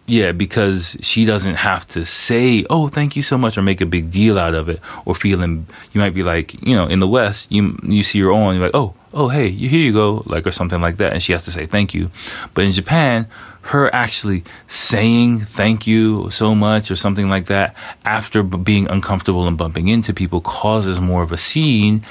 yeah, 0.05 0.33
because 0.33 0.97
she 1.01 1.25
doesn't 1.25 1.55
have 1.55 1.87
to 1.89 2.05
say, 2.05 2.65
"Oh, 2.69 2.89
thank 2.89 3.15
you 3.15 3.23
so 3.23 3.37
much," 3.37 3.57
or 3.57 3.61
make 3.61 3.79
a 3.79 3.85
big 3.85 4.11
deal 4.11 4.37
out 4.37 4.53
of 4.53 4.67
it, 4.67 4.81
or 5.05 5.15
feeling 5.15 5.65
you 5.93 6.01
might 6.01 6.13
be 6.13 6.23
like, 6.23 6.61
you 6.65 6.75
know, 6.75 6.87
in 6.87 6.99
the 6.99 7.07
West, 7.07 7.51
you 7.51 7.77
you 7.83 8.03
see 8.03 8.19
her 8.19 8.31
on, 8.31 8.55
you're 8.55 8.63
like, 8.63 8.75
"Oh, 8.75 8.95
oh, 9.13 9.29
hey, 9.29 9.49
here 9.49 9.79
you 9.79 9.93
go," 9.93 10.23
like 10.25 10.45
or 10.45 10.51
something 10.51 10.81
like 10.81 10.97
that, 10.97 11.13
and 11.13 11.23
she 11.23 11.31
has 11.31 11.45
to 11.45 11.51
say 11.51 11.65
thank 11.65 11.93
you. 11.93 12.11
But 12.53 12.65
in 12.65 12.71
Japan, 12.71 13.27
her 13.63 13.93
actually 13.95 14.43
saying 14.67 15.39
thank 15.39 15.87
you 15.87 16.29
so 16.29 16.53
much 16.53 16.91
or 16.91 16.97
something 16.97 17.29
like 17.29 17.45
that 17.45 17.73
after 18.03 18.43
being 18.43 18.89
uncomfortable 18.89 19.47
and 19.47 19.57
bumping 19.57 19.87
into 19.87 20.13
people 20.13 20.41
causes 20.41 20.99
more 20.99 21.23
of 21.23 21.31
a 21.31 21.37
scene 21.37 22.03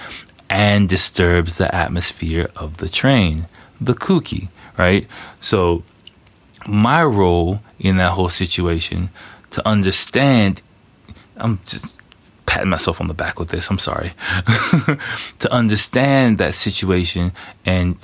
and 0.49 0.89
disturbs 0.89 1.59
the 1.59 1.75
atmosphere 1.75 2.49
of 2.57 2.79
the 2.79 2.89
train, 2.89 3.47
the 3.81 3.95
kuki, 3.95 4.49
right? 4.79 5.07
So 5.43 5.83
my 6.69 7.03
role 7.05 7.61
in 7.79 7.97
that 7.97 8.13
whole 8.13 8.29
situation 8.29 9.11
to 9.51 9.67
understand 9.67 10.63
I'm 11.37 11.59
just 11.67 11.87
patting 12.47 12.71
myself 12.71 13.01
on 13.01 13.07
the 13.07 13.15
back 13.15 13.39
with 13.39 13.49
this. 13.49 13.71
I'm 13.71 13.79
sorry. 13.79 14.13
to 15.39 15.49
understand 15.51 16.39
that 16.39 16.55
situation 16.55 17.33
and 17.65 17.97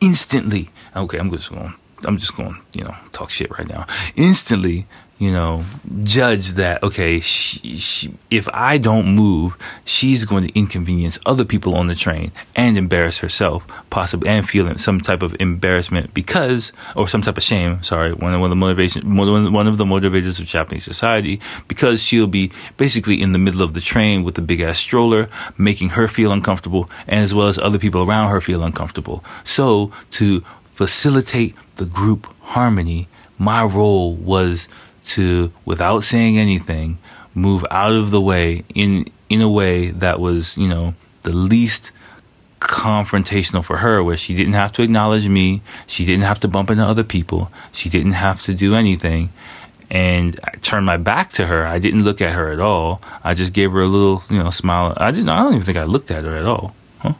instantly, 0.00 0.68
okay, 0.94 1.18
I'm 1.18 1.30
just 1.30 1.50
going, 1.50 1.74
I'm 2.04 2.18
just 2.18 2.36
going, 2.36 2.60
you 2.74 2.84
know, 2.84 2.94
talk 3.12 3.30
shit 3.30 3.50
right 3.58 3.66
now. 3.66 3.86
Instantly 4.14 4.86
you 5.18 5.32
know, 5.32 5.64
judge 6.02 6.48
that, 6.50 6.82
okay, 6.82 7.20
she, 7.20 7.78
she, 7.78 8.14
if 8.30 8.48
I 8.52 8.76
don't 8.76 9.14
move, 9.14 9.56
she's 9.86 10.26
going 10.26 10.46
to 10.46 10.58
inconvenience 10.58 11.18
other 11.24 11.44
people 11.44 11.74
on 11.74 11.86
the 11.86 11.94
train 11.94 12.32
and 12.54 12.76
embarrass 12.76 13.18
herself, 13.18 13.66
possibly, 13.88 14.28
and 14.28 14.46
feel 14.46 14.76
some 14.76 15.00
type 15.00 15.22
of 15.22 15.34
embarrassment 15.40 16.12
because, 16.12 16.70
or 16.94 17.08
some 17.08 17.22
type 17.22 17.38
of 17.38 17.42
shame, 17.42 17.82
sorry, 17.82 18.12
one 18.12 18.34
of, 18.34 18.40
one 18.40 18.48
of 18.48 18.50
the 18.50 18.56
motivation, 18.56 19.16
one 19.16 19.66
of 19.66 19.78
the 19.78 19.84
motivators 19.86 20.38
of 20.38 20.44
Japanese 20.44 20.84
society, 20.84 21.40
because 21.66 22.02
she'll 22.02 22.26
be 22.26 22.52
basically 22.76 23.22
in 23.22 23.32
the 23.32 23.38
middle 23.38 23.62
of 23.62 23.72
the 23.72 23.80
train 23.80 24.22
with 24.22 24.36
a 24.36 24.42
big 24.42 24.60
ass 24.60 24.78
stroller, 24.78 25.30
making 25.56 25.90
her 25.90 26.08
feel 26.08 26.30
uncomfortable, 26.30 26.90
and 27.06 27.20
as 27.20 27.32
well 27.32 27.48
as 27.48 27.58
other 27.58 27.78
people 27.78 28.02
around 28.02 28.30
her 28.30 28.42
feel 28.42 28.62
uncomfortable. 28.62 29.24
So, 29.44 29.92
to 30.12 30.44
facilitate 30.74 31.56
the 31.76 31.86
group 31.86 32.26
harmony, 32.42 33.08
my 33.38 33.64
role 33.64 34.14
was 34.14 34.68
to, 35.06 35.52
without 35.64 36.00
saying 36.00 36.38
anything, 36.38 36.98
move 37.34 37.64
out 37.70 37.92
of 37.92 38.10
the 38.10 38.20
way 38.20 38.64
in 38.74 39.06
in 39.28 39.40
a 39.40 39.48
way 39.48 39.90
that 39.90 40.20
was, 40.20 40.56
you 40.56 40.68
know, 40.68 40.94
the 41.22 41.32
least 41.32 41.90
confrontational 42.60 43.64
for 43.64 43.78
her 43.78 44.02
where 44.02 44.16
she 44.16 44.34
didn't 44.34 44.54
have 44.54 44.72
to 44.72 44.82
acknowledge 44.82 45.28
me, 45.28 45.62
she 45.86 46.04
didn't 46.04 46.24
have 46.24 46.40
to 46.40 46.48
bump 46.48 46.70
into 46.70 46.84
other 46.84 47.04
people, 47.04 47.50
she 47.72 47.88
didn't 47.88 48.12
have 48.12 48.42
to 48.42 48.54
do 48.54 48.74
anything. 48.74 49.30
And 49.88 50.38
I 50.42 50.56
turned 50.56 50.84
my 50.84 50.96
back 50.96 51.30
to 51.32 51.46
her. 51.46 51.64
I 51.64 51.78
didn't 51.78 52.02
look 52.02 52.20
at 52.20 52.32
her 52.32 52.50
at 52.50 52.58
all. 52.58 53.00
I 53.22 53.34
just 53.34 53.52
gave 53.52 53.70
her 53.70 53.82
a 53.82 53.86
little, 53.86 54.20
you 54.28 54.42
know, 54.42 54.50
smile. 54.50 54.94
I 54.96 55.12
didn't 55.12 55.28
I 55.28 55.38
don't 55.38 55.54
even 55.54 55.64
think 55.64 55.78
I 55.78 55.84
looked 55.84 56.10
at 56.10 56.24
her 56.24 56.36
at 56.36 56.44
all. 56.44 56.74
Huh? 56.98 57.14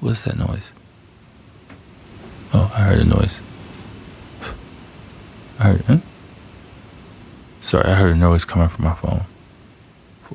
What's 0.00 0.24
that 0.24 0.36
noise? 0.36 0.70
Oh, 2.52 2.72
I 2.74 2.80
heard 2.80 3.00
a 3.00 3.04
noise. 3.04 3.40
I 5.62 5.76
heard? 5.76 6.02
Sorry, 7.60 7.84
I 7.84 7.94
heard 7.94 8.12
a 8.12 8.18
noise 8.18 8.44
coming 8.44 8.68
from 8.68 8.84
my 8.84 8.94
phone. 8.94 9.24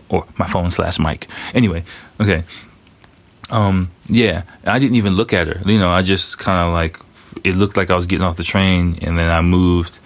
Or 0.10 0.26
my 0.38 0.48
phone 0.48 0.72
slash 0.72 1.00
mic. 1.00 1.28
Anyway, 1.54 1.84
okay. 2.20 2.44
Um, 3.50 3.92
yeah, 4.08 4.44
I 4.66 4.80
didn't 4.80 4.96
even 4.96 5.14
look 5.14 5.34
at 5.34 5.48
her. 5.48 5.62
You 5.70 5.80
know, 5.80 5.90
I 5.90 6.02
just 6.02 6.38
kind 6.38 6.66
of 6.66 6.74
like, 6.74 7.00
it 7.44 7.56
looked 7.56 7.78
like 7.78 7.90
I 7.90 7.96
was 7.96 8.06
getting 8.06 8.26
off 8.26 8.38
the 8.38 8.44
train 8.44 9.00
and 9.02 9.18
then 9.18 9.32
I 9.32 9.42
moved 9.42 10.00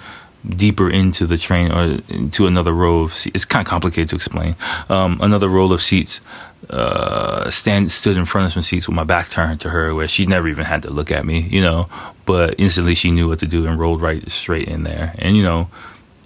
deeper 0.48 0.90
into 0.90 1.28
the 1.28 1.38
train 1.38 1.72
or 1.72 2.00
into 2.10 2.48
another 2.48 2.74
row 2.74 3.02
of 3.02 3.14
seats. 3.14 3.36
It's 3.36 3.46
kind 3.46 3.66
of 3.66 3.70
complicated 3.70 4.10
to 4.10 4.16
explain. 4.16 4.56
Um, 4.90 5.20
another 5.22 5.48
row 5.48 5.72
of 5.72 5.82
seats, 5.82 6.22
uh, 6.70 7.50
stand, 7.50 7.92
stood 7.92 8.18
in 8.18 8.26
front 8.26 8.48
of 8.48 8.54
some 8.54 8.64
seats 8.64 8.88
with 8.88 8.96
my 8.96 9.04
back 9.04 9.30
turned 9.30 9.62
to 9.62 9.70
her 9.70 9.94
where 9.94 10.08
she 10.08 10.26
never 10.26 10.48
even 10.48 10.66
had 10.66 10.84
to 10.84 10.90
look 10.90 11.12
at 11.12 11.26
me, 11.26 11.42
you 11.42 11.62
know, 11.62 11.88
but 12.26 12.56
instantly 12.60 12.96
she 12.96 13.12
knew 13.12 13.28
what 13.28 13.40
to 13.40 13.48
do 13.48 13.66
and 13.66 13.80
rolled 13.80 14.02
right 14.02 14.30
straight 14.30 14.68
in 14.68 14.84
there. 14.84 15.16
And, 15.18 15.36
you 15.36 15.44
know, 15.44 15.70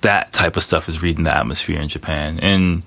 that 0.02 0.32
type 0.32 0.58
of 0.58 0.64
stuff 0.64 0.88
is 0.88 1.02
reading 1.02 1.24
the 1.24 1.36
atmosphere 1.36 1.80
in 1.80 1.88
Japan. 1.88 2.40
And 2.40 2.84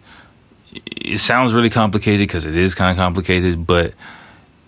it 0.87 1.19
sounds 1.19 1.53
really 1.53 1.71
complicated 1.71 2.29
because 2.29 2.47
it 2.47 2.57
is 2.57 2.75
kind 2.75 2.91
of 2.91 2.97
complicated, 2.97 3.67
but 3.67 3.95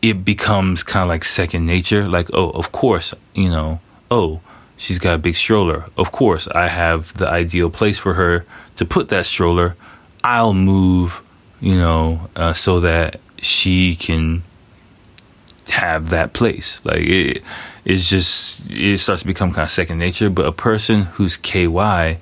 it 0.03 0.25
becomes 0.25 0.83
kind 0.83 1.03
of 1.03 1.09
like 1.09 1.25
second 1.25 1.67
nature. 1.67 2.09
Like, 2.09 2.29
oh, 2.33 2.51
of 2.51 2.73
course, 2.73 3.15
you 3.35 3.49
know, 3.49 3.81
oh, 4.11 4.41
she's 4.77 4.99
got 4.99 5.15
a 5.15 5.19
big 5.19 5.37
stroller. 5.37 5.85
Of 5.97 6.11
course, 6.11 6.49
I 6.49 6.69
have 6.69 7.17
the 7.19 7.29
ideal 7.29 7.71
place 7.71 7.99
for 7.99 8.15
her 8.15 8.47
to 8.77 8.85
put 8.85 9.11
that 9.11 9.27
stroller. 9.27 9.77
I'll 10.25 10.55
move, 10.55 11.23
you 11.61 11.77
know, 11.77 12.29
uh, 12.35 12.53
so 12.53 12.81
that 12.81 13.21
she 13.39 13.95
can 13.95 14.43
have 15.71 16.11
that 16.11 16.33
place. 16.33 16.85
Like 16.85 17.01
it, 17.01 17.43
it's 17.85 18.09
just 18.09 18.69
it 18.71 18.99
starts 18.99 19.23
to 19.23 19.27
become 19.27 19.53
kind 19.53 19.65
of 19.65 19.71
second 19.71 19.99
nature. 19.99 20.31
But 20.31 20.47
a 20.47 20.53
person 20.53 21.03
who's 21.03 21.37
KY 21.37 22.19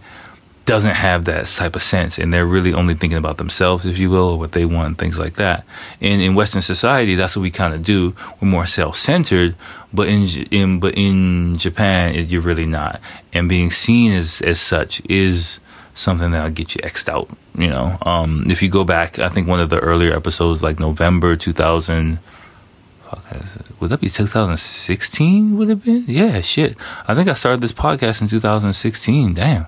doesn't 0.69 0.97
have 0.97 1.25
that 1.25 1.47
type 1.47 1.75
of 1.77 1.83
sense 1.83 2.19
and 2.19 2.31
they're 2.31 2.45
really 2.45 2.75
only 2.75 2.93
thinking 2.93 3.17
about 3.17 3.39
themselves 3.39 3.87
if 3.87 3.97
you 3.97 4.11
will 4.11 4.29
or 4.33 4.39
what 4.39 4.53
they 4.53 4.67
want 4.67 4.99
things 4.99 5.19
like 5.19 5.37
that 5.37 5.65
and 6.03 6.21
in 6.21 6.35
western 6.35 6.61
society 6.61 7.15
that's 7.15 7.35
what 7.35 7.41
we 7.41 7.51
kind 7.51 7.73
of 7.73 7.83
do 7.83 8.15
we're 8.39 8.49
more 8.49 8.67
self-centered 8.67 9.57
but 9.95 10.09
in 10.09 10.27
in 10.51 10.79
but 10.79 10.93
in 10.95 11.57
japan 11.57 12.15
it, 12.15 12.29
you're 12.29 12.43
really 12.43 12.67
not 12.67 13.01
and 13.33 13.49
being 13.49 13.71
seen 13.71 14.13
as 14.13 14.43
as 14.43 14.61
such 14.61 15.01
is 15.07 15.59
something 15.95 16.33
that'll 16.33 16.51
get 16.51 16.75
you 16.75 16.83
xed 16.83 17.09
out 17.09 17.31
you 17.57 17.71
know 17.71 17.97
um, 18.03 18.45
if 18.51 18.63
you 18.63 18.69
go 18.69 18.85
back 18.85 19.19
i 19.19 19.31
think 19.31 19.49
one 19.49 19.61
of 19.61 19.71
the 19.71 19.79
earlier 19.79 20.15
episodes 20.15 20.63
like 20.63 20.79
november 20.79 21.35
2000 21.35 22.19
would 23.81 23.91
that 23.91 24.01
be 24.01 24.09
2016 24.09 25.57
would 25.57 25.69
have 25.69 25.85
been 25.85 26.05
yeah 26.07 26.41
shit 26.41 26.77
i 27.07 27.15
think 27.15 27.29
i 27.29 27.35
started 27.35 27.61
this 27.61 27.73
podcast 27.73 28.21
in 28.21 28.29
2016 28.29 29.35
damn 29.35 29.67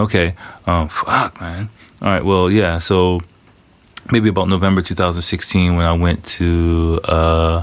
Okay. 0.00 0.34
Um, 0.66 0.88
fuck, 0.88 1.40
man. 1.42 1.68
All 2.00 2.08
right. 2.08 2.24
Well, 2.24 2.50
yeah. 2.50 2.78
So 2.78 3.20
maybe 4.10 4.30
about 4.30 4.48
November 4.48 4.80
2016 4.80 5.76
when 5.76 5.84
I 5.84 5.92
went 5.92 6.24
to 6.40 7.00
uh, 7.04 7.62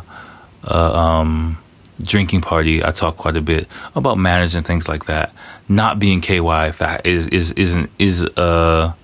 uh, 0.63 0.93
um, 0.93 1.57
drinking 2.03 2.41
party, 2.41 2.83
I 2.83 2.91
talked 2.91 3.17
quite 3.17 3.35
a 3.35 3.41
bit 3.41 3.67
about 3.95 4.19
and 4.55 4.65
things 4.65 4.87
like 4.87 5.05
that. 5.05 5.33
Not 5.67 5.97
being 5.97 6.21
KY 6.21 6.71
fact 6.73 7.07
is 7.07 7.27
is 7.27 7.53
isn't 7.53 7.89
is 7.97 8.23
a 8.23 8.95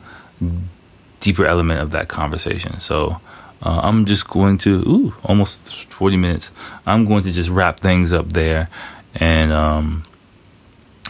deeper 1.19 1.45
element 1.45 1.79
of 1.81 1.91
that 1.91 2.07
conversation. 2.07 2.79
So 2.79 3.19
uh, 3.63 3.79
I'm 3.83 4.05
just 4.05 4.27
going 4.27 4.57
to 4.59 4.83
ooh 4.85 5.13
almost 5.23 5.85
40 5.85 6.17
minutes. 6.17 6.51
I'm 6.85 7.05
going 7.05 7.23
to 7.23 7.31
just 7.31 7.49
wrap 7.49 7.79
things 7.79 8.11
up 8.11 8.33
there 8.33 8.69
and 9.15 9.51
um, 9.51 10.03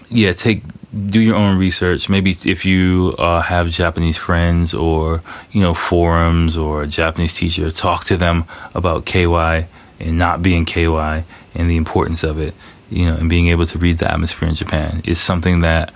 yeah, 0.10 0.34
take 0.34 0.64
do 1.08 1.20
your 1.20 1.36
own 1.36 1.58
research. 1.58 2.08
Maybe 2.08 2.36
if 2.46 2.66
you 2.66 3.16
uh, 3.18 3.42
have 3.42 3.70
Japanese 3.70 4.18
friends 4.18 4.74
or 4.74 5.24
you 5.52 5.62
know 5.62 5.74
forums 5.74 6.58
or 6.58 6.84
a 6.84 6.88
Japanese 6.88 7.36
teacher, 7.36 7.72
talk 7.72 8.06
to 8.06 8.18
them 8.18 8.46
about 8.76 9.06
KY 9.06 9.66
and 10.00 10.18
not 10.18 10.44
being 10.44 10.66
KY 10.66 11.24
and 11.56 11.70
the 11.70 11.78
importance 11.78 12.24
of 12.24 12.38
it. 12.40 12.54
You 12.90 13.08
know, 13.08 13.16
and 13.16 13.28
being 13.28 13.48
able 13.48 13.66
to 13.66 13.78
read 13.80 13.98
the 13.98 14.12
atmosphere 14.12 14.48
in 14.48 14.54
Japan 14.54 15.02
is 15.04 15.20
something 15.20 15.60
that 15.60 15.92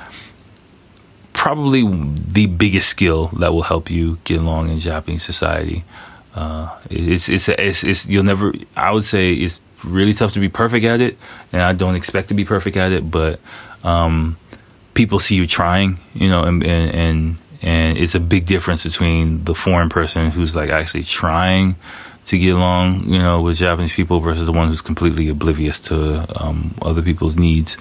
probably 1.34 1.84
the 2.16 2.47
biggest 2.47 2.89
skill 2.89 3.28
that 3.38 3.53
will 3.53 3.62
help 3.62 3.91
you 3.91 4.18
get 4.24 4.41
along 4.41 4.70
in 4.70 4.80
Japanese 4.80 5.22
society. 5.22 5.84
Uh, 6.38 6.77
it's, 6.91 7.29
it's, 7.29 7.49
it's 7.49 7.83
it's 7.83 8.07
you'll 8.07 8.23
never. 8.23 8.53
I 8.75 8.91
would 8.91 9.03
say 9.03 9.33
it's 9.33 9.59
really 9.83 10.13
tough 10.13 10.33
to 10.33 10.39
be 10.39 10.49
perfect 10.49 10.85
at 10.85 11.01
it, 11.01 11.17
and 11.51 11.61
I 11.61 11.73
don't 11.73 11.95
expect 11.95 12.27
to 12.27 12.35
be 12.35 12.45
perfect 12.45 12.77
at 12.77 12.91
it, 12.91 13.09
but 13.09 13.39
um, 13.83 14.38
people 14.93 15.19
see 15.19 15.35
you 15.35 15.47
trying, 15.47 15.99
you 16.13 16.29
know, 16.29 16.43
and, 16.43 16.63
and, 16.63 16.95
and 16.95 17.38
and 17.61 17.97
it's 17.97 18.13
a 18.13 18.19
big 18.19 18.45
difference 18.45 18.83
between 18.83 19.43
the 19.45 19.55
foreign 19.55 19.89
person 19.89 20.29
who's 20.29 20.55
like 20.55 20.69
actually 20.69 21.03
trying 21.03 21.75
to 22.25 22.38
get 22.38 22.55
along, 22.55 23.05
you 23.07 23.17
know, 23.17 23.41
with 23.41 23.57
Japanese 23.57 23.93
people 23.93 24.19
versus 24.19 24.45
the 24.45 24.51
one 24.51 24.67
who's 24.67 24.81
completely 24.81 25.29
oblivious 25.29 25.79
to 25.79 26.25
um, 26.39 26.75
other 26.83 27.01
people's 27.01 27.35
needs. 27.35 27.77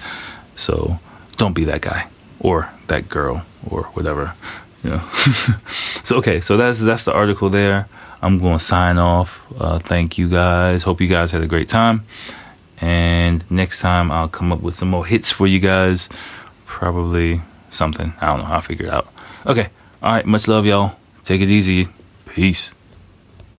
So 0.55 0.99
don't 1.35 1.53
be 1.53 1.65
that 1.65 1.81
guy 1.81 2.07
or 2.39 2.71
that 2.87 3.07
girl 3.07 3.45
or 3.69 3.83
whatever, 3.93 4.33
you 4.83 4.91
know. 4.91 5.09
so 6.03 6.17
okay, 6.17 6.39
so 6.41 6.57
that's 6.57 6.81
that's 6.81 7.05
the 7.05 7.13
article 7.13 7.49
there. 7.49 7.87
I'm 8.21 8.39
going 8.39 8.57
to 8.57 8.63
sign 8.63 8.97
off. 8.97 9.45
Uh, 9.59 9.79
thank 9.79 10.17
you 10.17 10.29
guys. 10.29 10.83
Hope 10.83 11.01
you 11.01 11.07
guys 11.07 11.31
had 11.31 11.41
a 11.41 11.47
great 11.47 11.69
time. 11.69 12.05
And 12.79 13.49
next 13.49 13.81
time 13.81 14.11
I'll 14.11 14.27
come 14.27 14.51
up 14.51 14.61
with 14.61 14.75
some 14.75 14.89
more 14.89 15.05
hits 15.05 15.31
for 15.31 15.47
you 15.47 15.59
guys 15.59 16.09
probably 16.65 17.41
something. 17.69 18.13
I 18.21 18.27
don't 18.27 18.39
know. 18.39 18.45
I'll 18.45 18.61
figure 18.61 18.85
it 18.85 18.91
out. 18.93 19.07
Okay. 19.45 19.69
All 20.03 20.11
right. 20.11 20.25
Much 20.25 20.47
love, 20.47 20.65
y'all. 20.65 20.95
Take 21.23 21.41
it 21.41 21.49
easy. 21.49 21.87
Peace. 22.27 22.71